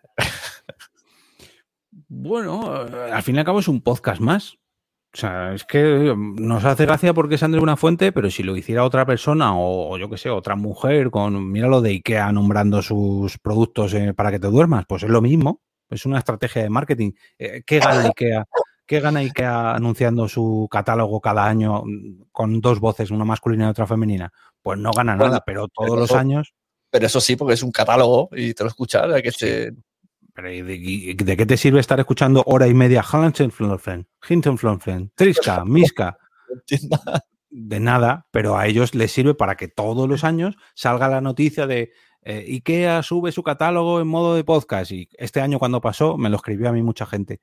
[2.08, 4.54] Bueno, al fin y al cabo es un podcast más.
[5.14, 8.84] O sea, es que nos hace gracia porque es Andrés Buenafuente, pero si lo hiciera
[8.84, 13.38] otra persona o, yo qué sé, otra mujer con, mira lo de IKEA nombrando sus
[13.38, 15.62] productos eh, para que te duermas, pues es lo mismo.
[15.90, 17.12] Es una estrategia de marketing.
[17.38, 18.46] Eh, ¿Qué gana IKEA?
[18.86, 23.70] ¿Qué gana IKEA anunciando su catálogo cada año mm, con dos voces, una masculina y
[23.70, 24.32] otra femenina?
[24.62, 26.54] Pues no gana Bueno, nada, pero todos pero los años
[26.96, 29.04] Pero eso sí, porque es un catálogo y te lo escuchas.
[30.34, 30.62] Pero ¿y
[31.14, 36.18] de, qué te sirve estar escuchando hora y media Hansenflorfen, Hintenflorfen, Triska, Miska?
[36.90, 36.98] no.
[37.50, 41.68] De nada, pero a ellos les sirve para que todos los años salga la noticia
[41.68, 41.92] de
[42.22, 44.94] eh, IKEA sube su catálogo en modo de podcast.
[44.94, 47.42] Y este año cuando pasó, me lo escribió a mí mucha gente.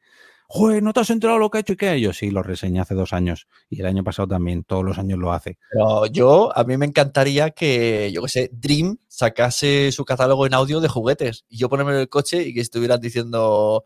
[0.55, 1.97] Joder, ¿no te has enterado lo que ha hecho IKEA?
[1.97, 3.47] Y yo sí, lo reseñé hace dos años.
[3.71, 5.57] Y el año pasado también, todos los años lo hace.
[5.73, 10.53] Pero yo, a mí me encantaría que, yo qué sé, Dream sacase su catálogo en
[10.53, 13.85] audio de juguetes y yo ponerme en el coche y que estuvieran diciendo.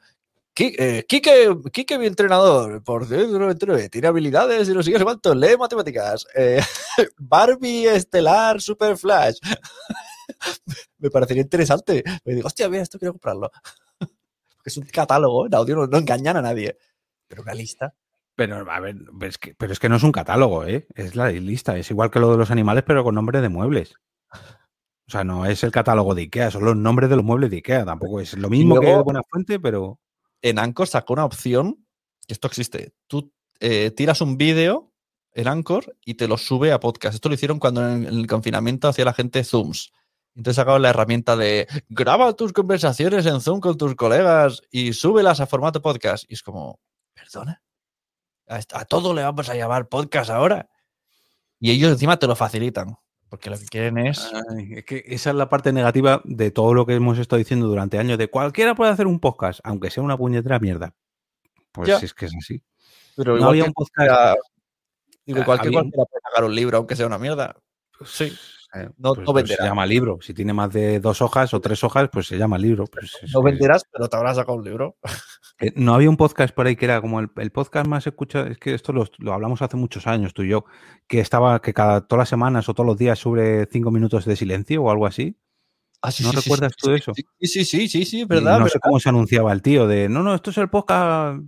[0.56, 5.56] "Qui- eh, Quique, Quique, mi entrenador, por tiene habilidades y no sé qué, cuánto, lee
[5.56, 6.26] matemáticas.
[6.34, 6.60] Eh,
[7.18, 9.36] Barbie Estelar Super Flash.
[10.98, 12.02] me parecería interesante.
[12.24, 13.52] Me digo, hostia, mira, esto quiero comprarlo.
[14.66, 16.76] Es un catálogo en audio, no, no engañan a nadie.
[17.28, 17.94] Pero una lista.
[18.34, 20.86] Pero, a ver, es que, pero es que no es un catálogo, ¿eh?
[20.94, 21.76] Es la lista.
[21.78, 23.94] Es igual que lo de los animales, pero con nombre de muebles.
[25.08, 27.56] O sea, no es el catálogo de IKEA, son los nombres de los muebles de
[27.58, 27.84] IKEA.
[27.84, 30.00] Tampoco es lo mismo luego- que Buena Fuente, pero.
[30.42, 31.86] en Anchor sacó una opción,
[32.26, 32.92] que esto existe.
[33.06, 34.92] Tú eh, tiras un vídeo
[35.32, 37.14] en Anchor y te lo sube a podcast.
[37.14, 39.92] Esto lo hicieron cuando en, en el confinamiento hacía la gente Zooms.
[40.36, 45.40] Entonces sacaron la herramienta de graba tus conversaciones en Zoom con tus colegas y súbelas
[45.40, 46.24] a formato podcast.
[46.28, 46.78] Y es como,
[47.14, 47.62] perdona,
[48.46, 50.68] a, a todo le vamos a llamar podcast ahora.
[51.58, 52.96] Y ellos encima te lo facilitan,
[53.30, 54.30] porque lo que quieren es...
[54.50, 57.66] Ay, es que esa es la parte negativa de todo lo que hemos estado diciendo
[57.66, 60.94] durante años, de cualquiera puede hacer un podcast, aunque sea una puñetera mierda.
[61.72, 61.96] Pues Ya.
[61.96, 62.62] es que es así.
[63.16, 64.10] Pero No igual había que un podcast.
[64.10, 64.34] Ah,
[65.24, 67.56] igual que había- cualquiera puede sacar un libro, aunque sea una mierda.
[68.04, 68.36] Sí.
[68.76, 70.18] Eh, No- pues- no se llama libro.
[70.20, 72.84] Si tiene más de dos hojas o tres hojas, pues se llama libro.
[72.86, 74.96] Pues es No venderás, pero te habrás sacado un libro.
[75.58, 78.46] que no había un podcast por ahí que era como el, el podcast más escuchado.
[78.46, 80.64] Es que esto lo, lo hablamos hace muchos años, tú y yo,
[81.06, 84.36] que estaba que cada todas las semanas o todos los días sobre cinco minutos de
[84.36, 85.36] silencio o algo así.
[86.02, 87.12] Ah, sí, ¿No sí, recuerdas sí, tú eso?
[87.14, 88.60] Sí, sí, sí, sí, sí, Y verdad.
[88.60, 91.40] no sé cómo se anunciaba el tío de no, no, esto es el podcast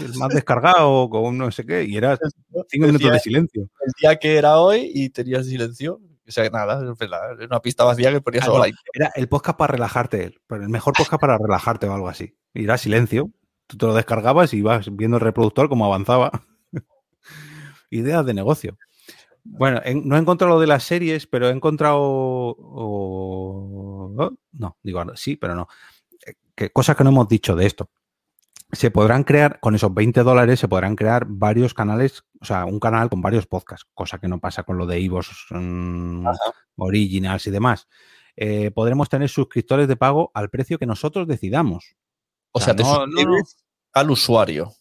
[0.00, 1.82] el más descargado con no sé qué.
[1.84, 2.16] Y era
[2.68, 3.62] cinco minutos de silencio.
[3.62, 5.98] el día que era hoy y tenías silencio.
[6.28, 8.72] O sea, nada, es verdad, es una pista vacía que ponías Ah, ahí.
[8.92, 12.36] Era el podcast para relajarte, el mejor podcast para relajarte o algo así.
[12.52, 13.30] Y era silencio.
[13.68, 16.30] Tú te lo descargabas y ibas viendo el reproductor cómo avanzaba.
[17.90, 18.76] Ideas de negocio.
[19.44, 21.98] Bueno, en- no he encontrado lo de las series, pero he encontrado.
[22.00, 22.56] o-
[24.18, 25.68] oh, no, digo, sí, pero no.
[26.26, 27.90] Eh, Que, cosas que no hemos dicho de esto.
[28.72, 32.80] Se podrán crear, con esos 20 dólares, se podrán crear varios canales, o sea, un
[32.80, 35.30] canal con varios podcasts, cosa que no pasa con lo de Ivos
[36.76, 37.88] Originals y demás.
[38.36, 41.96] Eh, podremos tener suscriptores de pago al precio que nosotros decidamos.
[42.52, 43.64] O O sea, sea, te no- no, suscribes
[43.94, 44.72] al usuario.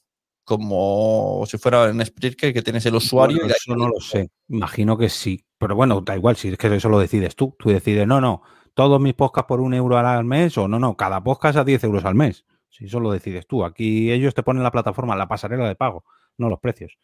[0.44, 3.38] Como si fuera en Spreaker que tienes el usuario.
[3.38, 4.30] Bueno, y eso no lo sé.
[4.48, 5.44] Imagino que sí.
[5.58, 7.56] Pero bueno, da igual, si es que eso lo decides tú.
[7.58, 8.42] Tú decides, no, no,
[8.74, 11.84] todos mis podcasts por un euro al mes o no, no, cada podcast a 10
[11.86, 12.46] euros al mes.
[12.78, 13.64] Si eso lo decides tú.
[13.64, 16.04] Aquí ellos te ponen la plataforma, la pasarela de pago,
[16.38, 16.98] no los precios.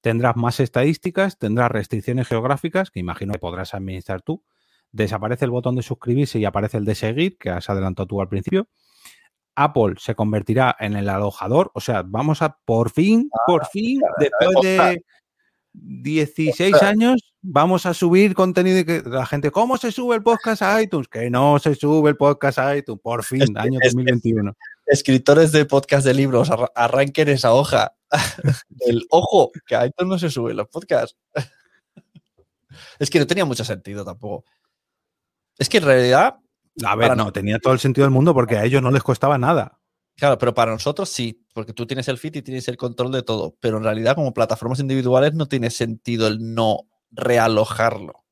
[0.00, 4.42] Tendrás más estadísticas, tendrás restricciones geográficas, que imagino que podrás administrar tú.
[4.90, 8.28] Desaparece el botón de suscribirse y aparece el de seguir, que has adelantado tú al
[8.28, 8.68] principio.
[9.54, 14.56] Apple se convertirá en el alojador, o sea, vamos a por fin, por fin, después
[14.62, 15.04] de
[15.72, 20.62] 16 años, vamos a subir contenido y que la gente, ¿cómo se sube el podcast
[20.62, 21.08] a iTunes?
[21.08, 24.56] Que no se sube el podcast a iTunes, por fin, año es que- 2021.
[24.88, 27.94] Escritores de podcast de libros, arra- arranquen esa hoja.
[28.80, 31.16] El ojo, que a esto no se suben los podcasts.
[32.98, 34.44] Es que no tenía mucho sentido tampoco.
[35.58, 36.38] Es que en realidad
[36.84, 39.38] A ver, no, tenía todo el sentido del mundo porque a ellos no les costaba
[39.38, 39.80] nada.
[40.16, 43.22] Claro, pero para nosotros sí, porque tú tienes el feed y tienes el control de
[43.22, 43.56] todo.
[43.60, 48.24] Pero en realidad, como plataformas individuales, no tiene sentido el no realojarlo.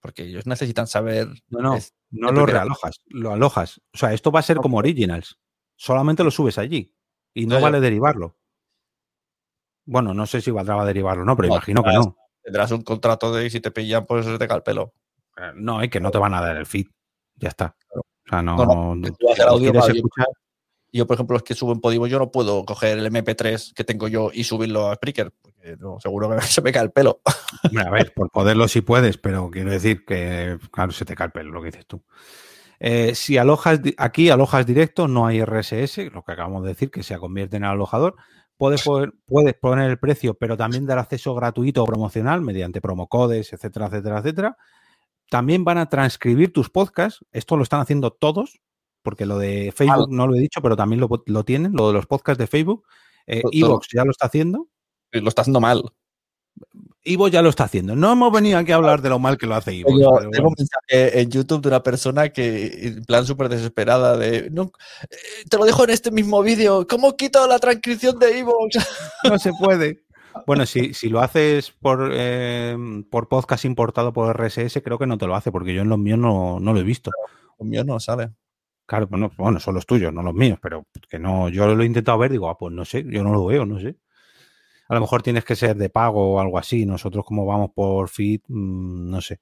[0.00, 1.28] porque ellos necesitan saber.
[1.48, 1.78] No, no,
[2.10, 3.80] no lo realojas, lo alojas.
[3.94, 5.38] O sea, esto va a ser como Originals.
[5.78, 6.92] Solamente lo subes allí
[7.32, 8.36] y no, vale derivarlo.
[9.84, 12.16] Bueno, no sé si valdrá derivarlo, no, pero imagino que no.
[12.42, 14.92] Tendrás un contrato de si te pillan, pues te cae el pelo.
[15.36, 16.86] Eh, no, es que no te van a dar el feed.
[17.36, 17.76] Ya está.
[17.94, 18.96] O sea, no.
[20.90, 23.84] yo, por ejemplo, es que subo en Podimo, yo no puedo coger el MP3 que
[23.84, 27.20] tengo yo y subirlo a Spreaker, porque no, seguro que se me cae el pelo.
[27.24, 31.32] A ver, por poderlo sí puedes, pero quiero decir que, claro, se te cae el
[31.32, 32.02] pelo, lo que dices tú.
[32.80, 37.02] Eh, si alojas aquí, alojas directo, no hay RSS, lo que acabamos de decir, que
[37.02, 38.16] se convierte en alojador.
[38.56, 38.84] Puedes,
[39.26, 44.18] puedes poner el precio, pero también dar acceso gratuito o promocional mediante promocodes, etcétera, etcétera,
[44.18, 44.56] etcétera.
[45.30, 47.24] También van a transcribir tus podcasts.
[47.30, 48.60] Esto lo están haciendo todos,
[49.02, 52.06] porque lo de Facebook no lo he dicho, pero también lo, tienen, lo de los
[52.06, 52.84] podcasts de Facebook.
[53.26, 54.68] Eh, Evox ya lo está haciendo.
[55.12, 55.84] Lo está haciendo mal.
[57.08, 57.96] Ivo ya lo está haciendo.
[57.96, 59.88] No hemos venido aquí a hablar de lo mal que lo hace Ivo.
[60.30, 64.72] tengo un mensaje en YouTube de una persona que, en plan súper desesperada, de no,
[65.10, 65.16] eh,
[65.48, 66.86] te lo dejo en este mismo vídeo.
[66.86, 68.54] ¿Cómo quito la transcripción de Ivo?
[69.24, 70.04] No se puede.
[70.46, 72.76] Bueno, si, si lo haces por, eh,
[73.10, 75.98] por podcast importado por RSS, creo que no te lo hace, porque yo en los
[75.98, 77.10] míos no, lo he visto.
[77.58, 78.30] Los míos no sale.
[78.86, 81.86] Claro, bueno, bueno, son los tuyos, no los míos, pero que no, yo lo he
[81.86, 83.96] intentado ver, digo, ah, pues no sé, yo no lo veo, no sé
[84.88, 86.86] a lo mejor tienes que ser de pago o algo así.
[86.86, 89.40] Nosotros como vamos por feed, mm, no sé.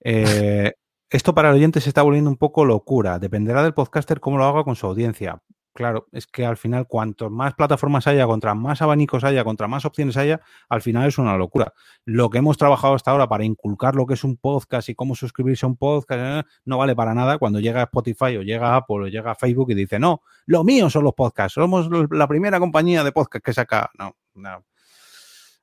[0.00, 0.72] Eh,
[1.10, 3.18] esto para el oyente se está volviendo un poco locura.
[3.18, 5.42] Dependerá del podcaster cómo lo haga con su audiencia.
[5.72, 9.84] Claro, es que al final, cuanto más plataformas haya, contra más abanicos haya, contra más
[9.84, 11.72] opciones haya, al final es una locura.
[12.04, 15.14] Lo que hemos trabajado hasta ahora para inculcar lo que es un podcast y cómo
[15.14, 19.04] suscribirse a un podcast eh, no vale para nada cuando llega Spotify o llega Apple
[19.04, 23.04] o llega Facebook y dice, no, lo mío son los podcasts, somos la primera compañía
[23.04, 23.90] de podcast que saca.
[23.96, 24.16] No,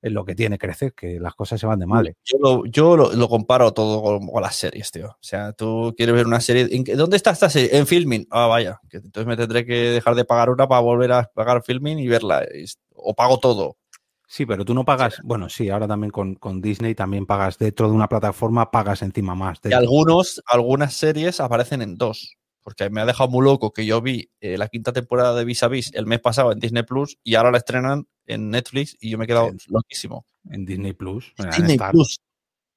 [0.01, 2.15] es lo que tiene crecer, que las cosas se van de mal.
[2.23, 5.07] Yo, lo, comparo todo con, las series, tío.
[5.07, 6.67] O sea, tú quieres ver una serie.
[6.95, 7.75] ¿Dónde está esta serie?
[7.77, 8.27] En filming.
[8.29, 8.79] Ah, vaya.
[8.91, 12.45] entonces me tendré que dejar de pagar una para volver a pagar filming y verla.
[12.93, 13.77] O pago todo.
[14.27, 15.19] Sí, pero tú no pagas.
[15.23, 19.59] Bueno, sí, ahora también con, Disney también pagas dentro de una plataforma, pagas encima más.
[19.63, 22.37] Y algunos, algunas series aparecen en dos
[22.67, 25.63] porque me ha dejado muy loco que yo vi eh, la quinta temporada de Vis
[25.63, 29.09] a Vis el mes pasado en Disney Plus y ahora la estrenan en Netflix y
[29.09, 30.25] yo me he quedado loquísimo.
[30.49, 31.33] En Disney Plus.
[31.37, 32.19] En Disney Plus.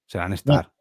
[0.06, 0.72] Serán Star.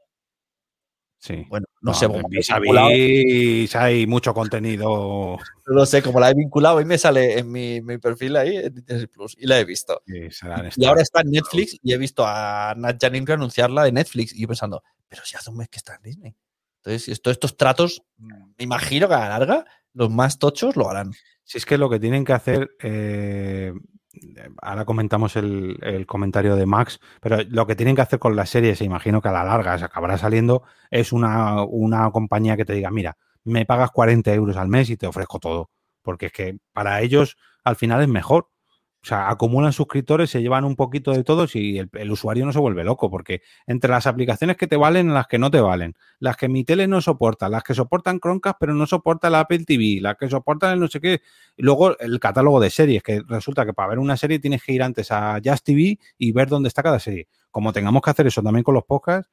[1.18, 1.44] Sí.
[1.50, 2.06] Bueno, no, sé.
[2.06, 5.40] En Vis a Vis hay mucho contenido.
[5.66, 8.76] No lo sé, como la he vinculado y me sale en mi, perfil ahí en
[8.76, 10.04] Disney Plus y la he visto.
[10.06, 14.42] y ahora está en Netflix y he visto a Nat Janin anunciarla de Netflix y
[14.42, 16.36] yo pensando, pero si hace un mes que está en Disney.
[16.84, 21.12] Entonces, estos tratos, me imagino que a la larga, los más tochos lo harán.
[21.44, 23.74] Si es que lo que tienen que hacer, eh,
[24.62, 28.82] ahora comentamos el, comentario de Max, pero lo que tienen que hacer con las series,
[28.82, 32.92] imagino que a la larga se acabará saliendo, es una, una compañía que te diga,
[32.92, 35.70] mira, me pagas 40 euros al mes y te ofrezco todo.
[36.02, 38.50] Porque es que para ellos al final es mejor.
[39.02, 42.60] O sea, acumulan suscriptores, se llevan un poquito de todos y el, usuario no se
[42.60, 46.36] vuelve loco, porque entre las aplicaciones que te valen, las que no te valen, las
[46.36, 50.02] que mi tele no soporta, las que soportan Chromecast pero no soporta la Apple TV,
[50.02, 51.22] las que soportan el no sé qué,
[51.56, 54.74] y luego el catálogo de series, que resulta que para ver una serie tienes que
[54.74, 57.30] ir antes a Just TV y ver dónde está cada serie.
[57.52, 59.32] Como tengamos que hacer eso también con los podcasts,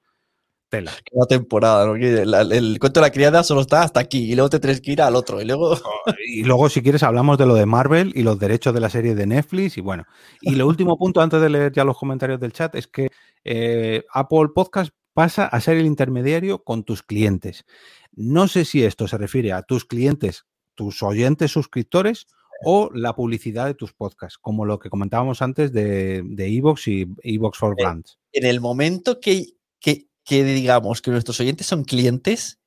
[0.69, 0.93] Tela.
[1.13, 4.81] Cada temporada, el, cuento de la criada solo está hasta aquí y luego te tienes
[4.81, 5.41] que ir al otro.
[5.41, 5.77] Y luego...
[6.29, 9.15] Y luego, si quieres, hablamos de lo de Marvel y los derechos de la serie
[9.15, 9.79] de Netflix.
[9.79, 10.05] Y bueno,
[10.41, 13.11] y lo último punto, antes de leer ya los comentarios del chat, es que
[13.45, 17.65] eh, Apple Podcast pasa a ser el intermediario con tus clientes.
[18.13, 22.27] No sé si esto se refiere a tus clientes, tus oyentes suscriptores
[22.65, 27.59] o la publicidad de tus podcasts, como lo que comentábamos antes de Evox y Evox
[27.59, 28.19] for Brands.
[28.33, 29.47] En el momento que,
[29.81, 32.59] que que digamos que nuestros oyentes son clientes,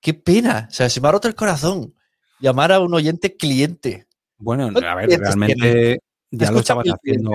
[0.00, 0.68] qué pena.
[0.70, 1.94] O sea, se me ha roto el corazón
[2.38, 4.06] llamar a un oyente cliente.
[4.38, 5.98] Bueno, a ver, realmente
[6.30, 7.32] ya lo estabas haciendo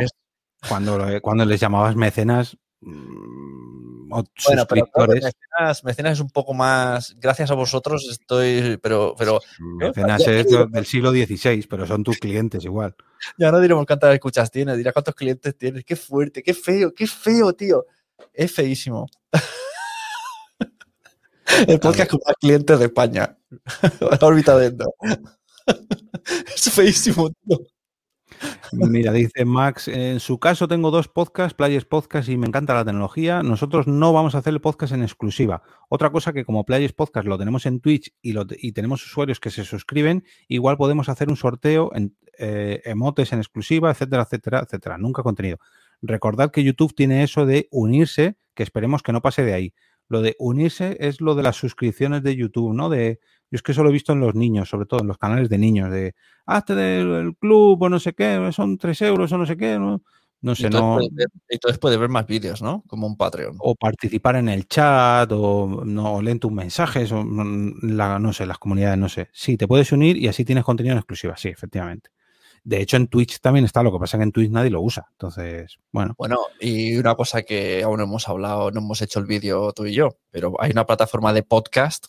[0.68, 2.58] cuando, cuando les llamabas mecenas.
[2.80, 7.14] Mm, bueno, pero mecenas, mecenas, es un poco más.
[7.20, 8.80] Gracias a vosotros estoy.
[8.82, 9.16] Pero.
[9.18, 12.96] pero mecenas es del siglo XVI, pero son tus clientes igual.
[13.38, 15.84] Ya no diremos cuántas escuchas tienes, dirá cuántos clientes tienes.
[15.84, 17.86] Qué fuerte, qué feo, qué feo, tío.
[18.34, 19.08] Es feísimo.
[21.68, 23.38] El podcast con más clientes de España.
[24.00, 24.94] La órbita dentro.
[26.56, 27.60] Es feísimo, tío.
[28.74, 32.84] Mira, dice Max, en su caso tengo dos podcasts, Players Podcast y me encanta la
[32.84, 33.44] tecnología.
[33.44, 35.62] Nosotros no vamos a hacer el podcast en exclusiva.
[35.90, 39.40] Otra cosa que como Players Podcast lo tenemos en Twitch y, lo, y tenemos usuarios
[39.40, 44.60] que se suscriben, igual podemos hacer un sorteo en eh, emotes en exclusiva, etcétera, etcétera,
[44.60, 44.98] etcétera.
[44.98, 45.58] Nunca contenido.
[46.02, 49.74] Recordad que YouTube tiene eso de unirse, que esperemos que no pase de ahí.
[50.10, 52.90] Lo de unirse es lo de las suscripciones de YouTube, ¿no?
[52.90, 53.20] De,
[53.52, 55.50] yo es que eso lo he visto en los niños, sobre todo en los canales
[55.50, 56.16] de niños, de
[56.46, 60.04] hazte del club o no sé qué, son tres euros o no sé qué, ¿no?
[60.40, 61.00] No sé, no.
[61.50, 62.84] entonces puedes ver más vídeos, ¿no?
[62.88, 63.58] Como un Patreon.
[63.60, 67.26] O participar en el chat, o no leen tus mensajes, o
[67.82, 69.30] la, no sé, las comunidades, no sé.
[69.34, 72.12] Sí, te puedes unir y así tienes contenido en exclusiva, sí, efectivamente.
[72.68, 74.82] De hecho, en Twitch también está, lo que pasa es que en Twitch nadie lo
[74.82, 75.08] usa.
[75.12, 76.16] Entonces, bueno.
[76.18, 79.86] Bueno, y una cosa que aún no hemos hablado, no hemos hecho el vídeo tú
[79.86, 82.08] y yo, pero hay una plataforma de podcast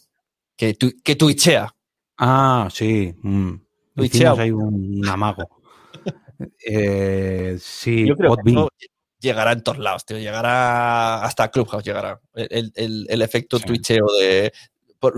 [0.56, 1.72] que, que twitchea.
[2.16, 3.14] Ah, sí.
[3.22, 3.52] Mm.
[3.94, 4.32] Twitchea.
[4.32, 5.48] Hay un, amago.
[6.64, 8.86] Eh, sí, Yo creo que
[9.18, 10.18] llegará en todos lados, tío.
[10.18, 12.20] Llegará hasta Clubhouse, llegará.
[12.32, 14.52] El, el, efecto twitcheo de.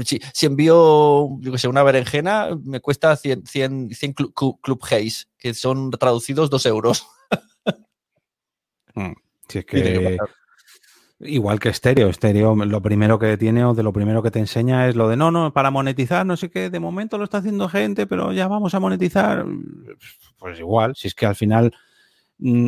[0.05, 5.55] Si, envío, yo que sé, una berenjena, me cuesta 100, 100, 100 Club Haze, que
[5.55, 7.07] son traducidos 2 euros.
[8.95, 9.13] Mm,
[9.49, 10.19] si es que.
[11.21, 14.89] Igual que estéreo, estéreo lo primero que tiene o de lo primero que te enseña
[14.89, 17.69] es lo de no, no, para monetizar, no sé qué, de momento lo está haciendo
[17.69, 19.45] gente, pero ya vamos a monetizar.
[20.39, 21.75] Pues igual, si es que al final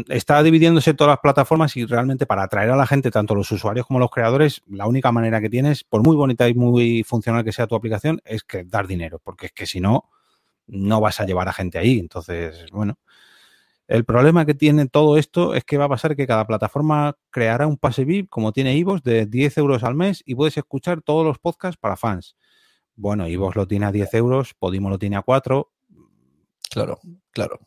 [0.09, 3.87] está dividiéndose todas las plataformas y realmente para atraer a la gente, tanto los usuarios
[3.87, 7.53] como los creadores, la única manera que tienes, por muy bonita y muy funcional que
[7.53, 10.11] sea tu aplicación, es que dar dinero, porque es que si no,
[10.67, 11.99] no vas a llevar a gente ahí.
[11.99, 12.99] Entonces, bueno,
[13.89, 17.67] el problema que tiene todo esto es que va a pasar que cada plataforma creará
[17.67, 21.27] un pase VIP, como tiene Ivos, de 10 euros al mes y puedes escuchar todos
[21.27, 22.37] los podcasts para fans.
[22.95, 25.71] Bueno, Ivos lo tiene a 10 euros, Podimo lo tiene a 4.
[26.73, 26.99] Claro,
[27.33, 27.61] claro.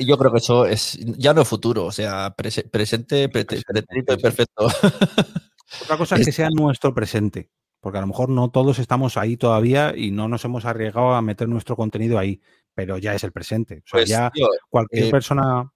[0.00, 4.66] Yo creo que eso es ya no futuro, o sea, presente, perfecto.
[5.82, 7.50] Otra cosa es que sea nuestro presente,
[7.80, 11.22] porque a lo mejor no todos estamos ahí todavía y no nos hemos arriesgado a
[11.22, 12.40] meter nuestro contenido ahí
[12.78, 13.78] pero ya es el presente.
[13.78, 14.30] O sea, pues, ya
[14.70, 15.68] cualquier eh, persona.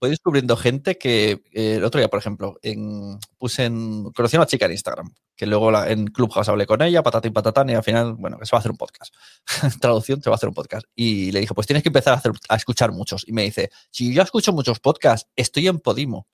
[0.00, 4.04] Voy descubriendo gente que eh, el otro día, por ejemplo, en, puse en.
[4.12, 7.28] Conocí a una chica en Instagram, que luego la, en Clubhouse hablé con ella, patata
[7.28, 9.14] y patatán, y al final, bueno, que se va a hacer un podcast.
[9.80, 10.86] Traducción, se va a hacer un podcast.
[10.94, 13.24] Y le dije, pues tienes que empezar a, hacer, a escuchar muchos.
[13.28, 16.26] Y me dice, si yo escucho muchos podcasts, estoy en Podimo.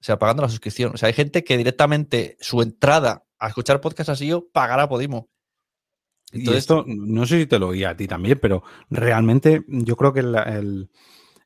[0.00, 0.92] O sea, pagando la suscripción.
[0.94, 4.88] O sea, hay gente que directamente su entrada a escuchar podcasts ha sido pagar a
[4.88, 5.28] Podimo
[6.34, 10.12] y esto, no sé si te lo oí a ti también, pero realmente yo creo
[10.12, 10.90] que el,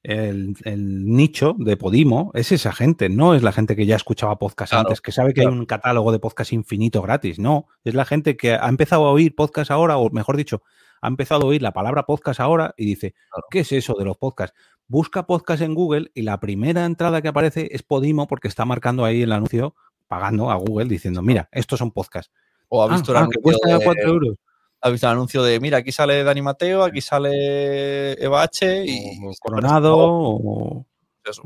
[0.08, 5.02] nicho de Podimo es esa gente, no es la gente que ya escuchaba podcast antes,
[5.02, 8.54] que sabe que hay un catálogo de podcast infinito gratis, no, es la gente que
[8.54, 10.62] ha empezado a oír podcast ahora, o mejor dicho,
[11.02, 13.14] ha empezado a oír la palabra podcast ahora y dice,
[13.50, 14.56] ¿qué es eso de los podcasts?
[14.86, 19.04] Busca podcast en Google y la primera entrada que aparece es Podimo porque está marcando
[19.04, 19.74] ahí el anuncio,
[20.06, 22.32] pagando a Google, diciendo, mira, estos son podcasts.
[22.70, 24.36] O ha visto ah, ah, que cuesta 4 euros
[24.80, 28.84] has visto el anuncio de, mira, aquí sale Dani Mateo, aquí sale Eva H.
[28.86, 30.84] Y, Coronado,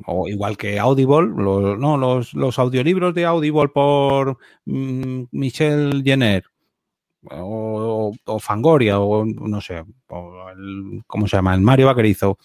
[0.07, 6.45] o, igual que Audible, los, no, los, audiolibros de Audible por mm, Michelle Jenner.
[7.31, 9.85] O, Fangoria, o no sé,
[11.07, 11.55] ¿cómo se llama?
[11.55, 12.37] El Mario Vaquerizo.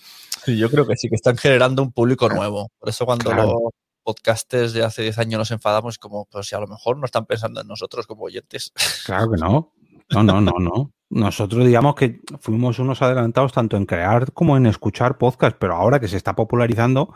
[0.46, 2.70] Sí, yo creo que sí, que están generando un público nuevo.
[2.78, 3.54] Por eso cuando los
[4.04, 7.26] podcasters de hace 10 años nos enfadamos, como, pues si a lo mejor no están
[7.26, 8.72] pensando en nosotros como oyentes.
[9.06, 9.74] Claro que no.
[10.10, 10.94] No, no, no, no.
[11.10, 16.00] Nosotros digamos que fuimos unos adelantados tanto en crear como en escuchar podcast, pero ahora
[16.00, 17.14] que se está popularizando,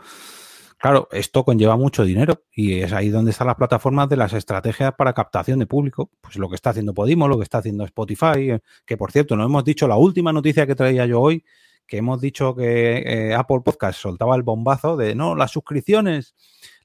[0.78, 4.94] claro, esto conlleva mucho dinero y es ahí donde están las plataformas de las estrategias
[4.94, 6.10] para captación de público.
[6.20, 9.44] Pues lo que está haciendo Podimo, lo que está haciendo Spotify, que por cierto, no
[9.44, 11.44] hemos dicho la última noticia que traía yo hoy,
[11.86, 12.98] que hemos dicho que
[13.30, 16.34] eh, Apple Podcast soltaba el bombazo de no, las suscripciones,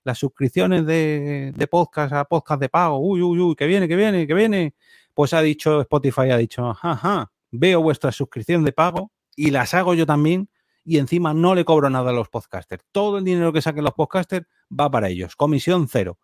[0.03, 3.95] las suscripciones de, de podcast a podcast de pago, uy, uy, uy, que viene, que
[3.95, 4.73] viene, que viene
[5.17, 9.95] pues ha dicho, Spotify ha dicho, ajá, veo vuestra suscripción de pago y las hago
[9.95, 10.47] yo también
[10.85, 12.83] y encima no le cobro nada a los podcasters.
[12.91, 16.19] Todo el dinero que saquen los podcasters va para ellos, comisión cero.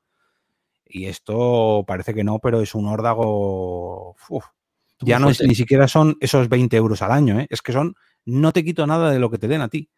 [0.85, 4.15] Y esto parece que no, pero es un órdago...
[4.99, 7.47] ya no es, ni siquiera son esos 20 euros al año, ¿eh?
[7.49, 7.95] es que son,
[8.25, 9.89] no te quito nada de lo que te den a ti.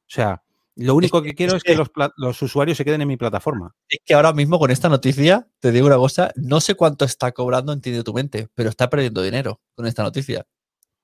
[0.00, 0.42] O sea,
[0.74, 1.76] lo único que, quiero es que,
[2.16, 3.74] los, usuarios se queden en mi plataforma.
[3.88, 7.32] Es que ahora mismo con esta noticia, te digo una cosa, no sé cuánto está
[7.32, 10.46] cobrando Entiende tu mente, pero está perdiendo dinero con esta noticia.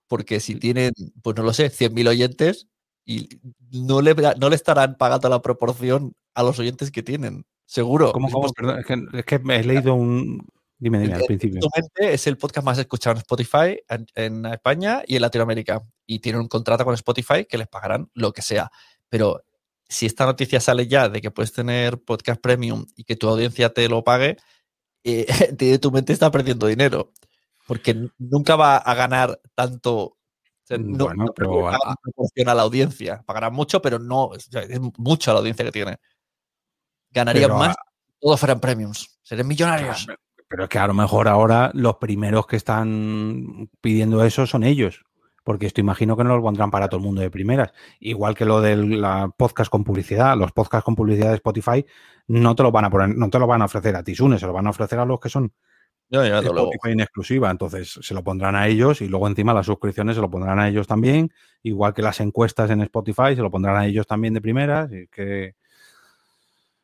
[0.07, 0.93] Porque si tienen,
[1.23, 2.67] pues no lo sé, 100.000 oyentes
[3.05, 3.29] y
[3.71, 7.45] no le, no le estarán pagando la proporción a los oyentes que tienen.
[7.67, 8.13] Seguro.
[8.13, 8.51] ¿Cómo, cómo?
[8.53, 8.79] Perdón,
[9.13, 10.47] es, que, me he leído un,
[10.79, 11.61] Dime, dime, al principio.
[11.97, 15.83] Es el podcast más escuchado en Spotify en, en, España y en Latinoamérica.
[16.07, 18.71] Y tienen un contrato con Spotify que les pagarán lo que sea.
[19.09, 19.43] Pero
[19.89, 23.73] si esta noticia sale ya de que puedes tener podcast premium y que tu audiencia
[23.73, 24.37] te lo pague,
[25.05, 25.27] eh,
[25.81, 27.13] tu mente está perdiendo dinero.
[27.67, 30.17] Porque nunca va a ganar tanto.
[30.71, 33.23] no, bueno, pero a, a, la audiencia.
[33.27, 34.31] Pagará mucho, pero no.
[34.35, 34.49] es
[34.97, 35.97] mucha la audiencia que tiene.
[37.11, 37.77] Ganarían más.
[38.19, 39.19] todos fueran premiums.
[39.23, 40.07] Serían millonarios.
[40.49, 45.05] pero es que a lo mejor ahora los primeros que están pidiendo eso son ellos.
[45.49, 47.73] Porque esto imagino que no lo pondrán para todo el mundo de primeras.
[48.01, 50.37] Igual que lo del la podcast con publicidad.
[50.37, 51.87] Los podcasts con publicidad de Spotify
[52.27, 54.45] no te lo van a poner, no te lo van a ofrecer a Tisune, se
[54.45, 55.51] lo van a ofrecer a los que son
[56.11, 57.51] Spotify en exclusiva.
[57.51, 60.69] Entonces se lo pondrán a ellos y luego encima las suscripciones se lo pondrán a
[60.69, 61.33] ellos también.
[61.63, 64.93] Igual que las encuestas en Spotify se lo pondrán a ellos también de primeras.
[64.93, 65.55] Y que,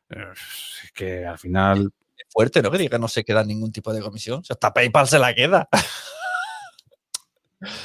[0.08, 1.92] es que al final
[2.30, 2.70] fuerte, ¿no?
[2.70, 4.40] Que diga no se queda ningún tipo de comisión.
[4.40, 5.68] O sea, hasta PayPal se la queda.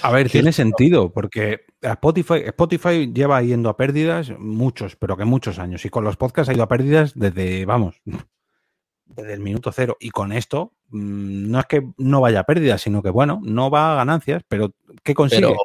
[0.02, 5.26] A ver, tiene sentido, porque a Spotify, Spotify lleva yendo a pérdidas muchos, pero que
[5.26, 5.86] muchos años.
[5.86, 8.02] Y con los podcasts ha ido a pérdidas desde, vamos,
[9.06, 9.98] desde el minuto cero.
[10.00, 13.70] Y con esto, mm, no es que no vaya a pérdidas, sino que, bueno, no
[13.70, 14.74] va a ganancias, pero
[15.04, 15.42] ¿qué consigue?
[15.48, 15.58] Pero,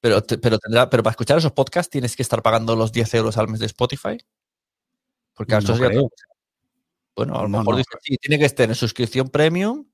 [0.00, 3.14] pero, te- pero, tendrá, pero para escuchar esos podcasts tienes que estar pagando los 10
[3.14, 4.18] euros al mes de Spotify.
[5.34, 6.10] Porque No ya- creo.
[7.14, 7.78] Bueno, a lo No, mejor no.
[7.78, 9.84] dice, sí, tiene que estar en suscripción premium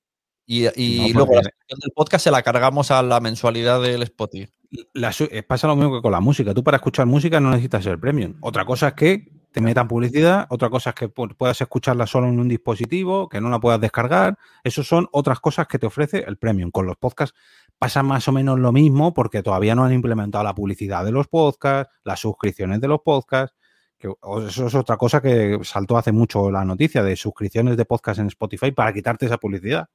[0.48, 0.66] y,
[1.08, 4.50] y No, luego la suscripción del podcast se la cargamos a la mensualidad del Spotify.
[4.94, 6.54] La eh, pasa lo mismo que con la música.
[6.54, 8.34] Tú para escuchar música no necesitas el premium.
[8.40, 12.28] Otra cosa es que te metan publicidad, otra cosa es que pu- puedas escucharla solo
[12.28, 14.38] en un dispositivo, que no la puedas descargar.
[14.64, 16.70] Eso son otras cosas que te ofrece el premium.
[16.70, 17.36] Con los podcasts
[17.78, 21.28] pasa más o menos lo mismo porque todavía no han implementado la publicidad de los
[21.28, 23.54] podcasts, las suscripciones de los podcasts.
[23.98, 24.08] Que
[24.46, 28.28] eso es otra cosa que saltó hace mucho la noticia de suscripciones de podcast en
[28.28, 29.88] Spotify para quitarte esa publicidad.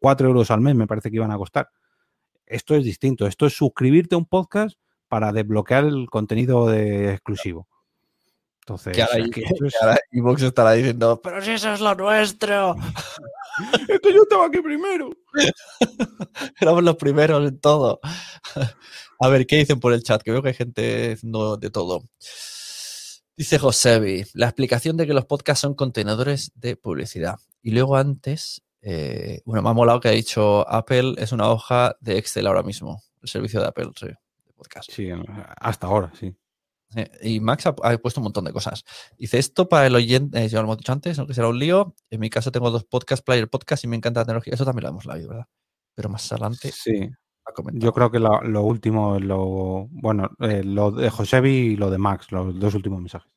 [0.00, 1.68] Cuatro euros al mes me parece que iban a costar.
[2.46, 3.28] Esto es distinto.
[3.28, 7.68] Esto es suscribirte a un podcast para desbloquear el contenido de exclusivo.
[8.62, 11.72] Entonces, Que ahora, es que esto es- que ahora Evox estará diciendo, pero si eso
[11.72, 12.74] es lo nuestro.
[13.88, 15.10] Es que yo estaba aquí primero.
[16.60, 18.00] Éramos los primeros en todo.
[19.18, 20.22] A ver, ¿qué dicen por el chat?
[20.22, 22.04] Que veo que hay gente haciendo de todo.
[23.36, 27.38] Dice Josebi, la explicación de que los podcasts son contenedores de publicidad.
[27.62, 31.96] Y luego antes, eh, bueno, me ha molado que ha dicho Apple es una hoja
[32.00, 34.90] de Excel ahora mismo, el servicio de Apple, sí, de podcast.
[34.90, 35.10] Sí,
[35.60, 36.34] hasta ahora, sí.
[37.22, 38.84] Y Max ha, ha puesto un montón de cosas.
[39.16, 41.94] Dice esto para el oyente, eh, ya lo hemos dicho antes, aunque será un lío.
[42.10, 44.54] En mi caso tengo dos podcasts, Player Podcast, y me encanta la tecnología.
[44.54, 45.46] Eso también lo hemos leído, ¿verdad?
[45.94, 47.10] Pero más adelante Sí.
[47.72, 51.98] Yo creo que lo, lo último, lo bueno, eh, lo de Josebi y lo de
[51.98, 53.30] Max, los dos últimos mensajes.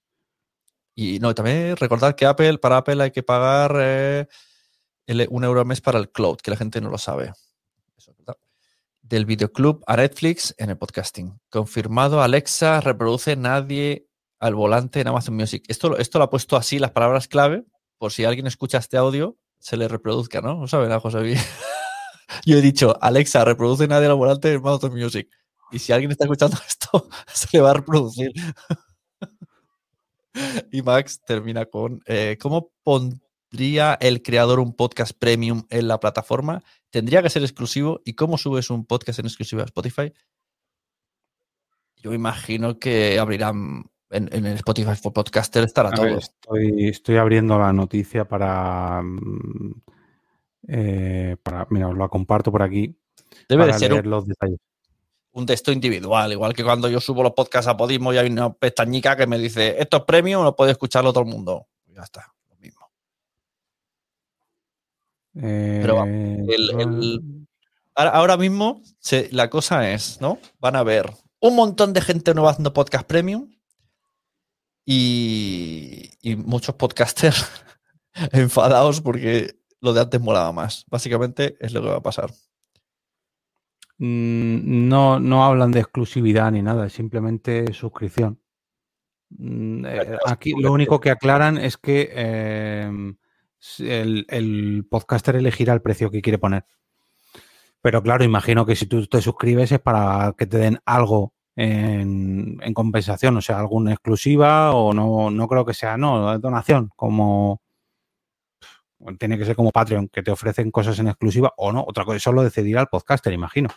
[0.96, 4.28] Y no, también recordad que Apple, para Apple hay que pagar
[5.08, 7.34] el- un euro al mes para el cloud, que la gente no lo sabe.
[7.98, 8.14] Eso.
[9.02, 11.40] Del videoclub a Netflix en el podcasting.
[11.50, 14.08] Confirmado, Alexa reproduce nadie
[14.40, 15.64] al volante en Amazon Music.
[15.68, 17.66] Esto, esto lo ha puesto así las palabras clave,
[17.98, 20.56] por si alguien escucha este audio, se le reproduzca, ¿no?
[20.56, 21.40] ¿No saben, José Luis?
[22.46, 25.30] Yo he dicho, Alexa, reproduce nadie al volante en Amazon Music.
[25.72, 28.32] Y si alguien está escuchando esto, se le va a reproducir.
[30.72, 32.72] Y Max termina con, eh, ¿cómo
[33.54, 36.64] pondría el creador un podcast premium en la plataforma?
[36.90, 38.02] ¿Tendría que ser exclusivo?
[38.04, 40.12] ¿Y cómo subes un podcast en exclusiva a Spotify?
[41.98, 46.06] Yo imagino que abrirán en, en el Spotify for Podcaster estará A todo.
[46.06, 49.82] ver, estoy, estoy abriendo la noticia para, mm,
[50.70, 51.68] eh, para.
[51.70, 52.98] Mira, os la comparto por aquí.
[53.48, 54.58] Debe de ser un, los detalles.
[55.34, 58.52] un texto individual, igual que cuando yo subo los podcasts a Podimo y hay una
[58.52, 61.68] pestañica que me dice, esto es premium, no puede escucharlo todo el mundo.
[61.88, 62.90] Ya está, lo mismo.
[65.34, 67.48] Pero vamos, Eh, el- el-
[67.96, 70.40] Ahora, mismo se- la cosa es, ¿no?
[70.60, 73.50] Van a ver un montón de gente nueva haciendo podcast premium
[74.86, 77.46] y, y muchos podcasters
[78.32, 80.86] enfadados porque lo de antes molaba más.
[80.90, 82.32] Básicamente es lo que va a pasar.
[84.00, 88.40] Mm, No, no hablan de exclusividad ni nada, es simplemente suscripción.
[89.30, 92.92] Mm, eh, Aquí lo único que aclaran es que eh,
[93.80, 96.66] el, el podcaster elegirá el precio que quiere poner.
[97.82, 102.58] Pero claro, imagino que si tú te suscribes es para que te den algo en,
[102.62, 107.62] en compensación, o sea, alguna exclusiva o no, no creo que sea, no, donación, como
[109.20, 112.18] tiene que ser como Patreon, que te ofrecen cosas en exclusiva o no, otra cosa,
[112.18, 113.70] eso lo decidirá el podcaster, imagino.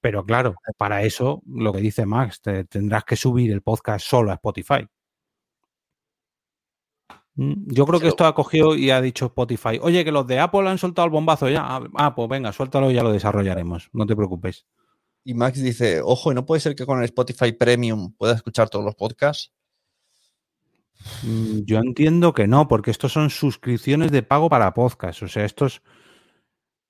[0.00, 4.32] Pero claro, para eso, lo que dice Max, te tendrás que subir el podcast solo
[4.32, 4.86] a Spotify.
[7.36, 10.38] Mm, Yo creo que esto ha cogido y ha dicho Spotify, oye, que los de
[10.38, 11.62] Apple han soltado el bombazo ya.
[11.66, 13.90] Ah, Ah, pues venga, suéltalo y ya lo desarrollaremos.
[13.92, 14.66] No te preocupes.
[15.24, 18.68] Y Max dice, ojo, ¿y no puede ser que con el Spotify Premium pueda escuchar
[18.68, 19.52] todos los podcasts?
[21.22, 25.22] Mm, Yo entiendo que no, porque estos son suscripciones de pago para podcast.
[25.22, 25.82] O sea, estos.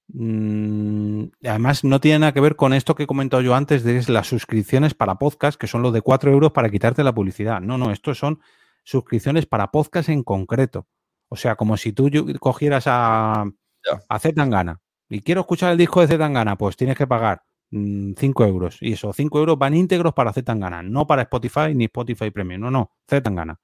[0.08, 4.02] mm, además, no tiene nada que ver con esto que he comentado yo antes de
[4.12, 7.60] las suscripciones para podcast, que son los de 4 euros para quitarte la publicidad.
[7.60, 8.40] No, no, estos son
[8.84, 10.86] suscripciones para podcast en concreto.
[11.28, 12.08] O sea, como si tú
[12.38, 13.44] cogieras a,
[14.08, 17.42] a Z Tangana y quiero escuchar el disco de Z Tangana, pues tienes que pagar
[17.70, 18.78] 5 mm, euros.
[18.80, 22.60] Y esos 5 euros van íntegros para Z Tangana, no para Spotify ni Spotify Premium.
[22.60, 23.58] No, no, Z Tangana.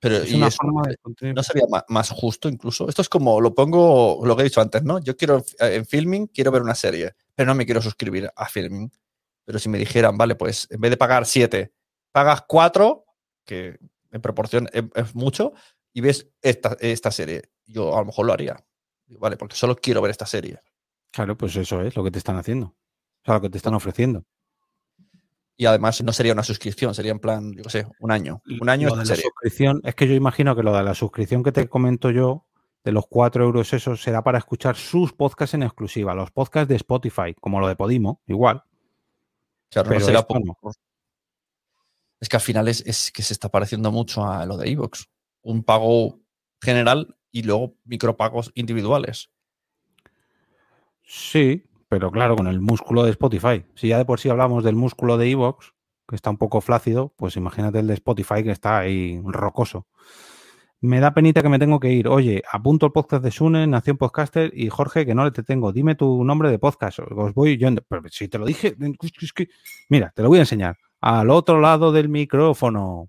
[0.00, 2.88] Pero es una forma de ¿No sería más justo incluso?
[2.88, 5.00] Esto es como, lo pongo, lo que he dicho antes, ¿no?
[5.00, 8.46] Yo quiero, eh, en Filming, quiero ver una serie, pero no me quiero suscribir a
[8.46, 8.92] Filming.
[9.44, 11.72] Pero si me dijeran, vale, pues en vez de pagar 7,
[12.12, 13.04] pagas 4,
[13.44, 13.78] que
[14.10, 15.52] en proporción es, mucho,
[15.92, 18.56] y ves esta, esta serie, yo a lo mejor lo haría.
[19.06, 20.60] Vale, porque solo quiero ver esta serie.
[21.10, 22.66] Claro, pues eso es lo que te están haciendo.
[22.66, 24.24] O sea, lo que te están ofreciendo.
[25.56, 28.42] Y además no sería una suscripción, sería en plan, yo qué sé, un año.
[28.60, 31.50] Un año de la suscripción, es que yo imagino que lo de la suscripción que
[31.50, 32.46] te comento yo,
[32.84, 36.76] de los 4 euros esos, será para escuchar sus podcasts en exclusiva, los podcasts de
[36.76, 38.62] Spotify, como lo de Podimo, igual.
[39.68, 40.72] Claro, no será poco.
[42.20, 45.08] Es que al final es, que se está pareciendo mucho a lo de Evox.
[45.42, 46.20] Un pago
[46.60, 49.30] general y luego micropagos individuales.
[51.04, 53.64] Sí, pero claro, con el músculo de Spotify.
[53.74, 55.74] Si ya de por sí hablamos del músculo de Evox,
[56.08, 59.86] que está un poco flácido, pues imagínate el de Spotify que está ahí rocoso.
[60.80, 62.08] Me da penita que me tengo que ir.
[62.08, 65.72] Oye, apunto el podcast de Sune, Nación Podcaster y Jorge, que no le te tengo.
[65.72, 67.00] Dime tu nombre de podcast.
[67.00, 67.68] Os voy yo.
[67.88, 68.76] Pero si te lo dije,
[69.88, 70.76] mira, te lo voy a enseñar.
[71.00, 73.08] Al otro lado del micrófono.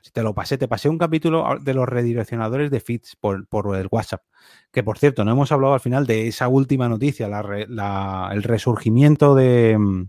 [0.00, 3.76] Si te lo pasé, te pasé un capítulo de los redireccionadores de feeds por, por
[3.76, 4.22] el WhatsApp.
[4.70, 10.06] Que por cierto, no hemos hablado al final de esa última noticia, el resurgimiento de,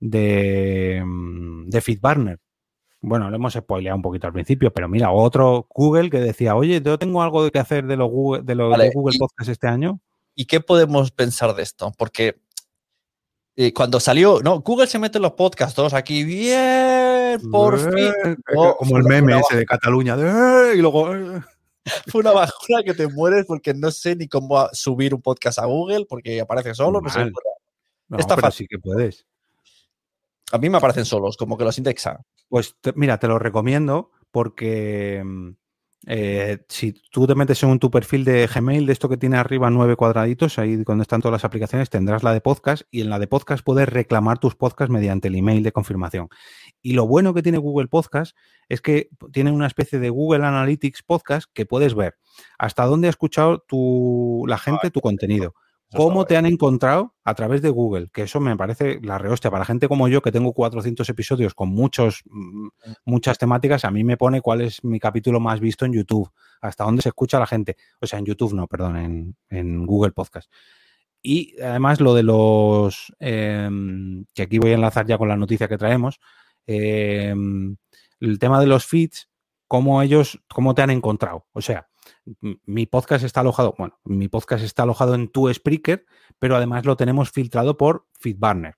[0.00, 1.04] de,
[1.66, 2.40] de FeedBurner.
[3.02, 6.82] Bueno, lo hemos spoileado un poquito al principio, pero mira, otro Google que decía, oye,
[6.82, 10.00] yo tengo algo que hacer de los Google, de, Google Podcast este año.
[10.34, 11.92] ¿Y qué podemos pensar de esto?
[11.96, 12.40] Porque
[13.56, 18.12] eh, cuando salió, no, Google se mete en los podcasts todos aquí, bien, por fin.
[18.78, 21.10] como el meme ese de Cataluña, de, y luego...
[22.08, 25.64] Fue una bajura que te mueres porque no sé ni cómo subir un podcast a
[25.64, 27.00] Google porque aparece solo.
[27.00, 27.30] No, sé,
[28.18, 28.66] Está fácil.
[28.66, 29.26] sí que puedes.
[30.52, 32.20] A mí me aparecen solos, como que los indexa.
[32.48, 35.50] Pues mira, te lo recomiendo porque mm,
[36.06, 39.68] eh, si tú te metes en tu perfil de Gmail, de esto que tiene arriba
[39.68, 43.18] nueve cuadraditos, ahí donde están todas las aplicaciones, tendrás la de podcast y en la
[43.18, 46.28] de podcast puedes reclamar tus podcasts mediante el email de confirmación.
[46.80, 48.34] Y lo bueno que tiene Google Podcast
[48.68, 52.16] es que tiene una especie de Google Analytics Podcast que puedes ver
[52.58, 55.54] hasta dónde ha escuchado tu, la gente tu contenido.
[55.94, 58.08] ¿Cómo te han encontrado a través de Google?
[58.12, 59.50] Que eso me parece la rehostia.
[59.50, 62.68] Para gente como yo, que tengo 400 episodios con muchos, mm,
[63.04, 66.30] muchas temáticas, a mí me pone cuál es mi capítulo más visto en YouTube,
[66.60, 67.76] hasta dónde se escucha la gente.
[68.00, 70.50] O sea, en YouTube no, perdón, en, Google Podcast.
[71.22, 75.68] Y además lo de los, em, que aquí voy a enlazar ya con la noticia
[75.68, 76.20] que traemos,
[76.72, 77.76] Em,
[78.20, 79.28] el tema de los feeds,
[79.66, 81.46] cómo ellos, cómo te han encontrado.
[81.52, 81.89] O sea,
[82.64, 86.04] mi podcast está alojado, bueno, mi podcast está alojado en tu Spreaker,
[86.38, 88.76] pero además lo tenemos filtrado por FeedBurner.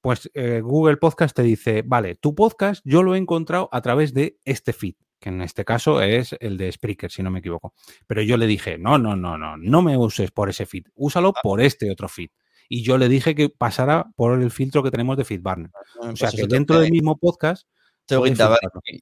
[0.00, 4.14] Pues eh, Google Podcast te dice, vale, tu podcast yo lo he encontrado a través
[4.14, 7.74] de este feed, que en este caso es el de Spreaker, si no me equivoco.
[8.06, 11.32] Pero yo le dije, no, no, no, no, no me uses por ese feed, úsalo
[11.36, 11.40] ah.
[11.42, 12.30] por este otro feed
[12.68, 15.70] y yo le dije que pasara por el filtro que tenemos de FeedBurner.
[15.74, 17.66] Ah, o sea, pues que dentro del mismo podcast...
[18.04, 18.32] Tengo que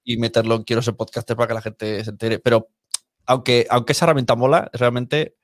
[0.03, 2.41] y meterlo en Quiero ser podcaster para que la gente se entere.
[2.41, 2.71] Pero
[3.27, 5.37] aunque, aunque esa herramienta mola, realmente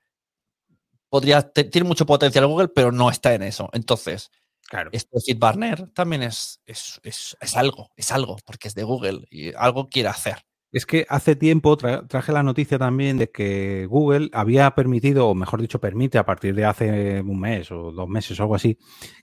[1.08, 3.68] podría, tiene mucho potencial Google, pero no está en eso.
[3.72, 4.30] Entonces,
[4.68, 4.90] claro.
[4.92, 9.26] esto de FeedBurner también es, es, es, es, algo, es algo, porque es de Google
[9.30, 10.38] y algo quiere hacer.
[10.72, 15.60] Es que hace tiempo traje la noticia también de que Google había permitido, o mejor
[15.60, 18.78] dicho, permite a partir de hace un mes o dos meses o algo así,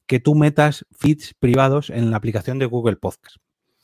[0.05, 3.37] que tú metas feeds privados en la aplicación de Google Podcast.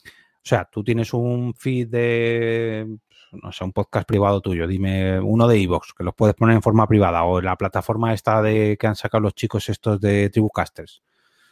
[0.04, 2.98] O sea, tú tienes un feed de,
[3.42, 6.62] no sé, un podcast privado tuyo, dime uno de iVoox, que los puedes poner en
[6.62, 11.02] forma privada, o la plataforma esta de que han sacado los chicos estos de Tribucasters,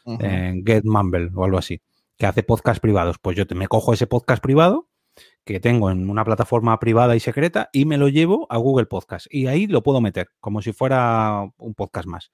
[0.05, 1.81] en Get Mumble o algo así,
[2.16, 3.19] que hace podcast privados.
[3.19, 4.89] Pues yo te, me cojo ese podcast privado
[5.44, 9.27] que tengo en una plataforma privada y secreta y me lo llevo a Google Podcast.
[9.31, 12.31] Y ahí lo puedo meter, como si fuera un podcast más.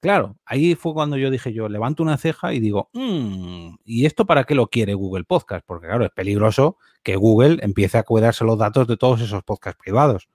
[0.00, 4.26] Claro, ahí fue cuando yo dije yo, levanto una ceja y digo, mm, ¿y esto
[4.26, 5.64] para qué lo quiere Google Podcast?
[5.66, 9.80] Porque claro, es peligroso que Google empiece a cuidarse los datos de todos esos podcasts
[9.82, 10.28] privados.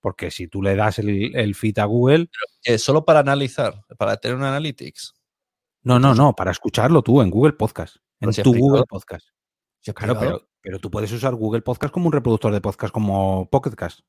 [0.00, 2.28] Porque si tú le das el, el feed a Google...
[2.78, 5.14] solo para analizar, para tener un analytics.
[5.82, 7.96] No, no, no, para escucharlo tú en Google Podcast.
[8.20, 9.26] En tu Google Podcast.
[9.94, 14.00] claro, pero, pero tú puedes usar Google Podcast como un reproductor de podcast como Pocketcast.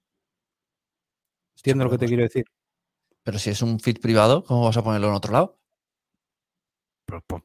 [1.58, 2.46] ¿Entiendes lo que te quiero decir?
[3.24, 5.58] Pero si es un feed privado, ¿cómo vas a ponerlo en otro lado?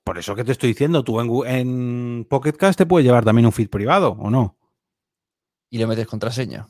[0.05, 3.53] Por, eso que te estoy diciendo, tú en, en Pocketcast te puedes llevar también un
[3.53, 4.57] feed privado, ¿o no?
[5.71, 6.69] Y le metes contraseña.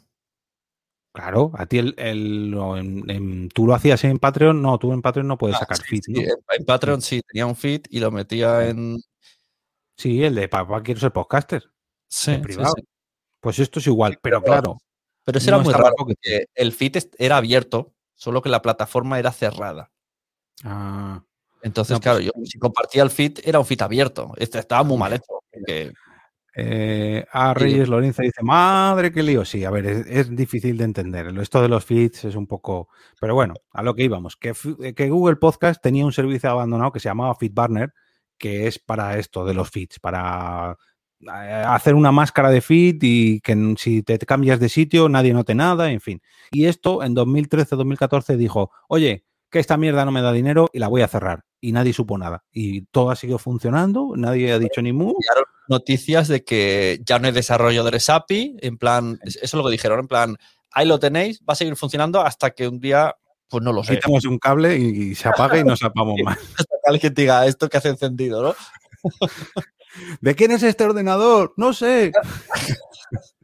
[1.13, 5.39] Claro, a ti el, el- tú lo hacías en Patreon, no, tú en Patreon no
[5.39, 6.21] puedes Ah, sacar sí, feed, ¿no?
[6.21, 6.29] en,
[6.59, 8.99] en Patreon sí, tenía un feed y lo metía en.
[9.97, 11.73] Sí, el de papá quiero ser podcaster.
[12.09, 12.75] Sí, en privado.
[12.77, 12.85] sí.
[13.41, 14.79] Pues esto es igual, pero claro,
[15.25, 19.33] Pero eso era muy raro, porque el feed era abierto, solo que la plataforma era
[19.33, 19.91] cerrada.
[20.65, 21.23] ah,
[21.63, 24.33] Entonces, No, pues- claro, yo si compartía el feed, era un feed abierto.
[24.37, 25.25] Este estaba muy mal hecho.
[25.53, 25.93] porque-
[26.61, 29.45] eh, a Reyes Lorenza dice, madre que lío.
[29.45, 31.27] Sí, a ver, es, es difícil de entender.
[31.41, 32.89] Esto de los feeds es un poco...
[33.21, 36.91] Pero bueno, a lo que íbamos, que, fi- que Google Podcast tenía un servicio abandonado
[36.93, 37.93] que se llamaba FeedBurner,
[38.39, 40.77] que es para esto de los feeds, para eh,
[41.27, 45.91] hacer una máscara de feed y que si te cambias de sitio nadie note nada,
[45.91, 46.23] en fin.
[46.51, 50.89] Y esto en 2013-2014 dijo, oye, que esta mierda no me da dinero y la
[50.89, 51.45] voy a cerrar.
[51.61, 52.45] Y nadie supo nada.
[52.53, 55.15] Y todo ha seguido funcionando, nadie ha dicho ni mu.
[55.69, 59.73] Noticias de que ya no hay desarrollo del SAPI, en plan, eso es lo que
[59.73, 60.37] dijeron, en plan,
[60.71, 63.17] ahí lo tenéis, va a seguir funcionando hasta que un día,
[63.49, 66.39] pues no lo sé, Quitamos un cable y, se apaga y no sepamos más.
[66.39, 68.55] hasta que alguien diga esto que hace encendido, ¿no?
[70.21, 71.55] ¿De quién es este ordenador?
[71.57, 72.13] No sé.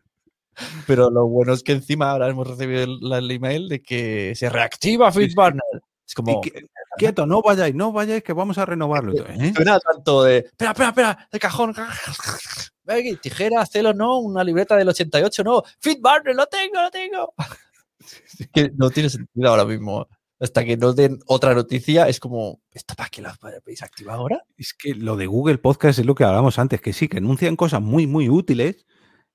[0.86, 5.10] Pero lo bueno es que encima ahora hemos recibido el, email de que se reactiva.
[5.10, 5.62] FeedBurner.
[6.06, 9.26] Es como, que- quieto, no vayáis, no vayáis, que vamos a renovarlo.
[9.26, 9.52] ¿Eh?
[9.54, 11.74] suena tanto de, espera, espera, espera, el cajón,
[13.22, 17.34] tijera, celo, no, una libreta del 88, no, FeedBurner, lo tengo, lo tengo.
[18.52, 20.06] que no tiene sentido ahora mismo.
[20.40, 24.42] Hasta que no den otra noticia, es como, ¿esto para qué la podéis activar ahora?
[24.56, 27.56] Es que lo de Google Podcast es lo que hablábamos antes, que sí, que anuncian
[27.56, 28.84] cosas muy, muy útiles,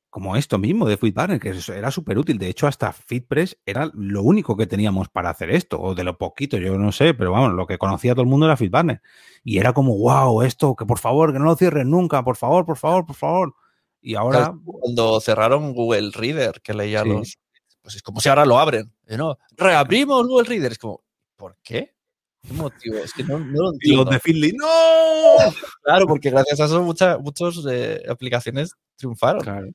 [0.10, 2.38] como esto mismo de FeedBurner, que era súper útil.
[2.38, 6.18] De hecho, hasta FeedPress era lo único que teníamos para hacer esto, o de lo
[6.18, 9.02] poquito, yo no sé, pero vamos, lo que conocía todo el mundo era FeedBurner.
[9.44, 12.66] Y era como, wow, esto, que por favor, que no lo cierren nunca, por favor,
[12.66, 13.56] por favor, por favor.
[14.02, 17.10] Y ahora, Cuando cerraron Google Reader, que leía Sí.
[17.10, 17.38] los.
[17.90, 18.94] Pues es como si ahora lo abren.
[19.18, 19.40] ¿no?
[19.58, 20.74] Reabrimos Google Reader.
[20.74, 21.02] Es como,
[21.36, 21.96] ¿por qué?
[22.48, 22.98] ¿Qué motivo?
[22.98, 24.04] Es que no, no lo y entiendo.
[24.04, 24.68] los de Feedly, ¡no!
[25.84, 29.42] Claro, porque gracias a eso muchas muchos, eh, aplicaciones triunfaron.
[29.42, 29.70] Claro.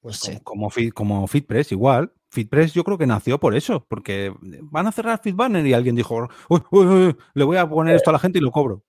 [0.00, 0.40] Pues Como, sí.
[0.44, 2.12] como, Feed- como FeedPress, igual.
[2.30, 4.32] FeedPress yo creo que nació por eso, porque
[4.70, 8.10] van a cerrar FeedBurner y alguien dijo, uy, uy, uy, le voy a poner esto
[8.10, 8.84] a la gente y lo cobro.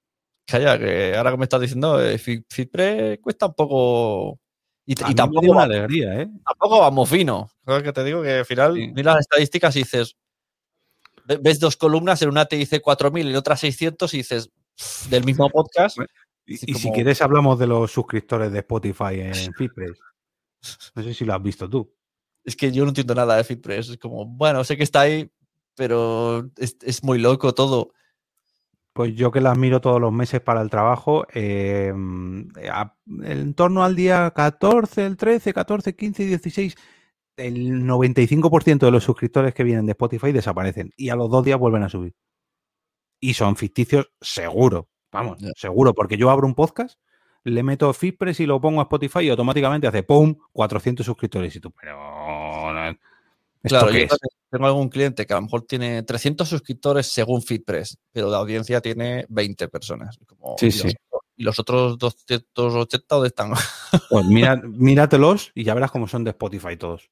[0.45, 4.39] Calla, que ahora que me estás diciendo, eh, Fi- FitPre cuesta un poco.
[4.85, 6.29] Y, y tampoco, dio una va- alegría, ¿eh?
[6.45, 7.49] tampoco vamos fino.
[7.65, 8.21] ¿Sabes que te digo?
[8.21, 8.87] Que al final Sí.
[8.93, 10.15] miras las estadísticas y dices.
[11.25, 14.49] ve- Ves dos columnas, en una te dice 4.000 y en otra 600 y dices
[14.77, 15.97] "Pff, del mismo podcast.
[16.45, 19.97] Y, si quieres hablamos de los suscriptores de Spotify en FeedPress.
[20.95, 21.93] No sé si lo has visto tú.
[22.43, 23.89] Es que yo no entiendo nada de FitPress.
[23.89, 25.31] Es como, bueno, sé que está ahí,
[25.75, 27.93] pero es, es muy loco todo.
[28.93, 31.91] Pues yo que las miro todos los meses para el trabajo, eh,
[32.71, 36.75] a- en torno al día 14, el 13, 14, 15 y 16,
[37.37, 41.57] el 95% de los suscriptores que vienen de Spotify desaparecen y a los dos días
[41.57, 42.13] vuelven a subir.
[43.19, 46.99] Y son ficticios seguro, vamos, seguro, porque yo abro un podcast,
[47.45, 50.35] le meto FitPress y lo pongo a Spotify y automáticamente hace ¡pum!
[50.51, 51.97] 400 suscriptores y tú, pero...
[53.63, 54.11] ¿esto Claro, yo es?
[54.49, 58.81] tengo algún cliente que a lo mejor tiene 300 suscriptores según FitPress, pero la audiencia
[58.81, 60.19] tiene 20 personas.
[60.27, 60.93] Como, Sí, ¿y, sí.
[61.35, 63.53] ¿Y los otros 280 dónde están?
[64.09, 67.09] Pues mira, míratelos y ya verás cómo son de Spotify todos.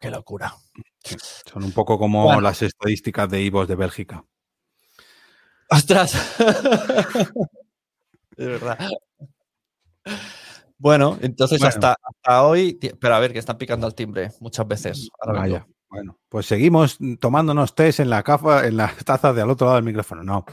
[0.00, 0.54] Qué locura.
[1.52, 2.40] Son un poco como Bueno.
[2.40, 4.24] las estadísticas de IVOS de Bélgica.
[5.70, 6.14] ¡Ostras!
[8.36, 8.78] de verdad.
[10.80, 11.68] Bueno, entonces Bueno.
[11.74, 12.78] Hasta, hasta hoy.
[12.98, 15.10] Pero a ver, que están picando al timbre muchas veces.
[15.20, 15.66] Ahora.
[15.90, 19.76] Bueno, pues seguimos tomándonos test en la cafa, en las tazas de al otro lado
[19.76, 20.22] del micrófono.
[20.22, 20.44] No.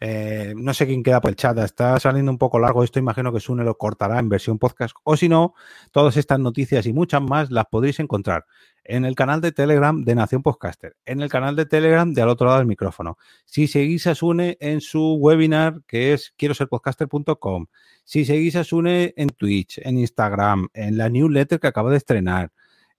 [0.00, 1.56] Eh, no sé quién queda por el chat.
[1.58, 2.98] Está saliendo un poco largo esto.
[2.98, 4.94] Imagino que Sune lo cortará en versión podcast.
[5.04, 5.54] O si no,
[5.92, 8.44] todas estas noticias y muchas más las podréis encontrar
[8.84, 12.28] en el canal de Telegram de Nación Podcaster, en el canal de Telegram de al
[12.28, 13.16] otro lado del micrófono.
[13.46, 17.66] Si seguís a Sune en su webinar que es quiero ser podcaster.com,
[18.04, 22.52] si seguís a Sune en Twitch, en Instagram, en la newsletter que acaba de estrenar,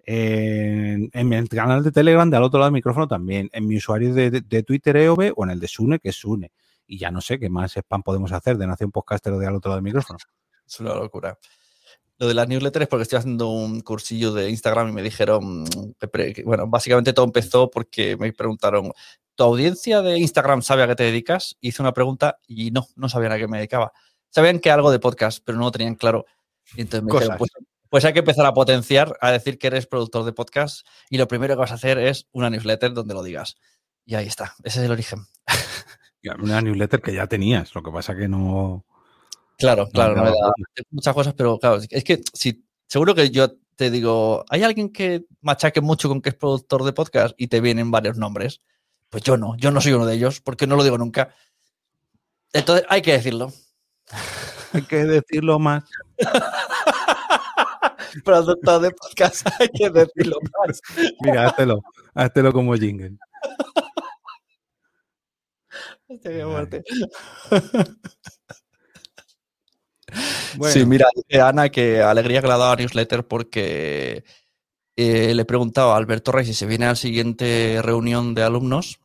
[0.04, 3.78] en, en el canal de Telegram de al otro lado del micrófono también, en mi
[3.78, 6.52] usuario de, de- de Twitter EOB o en el de Sune, que es Sune.
[6.86, 9.56] Y ya no sé qué más spam podemos hacer de Nación Podcaster o de al
[9.56, 10.20] otro lado del micrófono.
[10.68, 11.38] Es una locura.
[12.20, 15.66] Lo de las newsletters porque estoy haciendo un cursillo de Instagram y me dijeron,
[16.00, 18.92] que pre- que, bueno, básicamente todo empezó porque me preguntaron,
[19.36, 21.58] ¿tu audiencia de Instagram sabe a qué te dedicas?
[21.60, 23.92] Hice una pregunta y no, no sabían a qué me dedicaba.
[24.30, 26.26] Sabían que algo de podcast, pero no lo tenían claro.
[26.76, 27.52] Y entonces me dijeron, Cosas.
[27.52, 27.52] pues,
[27.94, 31.28] pues hay que empezar a potenciar, a decir que eres productor de podcast y lo
[31.28, 33.56] primero que vas a hacer es una newsletter donde lo digas.
[34.04, 35.28] Y ahí está, ese es el origen.
[36.42, 38.84] Una newsletter que ya tenías, lo que pasa que no...
[39.60, 40.54] Claro, claro, no me da-
[40.90, 45.26] muchas cosas, pero claro, es que si seguro que yo te digo, ¿hay alguien que
[45.42, 48.62] machaque mucho con que es productor de podcast y te vienen varios nombres?
[49.12, 51.36] Pues yo no, yo no soy uno de ellos, porque no lo digo nunca.
[52.54, 53.54] Entonces, hay que decirlo.
[54.74, 55.84] Hay que decirlo más.
[58.26, 60.82] productor de podcast, hay que decirlo más.
[61.22, 61.82] Mira, háztelo,
[62.14, 63.18] háztelo como jingle.
[66.22, 66.84] Fuerte.
[70.58, 74.24] Bueno, Sí, mira, dice Ana que alegría que le ha dado a newsletter porque
[74.96, 78.44] eh, le he preguntado a Alberto Rey si se viene a la siguiente reunión de
[78.44, 79.00] alumnos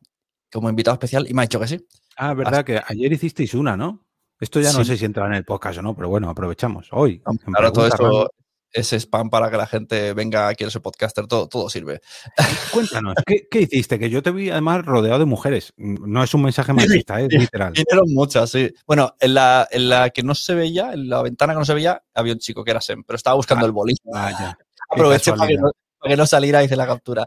[0.52, 1.86] como invitado especial y me ha dicho que sí.
[2.18, 4.04] Ah, verdad que ayer hicisteis una, ¿no?
[4.38, 6.88] Esto ya no sé si entra en el podcast o no, pero bueno, aprovechamos.
[6.92, 7.22] Hoy.
[7.54, 8.30] Ahora todo esto
[8.78, 12.00] random, es spam para que la gente venga, quiere ser podcaster, todo, todo sirve.
[12.72, 13.98] Cuéntanos, ¿qué, qué hiciste?
[13.98, 15.72] Que yo te vi además rodeado de mujeres.
[15.76, 17.72] No es un mensaje machista, es literal.
[17.72, 18.72] Vinieron muchas, sí.
[18.86, 21.74] Bueno, en la, en la que no se veía, en la ventana que no se
[21.74, 24.10] veía, había un chico que era Sem, pero estaba buscando el bolígrafo.
[24.12, 24.58] Vaya.
[24.90, 27.24] Aproveché para que, no, para que no saliera y hice la captura.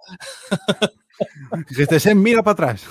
[1.69, 2.83] Dijiste, Sem, mira para atrás.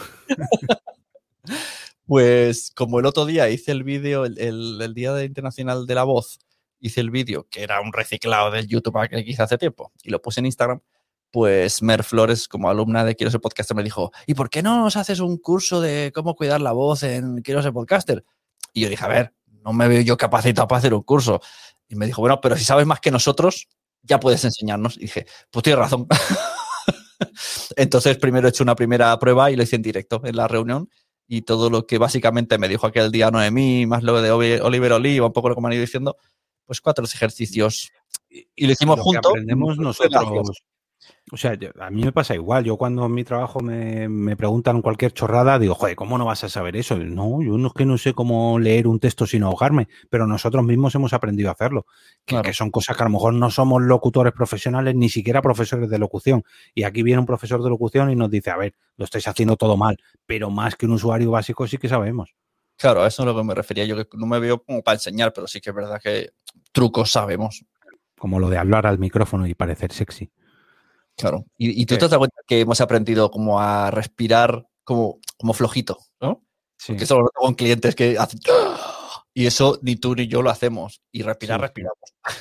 [2.06, 6.04] Pues como el otro día hice el vídeo, el, el- el Día Internacional de la
[6.04, 6.38] Voz,
[6.80, 10.20] hice el vídeo que era un reciclado del YouTube que hice hace tiempo y lo
[10.20, 10.80] puse en Instagram,
[11.30, 14.80] pues Mer Flores, como alumna de Quiero ser podcaster, me dijo, ¿y por qué no
[14.80, 18.24] nos haces un curso de cómo cuidar la voz en Quiero ser podcaster?
[18.72, 21.40] Y yo dije, a ver, no me veo yo capacitado para hacer un curso.
[21.88, 23.68] Y me dijo, bueno, pero si sabes más que nosotros,
[24.02, 24.96] ya puedes enseñarnos.
[24.96, 26.06] Y dije, pues tienes razón.
[27.76, 30.88] Entonces primero he hecho una primera prueba y lo hice en directo en la reunión
[31.26, 35.26] y todo lo que básicamente me dijo aquel día Noemí, más lo de Oliver Oliva,
[35.26, 36.16] un poco lo que me han ido diciendo,
[36.70, 37.90] pues cuatro ejercicios.
[38.28, 39.28] Y, y lo hicimos Lo juntos.
[39.28, 40.62] aprendemos nosotros.
[41.32, 42.62] O sea, yo- a mí me pasa igual.
[42.62, 46.44] Yo cuando en mi trabajo me, me preguntan cualquier chorrada, digo, joder, ¿cómo no vas
[46.44, 46.96] a saber eso?
[46.96, 50.62] No, yo no es que no sé cómo leer un texto sin ahogarme, pero nosotros
[50.64, 51.86] mismos hemos aprendido a hacerlo.
[52.24, 52.44] Que, Claro.
[52.44, 55.98] que son cosas que a lo mejor no somos locutores profesionales, ni siquiera profesores de
[55.98, 56.44] locución.
[56.72, 59.56] Y aquí viene un profesor de locución y nos dice, a ver, lo estáis haciendo
[59.56, 62.36] todo mal, pero más que un usuario básico sí que sabemos.
[62.80, 63.84] Claro, a eso es a lo que me refería.
[63.84, 66.30] Yo que no me veo como para enseñar, pero sí que es verdad que
[66.72, 67.62] trucos sabemos.
[68.18, 70.30] Como lo de hablar al micrófono y parecer sexy.
[71.16, 71.44] Claro.
[71.58, 72.00] Y, y tú Sí.
[72.00, 76.42] te das cuenta que hemos aprendido como a respirar como, como flojito, ¿no?
[76.78, 76.96] Sí.
[76.96, 78.40] Que eso lo noto con clientes que hacen...
[79.32, 81.02] Y eso ni tú ni yo lo hacemos.
[81.12, 81.62] Y respirar, Sí.
[81.62, 81.98] respiramos.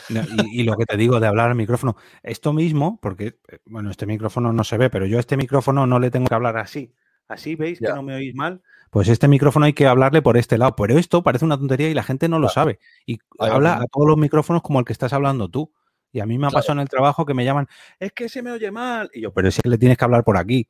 [0.10, 0.22] No,
[0.52, 3.92] Y, y lo que te digo de hablar al micrófono, esto mismo, porque, eh, bueno,
[3.92, 6.58] este micrófono no se ve, pero yo a este micrófono no le tengo que hablar
[6.58, 6.94] así.
[7.28, 7.90] Así, ¿veis Ya.
[7.90, 8.64] que no me oís mal?
[8.90, 10.76] Pues este micrófono hay que hablarle por este lado.
[10.76, 12.80] Pero esto parece una tontería y la gente no lo sabe.
[13.06, 15.72] Y habla a todos los micrófonos como el que estás hablando tú.
[16.12, 16.62] Y a mí me ha Claro.
[16.64, 17.68] pasado en el trabajo que me llaman,
[18.00, 19.12] es que se me oye mal.
[19.14, 20.68] Y yo, pero si le tienes que hablar por aquí.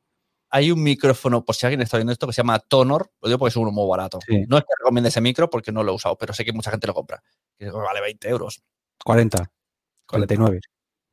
[0.51, 3.11] Hay un micrófono, por si alguien está viendo esto, que se llama Tonor.
[3.21, 4.19] Lo digo porque es uno muy barato.
[4.27, 4.45] Sí.
[4.47, 6.71] No es que recomiende ese micro porque no lo he usado, pero sé que mucha
[6.71, 7.21] gente lo compra.
[7.57, 8.63] Que vale 20 euros.
[9.05, 9.49] 40,
[10.07, 10.59] 49.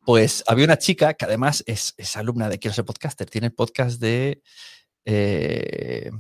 [0.06, 3.28] Pues había una chica que además es, es alumna de Quiero ser podcaster.
[3.28, 4.42] Tiene el podcast de
[5.04, 6.10] eh,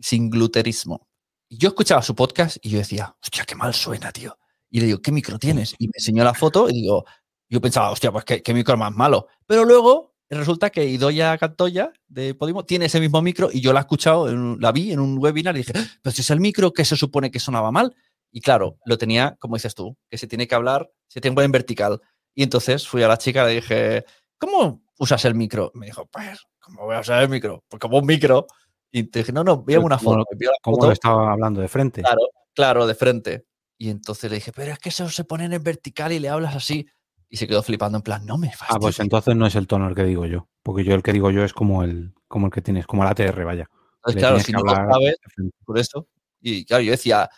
[0.00, 1.08] Sin Gluterismo.
[1.48, 4.38] Yo escuchaba su podcast y yo decía, hostia, qué mal suena, tío.
[4.70, 5.74] Y le digo, ¿qué micro tienes?
[5.78, 7.04] Y me enseñó la foto y digo,
[7.48, 9.26] yo pensaba, hostia, pues qué, qué micro más malo.
[9.46, 13.80] Pero luego resulta que Idoya Cantoya de Podimo tiene ese mismo micro y yo la
[13.80, 16.38] he escuchado, en la vi en un webinar y dije, "Ah, pero si es el
[16.38, 17.96] micro que se supone que sonaba mal.
[18.30, 21.36] Y claro, lo tenía, como dices tú, que se tiene que hablar, se tiene que
[21.36, 22.00] poner en vertical.
[22.32, 24.04] Y entonces fui a la chica y le dije,
[24.38, 25.72] ¿cómo usas el micro?
[25.74, 27.64] Me dijo, pues, ¿cómo voy a usar el micro?
[27.68, 28.46] Pues como un micro.
[28.92, 30.18] Y te dije, no, no, veamos una ¿Cómo foto.
[30.18, 32.02] lo- Me envió la ¿Cómo foto, lo estaba hablando de frente?
[32.02, 32.20] Claro,
[32.54, 33.46] claro, de frente.
[33.78, 36.54] Y entonces le dije, pero es que eso se pone en vertical y le hablas
[36.56, 36.86] así.
[37.28, 39.00] Y se quedó flipando en plan, no me Ah, pues fastidies.
[39.00, 40.48] entonces no es el tono el que digo yo.
[40.62, 43.10] Porque yo el que digo yo es como el, como el que tienes, como la
[43.10, 43.68] ATR, vaya.
[43.98, 45.16] Entonces, le claro, si no lo sabes,
[45.64, 46.08] por eso.
[46.40, 47.30] Y claro, yo decía,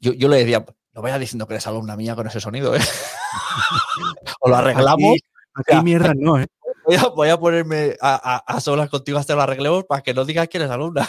[0.00, 0.64] yo, yo le decía,
[0.94, 2.78] no vayas diciendo que eres alumna mía con ese sonido, ¿eh?
[4.40, 5.16] o lo arreglamos.
[5.54, 6.46] Aquí, aquí mierda no, ¿eh?
[6.86, 10.14] Voy a, voy a ponerme a, a, a solas contigo hasta lo arreglemos para que
[10.14, 11.08] no digas que eres alumna.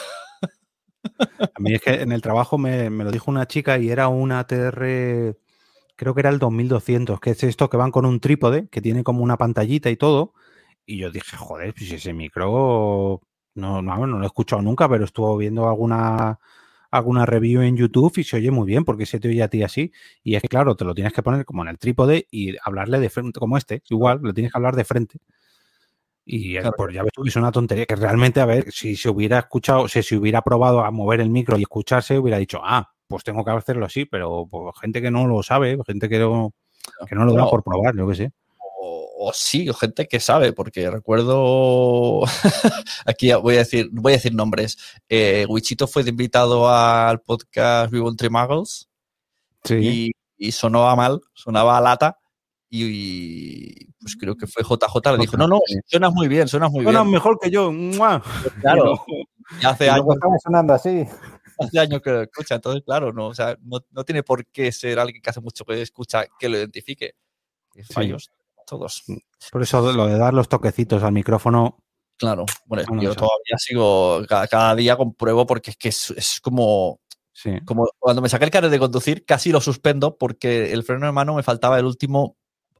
[1.40, 4.08] A mí es que en el trabajo me, me lo dijo una chica y era
[4.08, 5.38] una ATR,
[5.96, 9.04] creo que era el 2200, que es esto que van con un trípode, que tiene
[9.04, 10.34] como una pantallita y todo.
[10.86, 13.22] Y yo dije, joder, pues ese micro
[13.56, 16.40] no, no, no lo he escuchado nunca, pero estuvo viendo alguna,
[16.92, 19.64] alguna review en YouTube y se oye muy bien porque se te oye a ti
[19.64, 19.92] así.
[20.24, 23.00] Y es que, claro, te lo tienes que poner como en el trípode y hablarle
[23.00, 25.20] de frente, como este, igual, lo tienes que hablar de frente.
[26.26, 26.74] Y Claro.
[26.76, 29.88] pues ya ves tú, es una tontería que realmente, a ver, si se hubiera escuchado,
[29.88, 33.52] si hubiera probado a mover el micro y escucharse, hubiera dicho, ah, pues tengo que
[33.52, 36.54] hacerlo así, pero pues, gente que no lo sabe, gente que no,
[37.08, 38.32] que no lo da por probar, yo qué sé.
[38.82, 42.22] O, o sí, o gente que sabe, porque recuerdo.
[43.06, 44.78] Aquí voy a decir, voy a decir nombres.
[45.08, 48.90] Eh, Wichito fue invitado al podcast Vivo entre Muggles
[49.64, 50.12] Sí.
[50.38, 52.18] y, y sonaba mal, sonaba a lata.
[52.84, 56.84] Y, pues creo que fue JJ, le dijo, no, no, suenas muy bien, suenas muy
[56.84, 57.14] Suenas bien.
[57.14, 57.72] mejor que yo.
[57.72, 58.22] ¡mua!
[58.62, 58.94] Claro,
[59.62, 60.06] y hace Y años,
[60.44, 61.06] sonando así.
[61.60, 64.72] hace años que lo escucha, entonces claro, no, o sea, no, no tiene por qué
[64.72, 67.14] ser alguien que hace mucho que escucha que lo identifique.
[67.92, 68.32] Fallos,
[68.66, 69.04] todos.
[69.52, 71.78] Por eso lo de dar los toquecitos al micrófono.
[72.18, 76.40] Claro, bueno, Bueno, yo todavía sigo, cada, cada día compruebo porque es que es, es
[76.42, 77.02] como,
[77.34, 77.52] Sí.
[77.66, 81.12] como cuando me saqué el carnet de conducir, casi lo suspendo porque el freno de
[81.12, 82.38] mano me faltaba el último,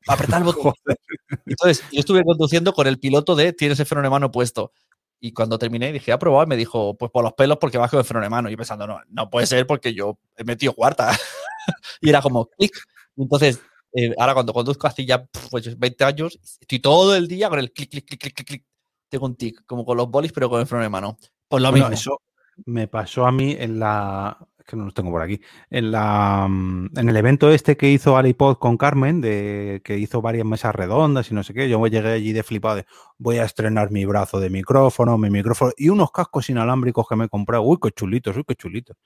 [0.08, 0.74] apretar el botón.
[1.46, 4.72] Entonces, yo estuve conduciendo con el piloto de tienes el freno de mano puesto.
[5.20, 6.44] Y cuando terminé, dije, ¿ha probado?
[6.46, 8.50] Y me dijo, pues por los pelos porque bajo el freno de mano.
[8.50, 11.10] Y yo pensando, no, no puede ser porque yo he metido cuarta.
[12.02, 12.72] y era como, clic.
[13.18, 13.62] Entonces,
[13.94, 17.72] eh, ahora cuando conduzco hace ya pues, 20 años, estoy todo el día con el
[17.72, 18.66] clic, clic, clic, clic, clic, clic.
[19.10, 21.18] Tengo un tic, como con los bolis, pero con el freno de mano.
[21.48, 21.94] Pues lo Bueno, mismo.
[21.94, 22.22] eso
[22.66, 24.38] me pasó a mí en la.
[24.66, 25.42] Que no los tengo por aquí.
[25.70, 30.22] En la mm, en el evento este que hizo Alipod con Carmen, de que hizo
[30.22, 31.70] varias mesas redondas y no sé qué.
[31.70, 32.86] Yo llegué allí de flipado de
[33.18, 37.26] voy a estrenar mi brazo de micrófono, mi micrófono y unos cascos inalámbricos que me
[37.26, 37.64] he comprado.
[37.64, 38.98] Uy, qué chulitos, uy, qué chulitos.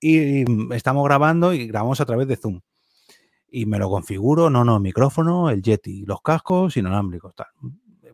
[0.00, 2.60] Y mm, estamos grabando y grabamos a través de Zoom.
[3.48, 7.32] Y me lo configuro, no, no, micrófono, el Yeti, los cascos inalámbricos.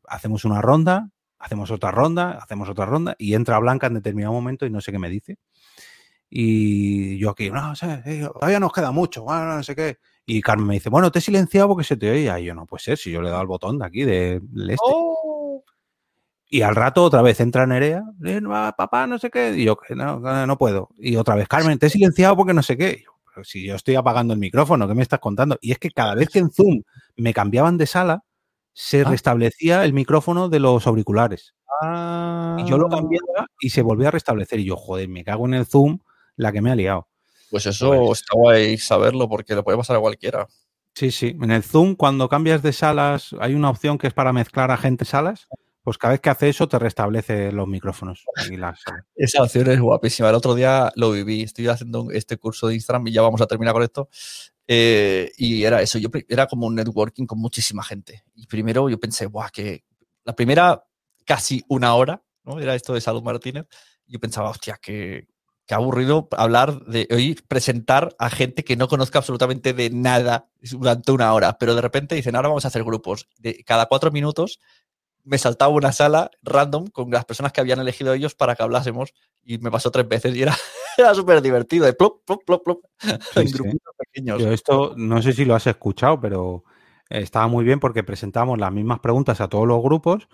[0.07, 4.67] Hacemos una ronda, hacemos otra ronda, hacemos otra ronda y entra Blanca en determinado momento
[4.67, 5.39] y no sé qué me dice.
[6.35, 9.99] Y yo aquí, no, sé, eh, todavía nos queda mucho, bueno, no sé qué.
[10.25, 12.41] Y Carmen me dice, bueno, te he silenciado porque se te oía.
[12.41, 14.41] Y yo, no puede ser, si yo le he dado el botón de aquí, de-
[14.61, 14.77] este.
[14.83, 15.63] ¡Oh!
[16.49, 19.55] Y al rato otra vez entra Nerea, eh, no, papá, no sé qué.
[19.57, 20.89] Y yo, no, no, puedo.
[20.97, 22.97] Y otra vez, Carmen, te he silenciado porque no sé qué.
[23.01, 25.59] Y yo, pero si yo estoy apagando el micrófono, ¿qué me estás contando?
[25.61, 26.83] Y es que cada vez que en Zoom
[27.17, 28.25] me cambiaban de sala,
[28.73, 29.05] se Ah.
[29.11, 31.55] restablecía el micrófono de los auriculares.
[31.83, 32.91] Y yo lo Ah.
[32.97, 34.61] cambiaba y se volvía a restablecer.
[34.61, 35.99] Y yo, joder, me cago en el Zoom,
[36.37, 37.09] la que me ha liado.
[37.51, 40.47] Pues eso Pues- está guay saberlo porque le puede pasar a cualquiera.
[40.95, 41.37] Sí, sí.
[41.41, 44.77] En el Zoom, cuando cambias de salas, hay una opción que es para mezclar a
[44.77, 45.47] gente salas.
[45.83, 48.25] Pues cada vez que hace eso, te restablece los micrófonos.
[48.51, 48.81] y las.
[49.17, 50.29] Esa opción es guapísima.
[50.29, 51.43] El otro día lo viví.
[51.43, 54.09] Estoy haciendo este curso de Instagram y ya vamos a terminar con esto.
[54.69, 55.99] Eh, y era eso.
[55.99, 58.23] Yo era como un networking con muchísima gente.
[58.35, 59.85] Y primero yo pensé, guau, que
[60.25, 60.85] la primera
[61.25, 62.61] casi una hora, ¿no?
[62.61, 63.67] Era esto de Salud Martínez.
[64.07, 65.27] Yo pensaba, hostia, que,
[65.67, 71.13] que aburrido hablar de oír presentar a gente que no conozca absolutamente de nada durante
[71.13, 71.57] una hora.
[71.59, 73.29] Pero de repente dicen, ahora vamos a hacer grupos.
[73.39, 74.59] De cada cuatro minutos
[75.25, 79.15] me saltaba una sala random con las personas que habían elegido ellos para que hablásemos
[79.45, 80.55] y me pasó tres veces y era,
[80.99, 82.85] era súper divertido, de plop, plop, plop, plop,
[83.37, 83.55] en sí.
[83.55, 84.41] grupitos pequeños.
[84.41, 86.65] Yo esto no sé si lo has escuchado, pero
[87.09, 90.29] estaba muy bien porque presentamos las mismas preguntas a todos los grupos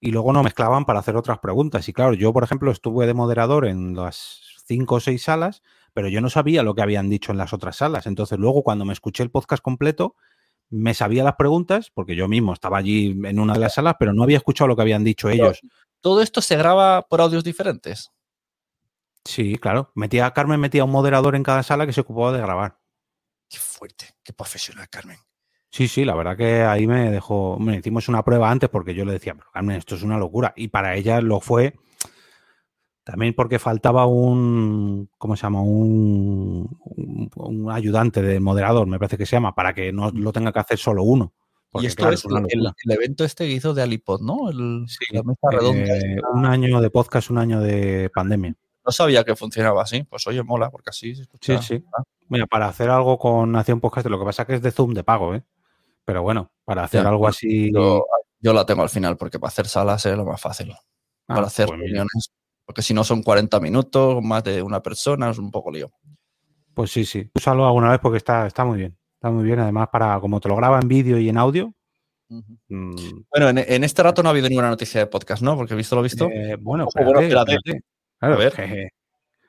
[0.00, 1.88] y luego nos mezclaban para hacer otras preguntas.
[1.88, 4.40] Y claro, yo, por ejemplo, estuve de moderador en las
[4.70, 7.74] cinco o seis salas, pero yo no sabía lo que habían dicho en las otras
[7.74, 8.06] salas.
[8.06, 10.14] Entonces, luego, cuando me escuché el podcast completo,
[10.68, 14.12] me sabía las preguntas, porque yo mismo estaba allí en una de las salas, pero
[14.12, 15.60] no había escuchado lo que habían dicho ellos.
[16.00, 18.12] Todo esto se graba por audios diferentes.
[19.24, 19.90] Sí, claro.
[19.96, 22.78] Metía, Carmen metía un moderador en cada sala que se ocupaba de grabar.
[23.48, 25.18] Qué fuerte, qué profesional, Carmen.
[25.72, 27.58] Sí, sí, la verdad que ahí me dejó.
[27.58, 30.52] Me hicimos una prueba antes porque yo le decía, pero Carmen, esto es una locura.
[30.56, 31.74] Y para ella lo fue
[33.10, 35.10] también porque faltaba un.
[35.18, 35.62] ¿Cómo se llama?
[35.62, 40.32] Un, un, un ayudante de moderador, me parece que se llama, para que no lo
[40.32, 41.32] tenga que hacer solo uno.
[41.70, 44.50] Porque, y esto claro, es una el, el evento este que hizo de Alipod, ¿no?
[44.50, 45.96] El, Sí, la mesa redonda.
[45.96, 48.54] eh, un año de podcast, un año de pandemia.
[48.84, 50.02] No sabía que funcionaba así.
[50.04, 51.62] Pues oye, mola, porque así se Sí, escucha.
[51.62, 51.84] sí.
[52.28, 55.04] Mira, para hacer algo con Nación Podcast, lo que pasa que es de Zoom de
[55.04, 55.42] pago, ¿eh?
[56.04, 57.72] Pero bueno, para hacer algo así.
[57.72, 58.04] Yo,
[58.40, 60.72] yo la tengo al final porque para hacer salas es lo más fácil.
[61.28, 62.32] Ah, para hacer pues reuniones.
[62.70, 65.90] Porque si no son 40 minutos, más de una persona, es un poco lío.
[66.72, 67.28] Pues sí, sí.
[67.34, 68.96] Úsalo alguna vez porque está, está muy bien.
[69.14, 69.58] Está muy bien.
[69.58, 71.74] Además, para como te lo graba en vídeo y en audio.
[72.28, 72.94] mm,
[73.28, 75.56] Bueno, en, en este rato no ha habido ninguna noticia de podcast, ¿no?
[75.56, 76.28] Porque visto lo visto.
[76.30, 77.54] eh, bueno, espérate, espérate.
[77.56, 77.84] espérate.
[78.20, 78.52] Claro, A ver.
[78.52, 78.88] jeje.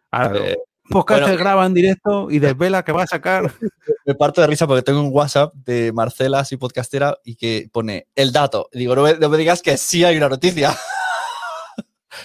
[0.10, 0.58] Ahora, eh,
[0.90, 3.44] podcast bueno, graba en directo y desvela que va a sacar.
[4.08, 8.08] me parto de risa porque tengo un WhatsApp de Marcela, así podcastera, y que pone
[8.16, 8.68] el dato.
[8.72, 10.76] Y digo, no me, no me digas que sí hay una noticia.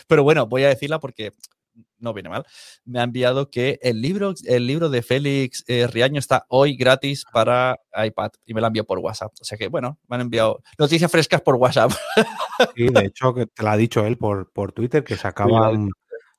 [0.07, 1.33] Pero bueno, voy a decirla porque
[1.99, 2.45] no viene mal.
[2.85, 7.25] Me ha enviado que el libro, el libro de Félix eh, Riaño está hoy gratis
[7.33, 9.33] para iPad y me lo enviado por WhatsApp.
[9.41, 11.93] O sea que, bueno, me han enviado noticias frescas por WhatsApp.
[12.75, 15.91] Sí, de hecho, que te lo ha dicho él por, por Twitter, que sacaban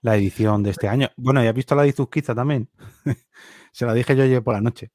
[0.01, 1.09] la edición de este año.
[1.17, 2.69] Bueno, ¿y has visto la de Izuzquiza también?
[3.71, 4.91] se la dije yo ayer por la noche.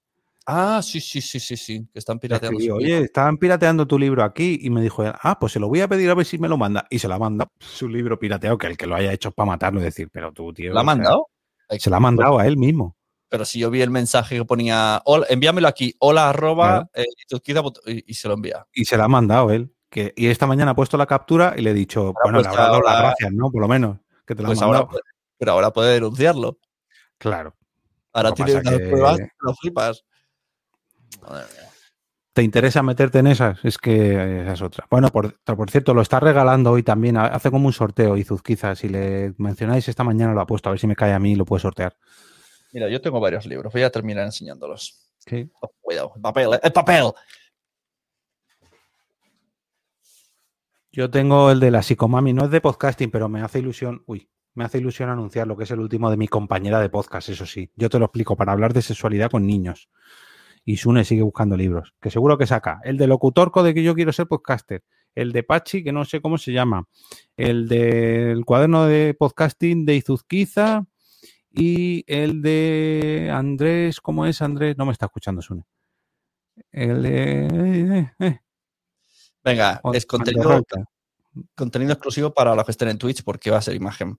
[0.46, 2.58] Ah, sí, sí, sí, sí, sí, que están pirateando.
[2.58, 5.80] escribí, Oye, estaban pirateando tu libro aquí y me dijo, ah, pues se lo voy
[5.80, 6.86] a pedir a ver si me lo manda.
[6.90, 9.46] Y se la manda su libro pirateado, que el que lo haya hecho es para
[9.46, 10.72] matarlo y decir, pero tú, tío.
[10.72, 11.26] ¿La ha sea, mandado?
[11.78, 12.96] Se la ha mandado a él mismo.
[13.28, 17.04] pero si yo vi el mensaje que ponía, hola, envíamelo aquí, hola arroba, eh,
[17.86, 18.66] y, y se lo envía.
[18.74, 19.72] Y se la ha mandado él.
[19.88, 22.48] Que, y esta mañana ha puesto la captura y le he dicho, bueno, pues le
[22.50, 23.50] habrá dado las gracias, ¿no?
[23.50, 24.84] Por lo menos, que te la ha Pues mandado.
[24.90, 25.00] ahora
[25.38, 26.58] pero ahora puede denunciarlo.
[27.18, 27.54] Claro.
[28.12, 30.04] Ahora tiene unas que- pruebas, lo flipas.
[32.32, 33.62] ¿Te interesa meterte en esas?
[33.64, 34.86] Es que esa es otra.
[34.90, 37.18] Bueno, por, por cierto, lo está regalando hoy también.
[37.18, 38.74] Hace como un sorteo, Izuzquiza.
[38.74, 40.68] Si le mencionáis esta mañana, lo ha puesto.
[40.68, 41.96] A ver si me cae a mí y lo puedo sortear.
[42.72, 45.10] Mira, yo tengo varios libros, voy a terminar enseñándolos.
[45.18, 45.50] Sí.
[45.60, 46.60] Oh, cuidado, el papel, ¿eh?
[46.62, 47.12] el papel.
[50.90, 52.32] Yo tengo el de la psicomami.
[52.32, 54.02] No es de podcasting, pero me hace ilusión.
[54.06, 57.28] Uy, me hace ilusión anunciar lo que es el último de mi compañera de podcast,
[57.28, 57.70] eso sí.
[57.76, 59.90] Yo te lo explico, para hablar de sexualidad con niños.
[60.64, 62.80] Y Sune sigue buscando libros, que seguro que saca.
[62.84, 64.84] El de Locutorco de que yo quiero ser podcaster.
[65.14, 66.86] El de Pachi, que no sé cómo se llama.
[67.36, 70.86] El del cuaderno de podcasting de Izuzquiza.
[71.50, 74.78] Y el de Andrés, ¿cómo es Andrés?
[74.78, 75.64] No me está escuchando Sune.
[76.70, 77.46] El de...
[77.46, 78.40] eh, eh,
[79.44, 80.62] Venga, o- es contenido,
[81.54, 84.18] contenido exclusivo para los que estén en Twitch porque va a ser imagen.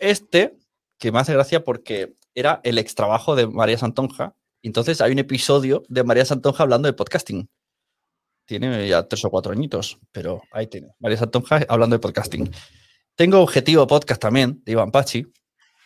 [0.00, 0.56] Este,
[0.98, 4.34] que me hace gracia porque era el extrabajo de María Santonja.
[4.62, 7.48] Entonces hay un episodio de María Santonja hablando de podcasting.
[8.44, 10.88] Tiene ya tres o cuatro añitos, pero ahí tiene.
[10.98, 12.50] María Santonja hablando de podcasting.
[13.14, 15.26] Tengo Objetivo Podcast también, de Iván Pachi,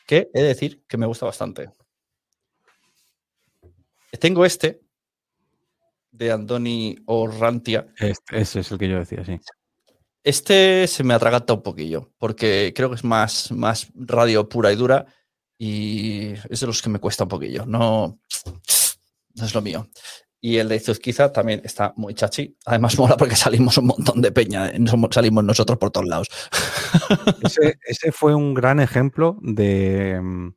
[0.07, 1.71] que he de decir que me gusta bastante.
[4.21, 4.81] Tengo este,
[6.11, 9.39] de Andoni Orrantia, Este- ese es el que yo decía, sí.
[10.23, 14.77] este se me atraganta un poquillo, porque creo que es más, más radio pura y
[14.77, 15.07] dura
[15.65, 17.65] y es de los que me cuesta un poquillo.
[17.67, 18.19] No,
[19.35, 19.89] no es lo mío.
[20.41, 22.55] Y el de Zuzquiza también está muy chachi.
[22.67, 24.69] Además mola porque salimos un montón de peña.
[24.69, 24.79] eh,
[25.11, 26.29] Salimos nosotros por todos lados.
[27.43, 30.55] Ese, ese fue un gran ejemplo de, mm,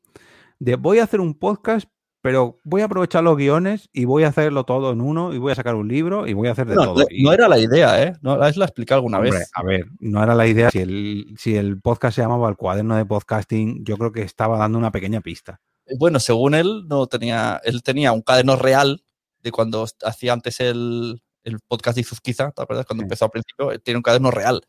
[0.59, 1.87] de voy a hacer un podcast,
[2.27, 5.53] pero voy a aprovechar los guiones y voy a hacerlo todo en uno y voy
[5.53, 7.05] a sacar un libro y voy a hacer de No, todo.
[7.21, 8.17] No era la idea, ¿eh?
[8.21, 9.49] No, la- explicado alguna hombre, vez.
[9.55, 10.69] a ver, no era la idea.
[10.69, 14.57] Si el, si el podcast se llamaba El cuaderno de podcasting, yo creo que estaba
[14.57, 15.61] dando una pequeña pista.
[15.97, 19.05] Bueno, según él, no tenía, él tenía un caderno real
[19.41, 22.85] de cuando hacía antes el, el podcast de Izuzquiza, ¿te acuerdas?
[22.85, 23.05] Cuando Sí.
[23.05, 24.61] empezó al principio, él tiene un caderno real.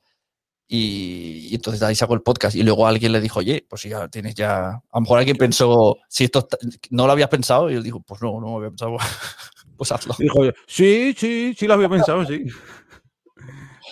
[0.71, 2.55] Y, y entonces ahí sacó el podcast.
[2.55, 4.69] Y luego alguien le dijo, oye, pues ya tienes ya.
[4.69, 6.59] A lo mejor alguien pensó, si esto está-
[6.91, 8.97] no lo habías pensado, y él dijo, pues no, no lo había pensado.
[9.79, 10.15] pues hazlo.
[10.19, 12.45] Dijo, sí, sí, sí lo había pensado, sí.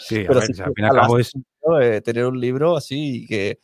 [0.03, 1.33] Sí, a Pero ver, sí al fin y al cabo es.
[1.83, 3.59] Eh, tener un libro así y que,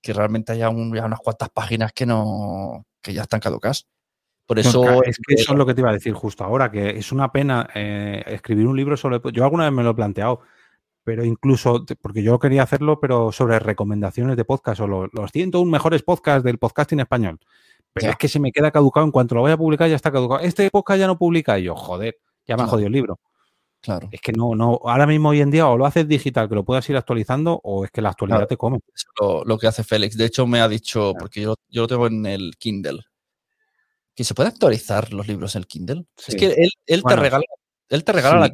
[0.00, 3.86] que realmente haya un- ya unas cuantas páginas que no que ya están caducas.
[4.46, 6.70] Por eso No, es que eso es lo que te iba a decir justo ahora,
[6.70, 9.20] que es una pena eh, escribir un libro sobre...
[9.32, 10.40] Yo alguna vez me lo he planteado,
[11.08, 15.70] pero incluso, porque yo quería hacerlo, pero sobre recomendaciones de podcast o lo- los 101
[15.70, 17.38] mejores podcasts del podcasting español.
[17.94, 18.10] Pero Ya.
[18.10, 20.40] es que se me queda caducado en cuanto lo voy a publicar, ya está caducado.
[20.42, 23.18] Este podcast ya no publica y yo, joder, ya me ha jodido el libro.
[23.80, 26.54] claro, Es que no, no, ahora mismo hoy en día o lo haces digital, que
[26.56, 28.48] lo puedas ir actualizando, o es que la actualidad Claro.
[28.48, 28.80] te come.
[28.94, 30.16] es lo, lo que hace Félix.
[30.18, 33.00] De hecho, me ha dicho, porque yo, yo lo tengo en el Kindle,
[34.14, 36.04] que se puede actualizar los libros en el Kindle.
[36.16, 36.32] Sí.
[36.32, 37.44] Es que él, él Bueno, te regala,
[37.88, 38.52] él te regala la sí.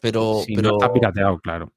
[0.00, 1.72] Pero, Si pero no está pirateado, claro.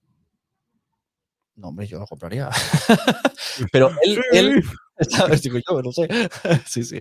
[1.55, 2.49] no, hombre, yo lo compraría.
[3.72, 4.64] pero él, él
[5.10, 5.41] ¿sabes?
[5.43, 6.07] Digo yo, no sé.
[6.65, 6.99] sí, sí.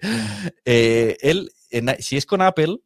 [0.65, 2.79] Eh, él, en- si es con Apple,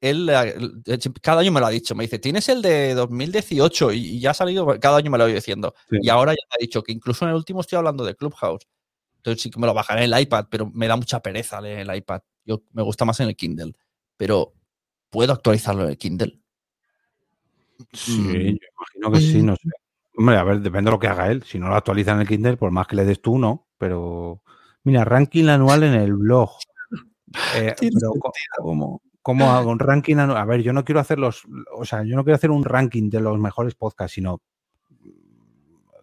[0.00, 1.94] él eh, cada año me lo ha dicho.
[1.94, 5.24] Me dice, tienes el de 2018 y, y ya ha salido, cada año me lo
[5.24, 5.74] voy diciendo.
[5.90, 5.98] Sí.
[6.02, 8.66] Y ahora ya me ha dicho que incluso en el último estoy hablando de Clubhouse.
[9.16, 11.80] Entonces sí que me lo bajaré en el iPad, pero me da mucha pereza leer
[11.80, 12.22] el iPad.
[12.46, 13.74] Yo me gusta más en el Kindle.
[14.16, 14.54] Pero,
[15.10, 16.39] ¿puedo actualizarlo en el Kindle?
[17.92, 18.32] Sí, Mm.
[18.32, 19.68] yo imagino que sí, no sé.
[20.16, 21.42] Hombre, a ver, depende de lo que haga él.
[21.44, 23.68] Si no lo actualiza en el Kindle, por más que le des tú, no.
[23.78, 24.42] Pero,
[24.84, 26.50] mira, ranking anual en el blog.
[27.54, 28.12] Eh, pero,
[28.58, 30.38] ¿cómo, cómo hago un ranking anual?
[30.38, 31.44] A ver, yo no quiero hacer los,
[31.76, 34.40] o sea, yo no quiero hacer un ranking de los mejores podcasts, sino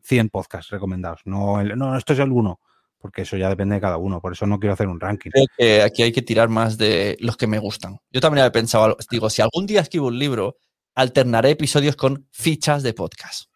[0.04, 1.22] 100 podcasts recomendados.
[1.26, 2.62] No, el- no, esto es el uno,
[2.98, 4.22] porque eso ya depende de cada uno.
[4.22, 5.32] Por eso no quiero hacer un ranking.
[5.32, 8.00] Creo que aquí hay que tirar más de los que me gustan.
[8.12, 10.56] Yo también había pensado, digo, si algún día escribo un libro,
[10.98, 13.52] alternaré episodios con fichas de podcast.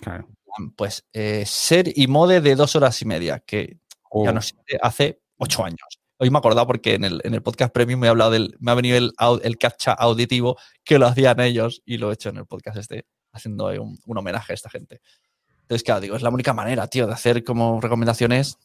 [0.00, 0.28] Claro.
[0.76, 3.80] Pues eh, ser y mode de dos horas y media, que
[4.12, 5.80] ya Oh, no sé, hace ocho años.
[6.18, 8.56] Hoy me he acordado porque en el, en el podcast premium me, he hablado del,
[8.60, 9.12] me ha venido el,
[9.42, 13.06] el captcha auditivo que lo hacían ellos y lo he hecho en el podcast este,
[13.32, 15.00] haciendo un, un homenaje a esta gente.
[15.62, 18.58] Entonces, claro, digo, es la única manera, tío, de hacer como recomendaciones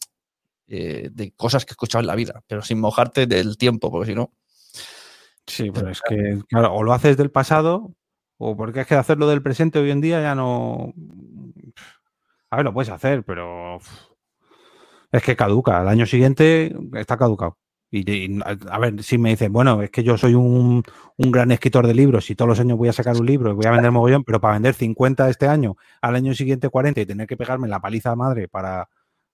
[0.67, 4.11] eh, de cosas que he escuchado en la vida, pero sin mojarte del tiempo, porque
[4.11, 4.33] si no.
[5.47, 7.95] Sí, pero es que, claro, o lo haces del pasado,
[8.39, 10.93] o porque es que hacerlo del presente hoy en día ya no.
[12.49, 13.79] A ver, lo puedes hacer, pero.
[15.11, 15.79] Es que caduca.
[15.79, 17.57] Al año siguiente está caducado.
[17.91, 20.83] Y, a ver, si me dicen, bueno, es que yo soy un,
[21.17, 23.55] un, gran escritor de libros y todos los años voy a sacar un libro y
[23.55, 27.05] voy a vender mogollón, pero para vender 50 este año, al año siguiente 40 y
[27.07, 28.89] tener que pegarme la paliza madre para,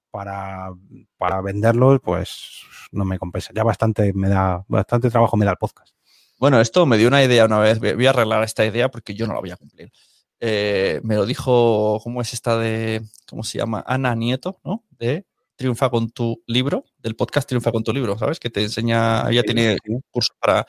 [0.10, 0.72] para,
[1.18, 2.62] para venderlos, pues
[2.94, 3.52] no me compensa.
[3.54, 5.95] Ya bastante me da, bastante trabajo me da el podcast.
[6.38, 7.80] Bueno, esto me dio una idea una vez.
[7.80, 9.92] Voy a arreglar esta idea porque yo no la voy a cumplir.
[10.40, 13.84] Eh, me lo dijo, ¿cómo es esta de, cómo se llama?
[13.88, 14.84] Ana Nieto, ¿no?
[14.92, 15.26] De
[15.56, 18.40] Triunfa con tu libro, del podcast Triunfa con tu libro, ¿sabes?
[18.40, 20.68] Que te enseña, ella tiene un curso para...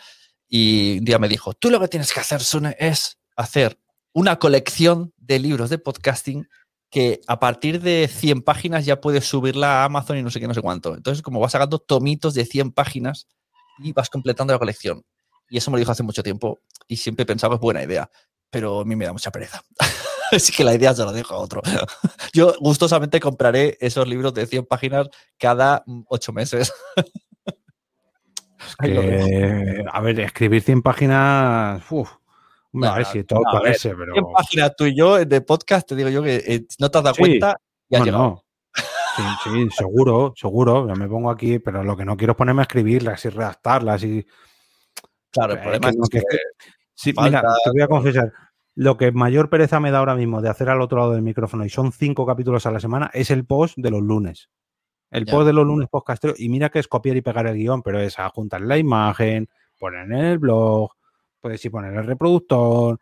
[0.49, 3.81] Y un día me dijo, tú lo que tienes que hacer, Sune, es hacer
[4.13, 6.49] una colección de libros de podcasting
[6.89, 10.47] que a partir de 100 páginas ya puedes subirla a Amazon y no sé qué,
[10.47, 10.95] no sé cuánto.
[10.95, 13.27] Entonces, como vas sacando tomitos de 100 páginas
[13.81, 15.03] y vas completando la colección.
[15.49, 18.11] Y eso me lo dijo hace mucho tiempo y siempre pensaba que es buena idea,
[18.51, 19.63] pero a mí me da mucha pereza.
[20.33, 21.63] Así que la idea se la dejo a otro.
[22.33, 25.09] Yo gustosamente compraré esos libros de 100 páginas
[25.39, 26.73] cada 8 meses.
[28.81, 31.83] que, a ver, escribir 100 páginas.
[31.91, 32.11] Uf,
[32.83, 34.13] a ver si todo parece, pero.
[34.13, 37.05] 100 páginas tú y yo de podcast, te digo yo que eh, no te has
[37.05, 37.21] dado sí.
[37.21, 37.57] cuenta
[37.89, 38.25] y has no, llegado.
[38.25, 38.43] no.
[39.17, 40.87] Sí, sí, seguro, seguro.
[40.87, 44.03] Ya me pongo aquí, pero lo que no quiero es ponerme a escribirlas y redactarlas
[44.03, 44.27] y.
[45.37, 46.39] Claro, el problema es que, que,
[46.95, 48.33] sí, mira, te voy a confesar.
[48.75, 51.65] Lo que mayor pereza me da ahora mismo de hacer al otro lado del micrófono,
[51.65, 54.49] y son cinco capítulos a la semana, es el post de los lunes.
[55.11, 55.33] El ya.
[55.33, 58.01] post de los lunes podcastero, y mira que es copiar y pegar el guion, pero
[58.01, 59.49] es juntar la imagen,
[59.79, 60.91] poner en el blog,
[61.41, 62.99] puedes ir poner el reproductor.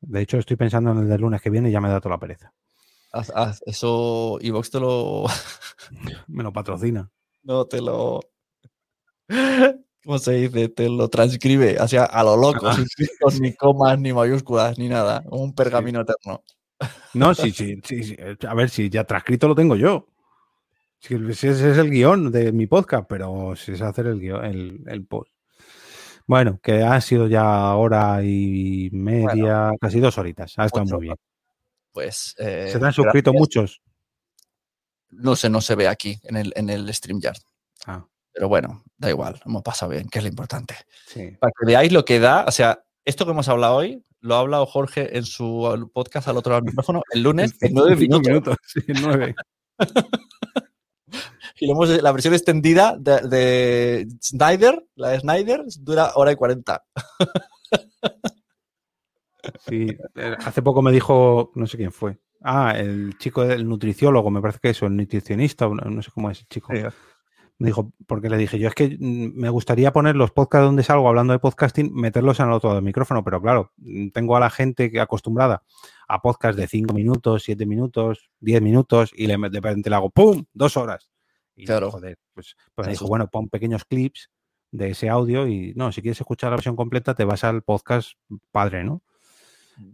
[0.00, 2.16] De hecho, estoy pensando en el del lunes que viene y ya me da toda
[2.16, 2.52] la pereza.
[3.12, 5.24] Haz, haz, eso, Evox te lo.
[6.28, 7.10] me lo patrocina.
[7.42, 8.20] No, te lo.
[10.08, 10.70] ¿Cómo se dice?
[10.70, 14.88] Te lo transcribe, o sea, a lo loco, sin puntos, ni comas, ni mayúsculas, ni
[14.88, 15.22] nada.
[15.30, 16.42] Un pergamino eterno.
[17.12, 18.16] No, sí, sí, sí, sí,
[18.48, 20.06] A ver, si ya transcrito lo tengo yo.
[20.98, 24.82] Si ese es el guion de mi podcast, pero si es hacer el guion, el,
[24.86, 25.30] el post.
[26.26, 29.26] Bueno, que ha sido ya hora y media,
[29.64, 29.76] Bueno.
[29.78, 30.54] casi dos horitas.
[30.56, 31.16] Ha estado muy bien.
[31.92, 32.34] Pues.
[32.38, 33.40] eh, Se te han suscrito gracias.
[33.40, 33.82] muchos.
[35.10, 37.38] No sé, no se ve aquí en el, en el StreamYard.
[37.86, 40.74] Ah, Pero bueno, da igual, hemos pasado bien, que es lo importante.
[41.06, 41.30] sí.
[41.40, 44.40] Para que veáis lo que da, o sea, esto que hemos hablado hoy, lo ha
[44.40, 48.56] hablado Jorge en su podcast al otro lado del micrófono el lunes en nueve minutos.
[48.66, 49.34] Sí, nueve.
[51.60, 56.84] Y hemos, la versión extendida de, de Snyder, la de Snyder, dura hora y cuarenta.
[59.66, 62.18] Sí, eh, hace poco me dijo, no sé quién fue.
[62.42, 66.30] Ah, el chico del nutriciólogo, me parece que es, o el nutricionista, no sé cómo
[66.30, 66.72] es el chico.
[67.60, 70.84] Me dijo, porque le dije yo, es que mm, me gustaría poner los podcasts donde
[70.84, 74.36] salgo hablando de podcasting, meterlos en el otro lado del micrófono, pero claro, mm, tengo
[74.36, 75.64] a la gente que acostumbrada
[76.06, 80.10] a podcasts de 5 minutos, 7 minutos, 10 minutos, y le, de repente le hago
[80.10, 80.44] ¡pum!
[80.52, 81.10] Dos horas.
[81.56, 81.90] Y Claro.
[81.90, 84.30] joder, pues, pues me dijo, bueno, pon pequeños clips
[84.70, 88.12] de ese audio y no, si quieres escuchar la versión completa, te vas al podcast
[88.52, 89.02] padre, ¿no?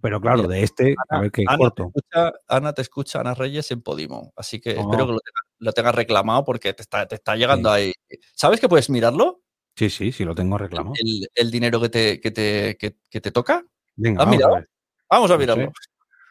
[0.03, 1.85] Pero claro, de este, a ver qué Ana te, corto.
[1.95, 4.33] escucha, Ana te escucha, Ana Reyes en Podimo.
[4.37, 4.81] Así que Oh.
[4.81, 7.93] espero que lo, tenga- lo tengas reclamado porque te está, te está llegando ahí.
[8.35, 9.41] ¿Sabes que puedes mirarlo?
[9.77, 10.95] Sí, sí, sí, lo tengo reclamado.
[11.03, 13.65] El, el dinero que te, que te, que, que te toca.
[13.97, 14.55] Venga, ¿Has vamos a mirado?
[14.55, 14.69] ver.
[15.11, 15.47] Vamos a No sé.
[15.47, 15.73] mirarlo.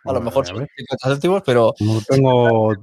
[0.06, 0.70] A lo mejor a son ver.
[0.78, 2.74] 50 céntimos, pero No tengo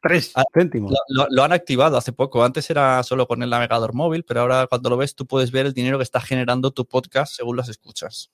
[0.00, 0.92] tres Ah, céntimos.
[1.08, 2.44] lo, lo- lo han activado hace poco.
[2.44, 5.66] Antes era solo con el navegador móvil, pero ahora cuando lo ves tú puedes ver
[5.66, 8.30] el dinero que está generando tu podcast según las escuchas.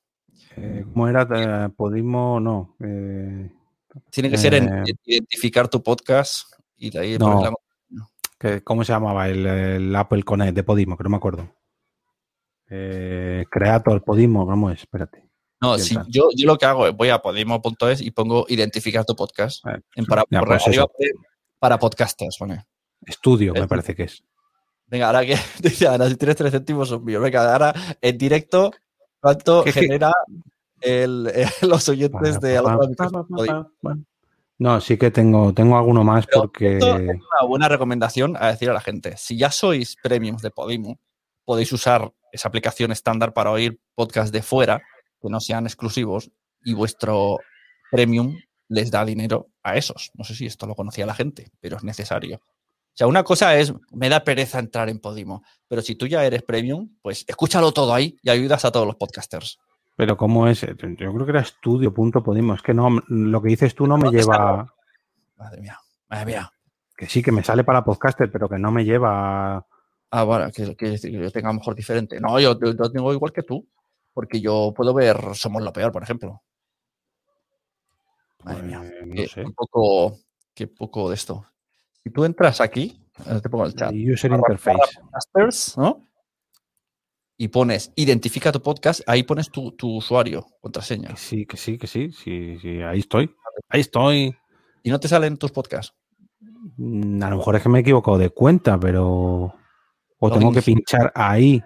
[0.56, 1.26] Eh, ¿Cómo era?
[1.34, 2.76] Eh, Podimo, no.
[2.84, 3.50] eh,
[4.10, 7.42] Tiene que ser en identificar tu podcast y de ahí No.
[8.42, 10.96] Que- ¿Cómo se llamaba el, el Apple Connect de Podimo?
[10.96, 11.48] Que no me acuerdo.
[12.68, 14.80] Eh, Creator, Podimo, ¿cómo es?
[14.80, 15.28] Espérate.
[15.60, 19.14] No, si yo, yo lo que hago es voy a podimo.es y pongo identificar tu
[19.14, 19.64] podcast.
[19.66, 20.86] Eh, En para, ya, pues arriba
[21.58, 22.64] para podcasters, pone.
[23.06, 24.24] Estudio, me parece que es.
[24.86, 27.22] Venga, ahora que dice Ana, si tienes tres céntimos son míos.
[27.22, 28.72] Venga, ahora en directo,
[29.20, 30.12] ¿cuánto genera
[30.80, 31.30] el,
[31.62, 32.58] los oyentes de
[34.62, 36.74] No, sí que tengo, tengo alguno más Pero porque.
[36.74, 39.16] esto es una buena recomendación a decir a la gente.
[39.16, 41.00] Si ya sois premiums de Podimo,
[41.44, 44.80] podéis usar esa aplicación estándar para oír podcasts de fuera
[45.20, 46.30] que no sean exclusivos
[46.64, 47.40] y vuestro
[47.90, 50.12] premium les da dinero a esos.
[50.14, 52.36] No sé si esto lo conocía la gente, pero es necesario.
[52.36, 56.24] O sea, una cosa es, me da pereza entrar en Podimo, pero si tú ya
[56.24, 59.58] eres premium, pues escúchalo todo ahí y ayudas a todos los podcasters.
[59.96, 60.62] Pero ¿cómo es?
[60.62, 62.54] Yo creo que era estudio.podimo.
[62.54, 64.74] Es que no, lo que dices tú no me lleva.
[65.36, 65.78] Madre mía,
[66.08, 66.52] madre mía.
[66.96, 69.66] Que sí, que me sale para podcaster, pero que no me lleva.
[70.10, 72.20] Ah, bueno, que, yo tenga a lo mejor diferente.
[72.20, 73.66] No, yo, yo lo tengo igual que tú,
[74.12, 76.42] porque yo puedo ver Somos lo Peor, por ejemplo.
[78.44, 79.44] Madre mía, eh, no qué, sé.
[79.54, 80.18] poco,
[80.54, 81.46] qué poco de esto.
[82.02, 82.98] Si tú entras aquí,
[83.42, 83.92] Te pongo el chat.
[83.92, 84.98] User interface.
[85.76, 86.08] ¿no?
[87.42, 91.08] Y pones, identifica tu podcast, ahí pones tu, tu usuario, contraseña.
[91.08, 93.34] Que sí, que sí, que sí, sí, sí, ahí estoy.
[93.68, 94.36] Ahí estoy.
[94.84, 95.92] Y no te salen tus podcasts.
[96.76, 99.52] Mm, A lo mejor es que me he equivocado de cuenta, pero.
[100.20, 101.60] O Login tengo que pinchar ahí.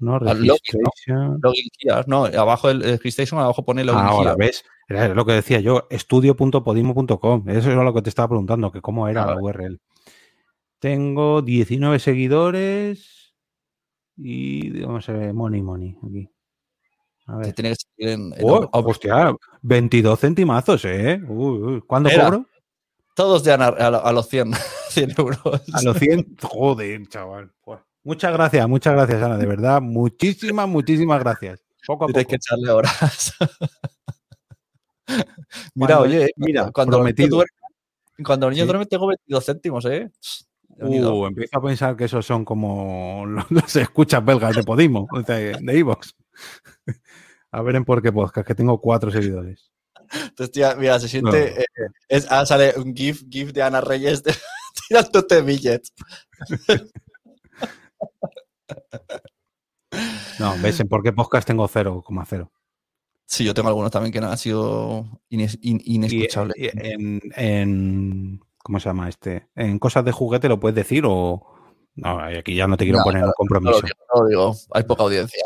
[0.00, 0.18] ¿No?
[0.18, 0.54] Login, ¿no?
[0.54, 1.38] Registration.
[1.40, 4.64] Login here, no, abajo el registration, abajo pone login Ah, ahora ves.
[4.88, 7.48] Era lo que decía yo, estudio.podimo.com.
[7.48, 9.40] Eso era lo que te estaba preguntando, que cómo era Ah, la.
[9.40, 9.78] URL.
[10.80, 13.23] Tengo 19 seguidores
[14.16, 15.96] y vamos a ver, money, money.
[16.06, 16.28] Aquí.
[17.26, 17.54] A Te ver.
[17.54, 21.20] tiene que en, en Oh, hostia, 22 centimazos, ¿eh?
[21.26, 21.80] Uy, uy.
[21.86, 22.24] ¿Cuándo Era.
[22.24, 22.46] cobro?
[23.14, 24.52] todos Ana- a, a los 100,
[24.90, 25.38] 100 euros.
[25.72, 26.36] A los 100.
[26.42, 27.52] Joder, chaval.
[28.02, 29.38] Muchas gracias, muchas gracias, Ana.
[29.38, 31.62] De verdad, muchísimas, muchísimas gracias.
[31.86, 32.30] Poco a Tienes poco.
[32.30, 33.34] que echarle horas.
[35.74, 37.38] mira, Cuando- oye, mira, cuando prometido.
[37.38, 38.68] duermen- cuando los niños Sí.
[38.68, 40.10] duermen tengo 22 céntimos, ¿eh?
[40.80, 45.36] Uh, empiezo a pensar que esos son como los- las escuchas belgas de Podimo, sea,
[45.36, 46.14] de Evox.
[47.52, 49.70] A ver en por qué podcast, que tengo cuatro seguidores.
[50.12, 51.30] Entonces, tía, mira, se siente.
[51.54, 51.60] No.
[51.60, 54.34] eh, es, ah, sale un GIF, GIF de Ana Reyes de,
[54.88, 55.92] tirándote billets.
[60.40, 62.50] No, ves, en por qué podcast tengo 0,0.
[63.26, 66.56] Sí, yo tengo algunos también que no han sido ines- in- Y, inescuchables.
[66.58, 69.46] y en, en- ¿Cómo se llama este?
[69.54, 71.46] En cosas de juguete lo puedes decir o.
[71.96, 73.80] No, aquí ya no te quiero No, poner un no lo compromiso.
[73.82, 75.44] digo, no lo digo, hay poca audiencia.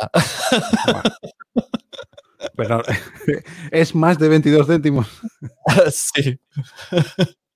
[2.56, 2.82] Pero
[3.72, 5.20] es más de 22 céntimos.
[5.90, 6.38] sí,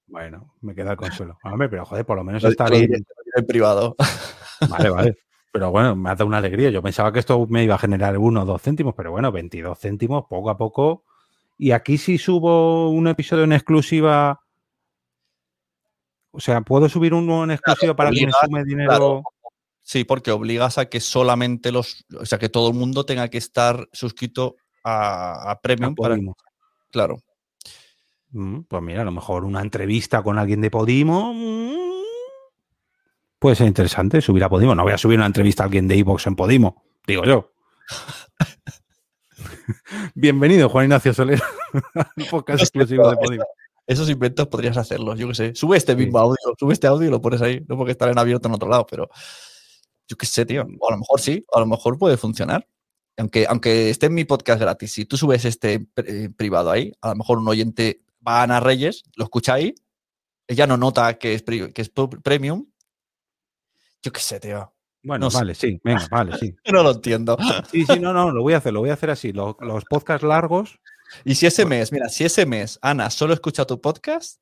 [0.09, 1.39] Bueno, me queda el consuelo.
[1.45, 2.93] Hombre, pero joder, por lo menos está bien.
[3.37, 3.95] en privado.
[4.69, 5.17] Vale, vale.
[5.53, 6.71] Pero bueno, me ha dado una alegría.
[6.71, 9.79] Yo pensaba que esto me iba a generar uno o dos céntimos, pero bueno, 22
[9.79, 11.05] céntimos poco a poco.
[11.59, 14.41] Y aquí si subo un episodio en exclusiva.
[16.33, 18.89] O sea, ¿puedo subir uno en exclusiva para que me obligas, sume dinero?
[18.89, 19.23] claro.
[19.85, 22.05] Sí, porque obligas a que solamente los.
[22.19, 25.95] O sea, que todo el mundo tenga que estar suscrito a, a a Premium.
[25.95, 26.17] Para,
[26.91, 27.19] claro.
[28.31, 31.35] Mm, Pues mira, a lo mejor una entrevista con alguien de Podimo.
[31.35, 31.73] mm,
[33.39, 34.75] Puede ser interesante subir a Podimo.
[34.75, 37.53] No voy a subir una entrevista a alguien de Evox en Podimo, digo yo.
[40.15, 41.43] Bienvenido, Juan Ignacio Soler,
[41.95, 43.45] al podcast exclusivo de Podimo.
[43.87, 45.55] Esos inventos podrías hacerlos, yo qué sé.
[45.55, 45.99] Sube este Sí.
[45.99, 47.65] mismo audio, sube este audio y lo pones ahí.
[47.69, 49.09] No porque estar en abierto en otro lado, pero
[50.09, 50.67] yo qué sé, tío.
[50.81, 52.67] O a lo mejor sí, a lo mejor puede funcionar.
[53.19, 57.11] Aunque, aunque esté en mi podcast gratis, si tú subes este eh, privado ahí, a
[57.11, 59.75] lo mejor un oyente va a Ana Reyes, lo escucha ahí,
[60.47, 61.91] ella no nota que es, que es
[62.23, 62.67] premium.
[64.03, 64.73] Yo qué sé, tío.
[65.05, 65.39] Bueno, No sé.
[65.39, 66.55] vale, sí, venga, vale, sí.
[66.73, 67.37] No lo entiendo.
[67.71, 69.33] Sí, sí, no, no, lo voy a hacer, lo voy a hacer así.
[69.33, 70.79] Los, los podcasts largos,
[71.25, 74.41] Y si ese mes, mira, si ese mes Ana solo escucha tu podcast,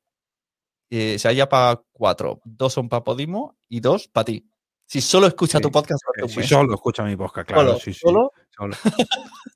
[0.89, 4.47] eh, se haya para cuatro, dos son para Podimo y dos para ti.
[4.85, 5.61] Si solo escucha Sí.
[5.63, 7.99] tu podcast, eh, si mes, solo escucha mi podcast, claro, solo, sí, sí.
[8.01, 8.75] solo, solo.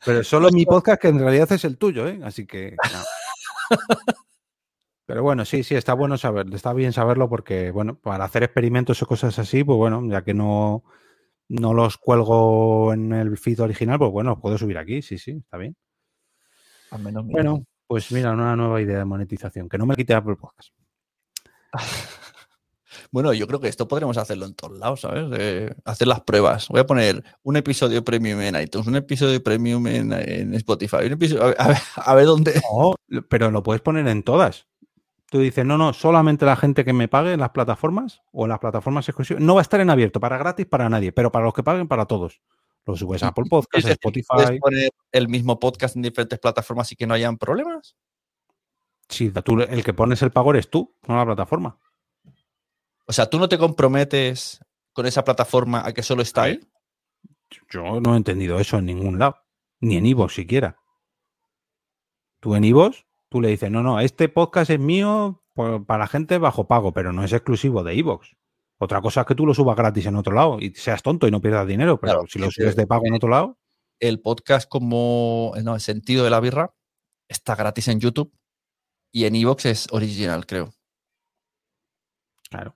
[0.05, 2.19] Pero solo mi podcast, que en realidad es el tuyo, ¿eh?
[2.23, 2.75] Así que.
[2.93, 3.77] no.
[5.07, 9.01] Pero bueno, sí, sí, está bueno saberlo, está bien saberlo porque, bueno, para hacer experimentos
[9.03, 10.83] o cosas así, pues bueno, ya que no,
[11.47, 15.31] no los cuelgo en el feed original, pues bueno, los puedo subir aquí, sí, sí,
[15.43, 15.75] está bien.
[16.95, 17.43] Al menos mira.
[17.43, 20.73] Bueno, pues mira, una nueva idea de monetización, que no me quite Apple Podcast.
[23.11, 25.27] Bueno, yo creo que esto podremos hacerlo en todos lados, ¿sabes?
[25.39, 26.67] Eh, hacer las pruebas.
[26.67, 31.13] Voy a poner un episodio premium en iTunes, un episodio premium en, en Spotify, un
[31.13, 32.61] episodio, a ver, a ver, a ver dónde.
[32.73, 32.95] No,
[33.29, 34.67] pero lo puedes poner en todas.
[35.29, 38.49] Tú dices, no, no, solamente la gente que me pague en las plataformas o en
[38.49, 39.41] las plataformas exclusivas.
[39.41, 41.87] No va a estar en abierto, para gratis, para nadie, pero para los que paguen,
[41.87, 42.41] para todos.
[42.85, 44.27] Lo subes a Apple Podcast, Es a decir, Spotify.
[44.29, 47.95] ¿Puedes poner el mismo podcast en diferentes plataformas y que no hayan problemas?
[49.09, 51.79] Sí, tú, el que pones el pago eres tú, no la plataforma.
[53.07, 54.59] O sea, tú no te comprometes
[54.93, 56.59] con esa plataforma a que solo está ahí.
[57.69, 59.37] Yo no he entendido eso en ningún lado,
[59.79, 60.79] ni en Ivo siquiera.
[62.39, 62.91] Tú en Ivo,
[63.29, 67.13] tú le dices, no, no, este podcast es mío por- para gente bajo pago, pero
[67.13, 68.35] no es exclusivo de Evox.
[68.77, 71.31] Otra cosa es que tú lo subas gratis en otro lado y seas tonto y
[71.31, 73.57] no pierdas dinero, pero Claro, si lo subes de pago en otro lado,
[73.99, 76.73] El podcast como no, el sentido de la birra
[77.29, 78.33] está gratis en YouTube
[79.11, 80.73] y en Evox es original, creo.
[82.49, 82.75] claro.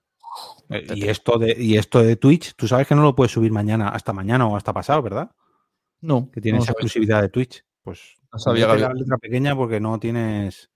[0.70, 3.52] Eh, Y esto, de, y esto de Twitch, tú sabes que no lo puedes subir
[3.52, 5.30] mañana, hasta mañana o hasta pasado, ¿verdad?
[6.00, 7.64] No, Que tienes no exclusividad de Twitch.
[7.82, 10.70] Pues No sabía la letra pequeña porque no tienes.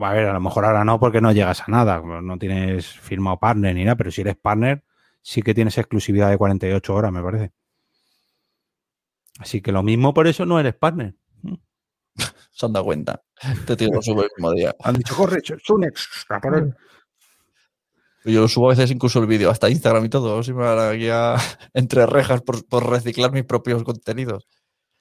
[0.00, 3.38] A ver, a lo mejor ahora no porque no llegas a nada, no tienes firmado
[3.38, 4.84] partner ni nada, pero si eres partner,
[5.22, 7.52] sí que tienes exclusividad de 48 horas, me parece.
[9.38, 11.14] Así que lo mismo por eso no eres partner.
[12.50, 13.22] se han dado cuenta.
[13.42, 14.74] Este tío lo sube el mismo día.
[14.82, 16.74] Han dicho, corre, Sunex, a por él".
[18.24, 20.94] Yo lo subo a veces incluso el vídeo, hasta Instagram y todo, si me van
[20.94, 21.36] aquí a-
[21.74, 24.48] entre rejas por, por reciclar mis propios contenidos.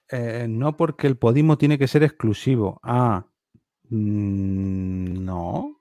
[0.10, 2.80] Eh, no porque el Podimo tiene que ser exclusivo.
[2.84, 3.26] Ah,
[3.90, 5.78] mm, no.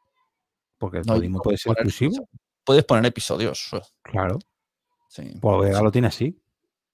[0.78, 2.28] Porque el No, Podimo puede ser poner- exclusivo.
[2.64, 3.70] Puedes poner episodios.
[4.02, 4.39] Claro.
[5.09, 5.39] Sí.
[5.40, 6.40] Poveda lo tiene así.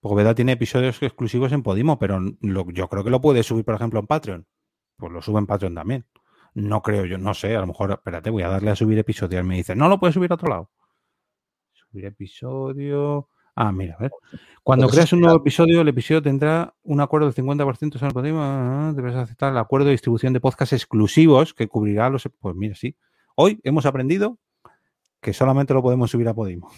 [0.00, 3.74] Poveda tiene episodios exclusivos en Podimo, pero lo- yo creo que lo puede subir, por
[3.74, 4.46] ejemplo, en Patreon.
[4.96, 6.06] Pues lo sube en Patreon también.
[6.54, 9.44] No creo, yo no sé, a lo mejor, espérate, voy a darle a subir episodios.
[9.44, 10.70] Me dice, no lo puedes subir a otro lado.
[11.72, 13.28] Subir episodio.
[13.62, 14.10] Ah, mira, a ver.
[14.62, 18.06] Cuando Porque eso creas un nuevo episodio, el episodio tendrá un acuerdo del 50% sobre
[18.06, 18.38] el Podimo.
[18.40, 22.26] ah, Debes aceptar el acuerdo de distribución de podcasts exclusivos que cubrirá los.
[22.40, 22.96] Pues mira, sí.
[23.34, 24.38] Hoy hemos aprendido
[25.20, 26.70] que solamente lo podemos subir a Podimo.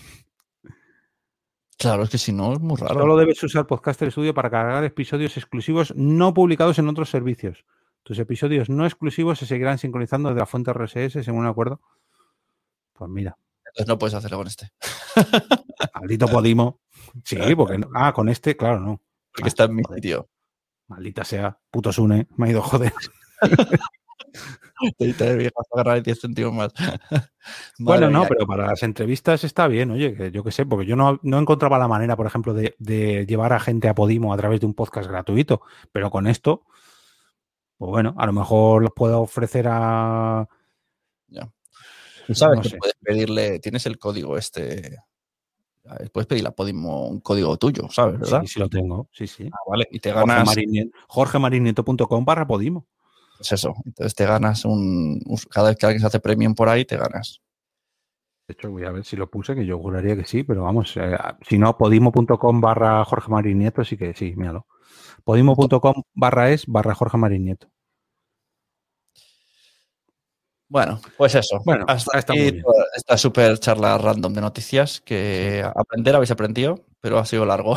[1.79, 2.95] Claro, es que si no es muy raro.
[2.95, 7.65] Solo debes usar Podcaster Studio para cargar episodios exclusivos no publicados en otros servicios.
[8.03, 11.81] Tus episodios no exclusivos se seguirán sincronizando desde la fuente RSS según un acuerdo.
[12.93, 13.39] Pues mira,
[13.75, 14.71] Entonces no puedes hacerlo con este.
[15.95, 16.81] maldito Podimo.
[17.25, 19.01] Sí, porque no- ah, con este, claro, no.
[19.33, 20.29] Porque Ah, está en mi sitio.
[20.89, 22.93] Maldita sea, puto Sune, me ha ido a joder.
[24.99, 26.73] Te viejas a agarrar 10 céntimos más.
[27.79, 30.95] Bueno, no, pero para las entrevistas está bien, oye, que yo qué sé, porque yo
[30.95, 34.37] no, no encontraba la manera, por ejemplo, de, de llevar a gente a Podimo a
[34.37, 36.63] través de un podcast gratuito, pero con esto,
[37.79, 40.47] pues bueno, a lo mejor los puedo ofrecer a...
[42.27, 42.77] Tú sabes no que sé.
[42.79, 44.99] puedes pedirle, tienes el código este.
[46.13, 48.21] Puedes pedirle a Podimo un código tuyo, ¿sabes?
[48.21, 48.43] ¿Verdad?
[48.43, 49.49] Sí, sí lo tengo, sí, sí.
[49.53, 49.89] Ah, vale.
[49.91, 50.47] Y te ganas.
[50.47, 52.87] Marinie- jorgemarinieto.com barra Podimo.
[53.39, 53.75] Pues eso.
[53.85, 55.21] Entonces te ganas un.
[55.51, 57.41] Cada vez que alguien se hace premium por ahí, te ganas.
[58.47, 60.97] De hecho, voy a ver si lo puse, que yo juraría que sí, pero vamos,
[60.97, 61.17] eh,
[61.49, 64.67] si no, podimo.com barra Jorge Marinieto, sí que sí, míralo.
[65.25, 67.69] Podimo.com barra es barra Jorge Marinieto.
[70.73, 71.61] Bueno, pues eso.
[71.67, 72.63] Bueno, hasta está aquí
[72.97, 77.77] esta super charla random de noticias que aprender habéis aprendido, pero ha sido largo.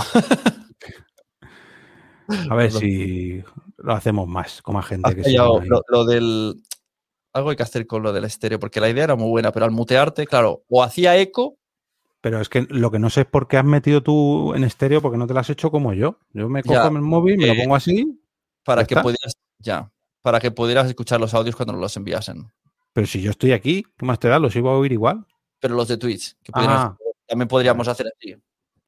[2.49, 3.43] A ver si
[3.77, 6.55] lo hacemos más, con más gente que se lo, lo del.
[7.33, 9.65] Algo hay que hacer con lo del estéreo, porque la idea era muy buena, pero
[9.65, 11.57] al mutearte, claro, o hacía eco,
[12.21, 15.01] Pero es que lo que no sé es por qué has metido tú en estéreo,
[15.01, 16.17] porque no te lo has hecho como yo.
[16.31, 18.21] Yo me cojo Ya, el móvil, me lo eh, pongo así,
[18.63, 19.03] para ¿Ya que está?
[19.03, 19.33] pudieras.
[19.59, 19.91] Ya.
[20.21, 22.49] Para que pudieras escuchar los audios cuando nos los enviasen.
[22.95, 24.39] Pero si yo estoy aquí, ¿qué más te da?
[24.39, 25.25] Los iba a oír igual.
[25.59, 26.95] Pero los de Twitch, que Ah,
[27.27, 28.31] también podríamos hacer así.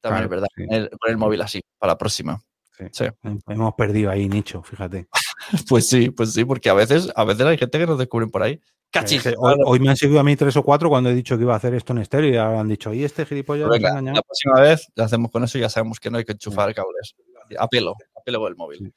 [0.00, 0.46] Claro, es verdad.
[0.56, 0.64] sí.
[0.66, 2.40] Con el, con el móvil así, para la próxima.
[2.78, 2.84] Sí.
[2.92, 3.04] Sí.
[3.48, 5.08] hemos perdido ahí nicho, fíjate.
[5.68, 8.42] Pues sí, pues sí, porque a veces, a veces hay gente que nos descubren por
[8.42, 8.60] ahí.
[8.90, 9.24] ¡Cachis!
[9.36, 11.52] Hoy, hoy me han seguido a mí tres o cuatro cuando he dicho que iba
[11.52, 14.16] a hacer esto en estéreo y ahora han dicho, y este gilipollas Venga, engañado.
[14.16, 16.74] la próxima vez lo hacemos con eso y ya sabemos que no hay que enchufar
[16.74, 17.14] cables.
[17.58, 18.94] Apelo, apelo con el móvil.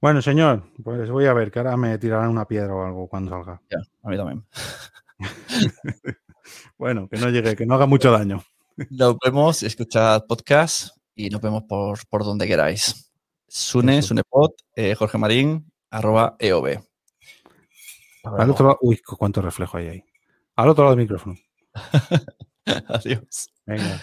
[0.00, 3.30] Bueno, señor, pues voy a ver, que ahora me tirarán una piedra o algo cuando
[3.30, 3.60] salga.
[3.70, 4.44] Ya, a mí también.
[6.78, 8.44] Bueno, que no llegue, que no haga mucho daño.
[8.90, 13.10] Nos vemos, escuchad podcast y nos vemos por, por donde queráis.
[13.48, 14.02] Sune.
[14.02, 16.78] Sunepod, eh, Jorge Marín, arroba EOB.
[18.24, 20.04] Al otro lado, uy, cu- cuánto reflejo hay ahí.
[20.56, 21.34] Al otro lado del micrófono.
[22.88, 23.48] Adiós.
[23.64, 24.02] Venga.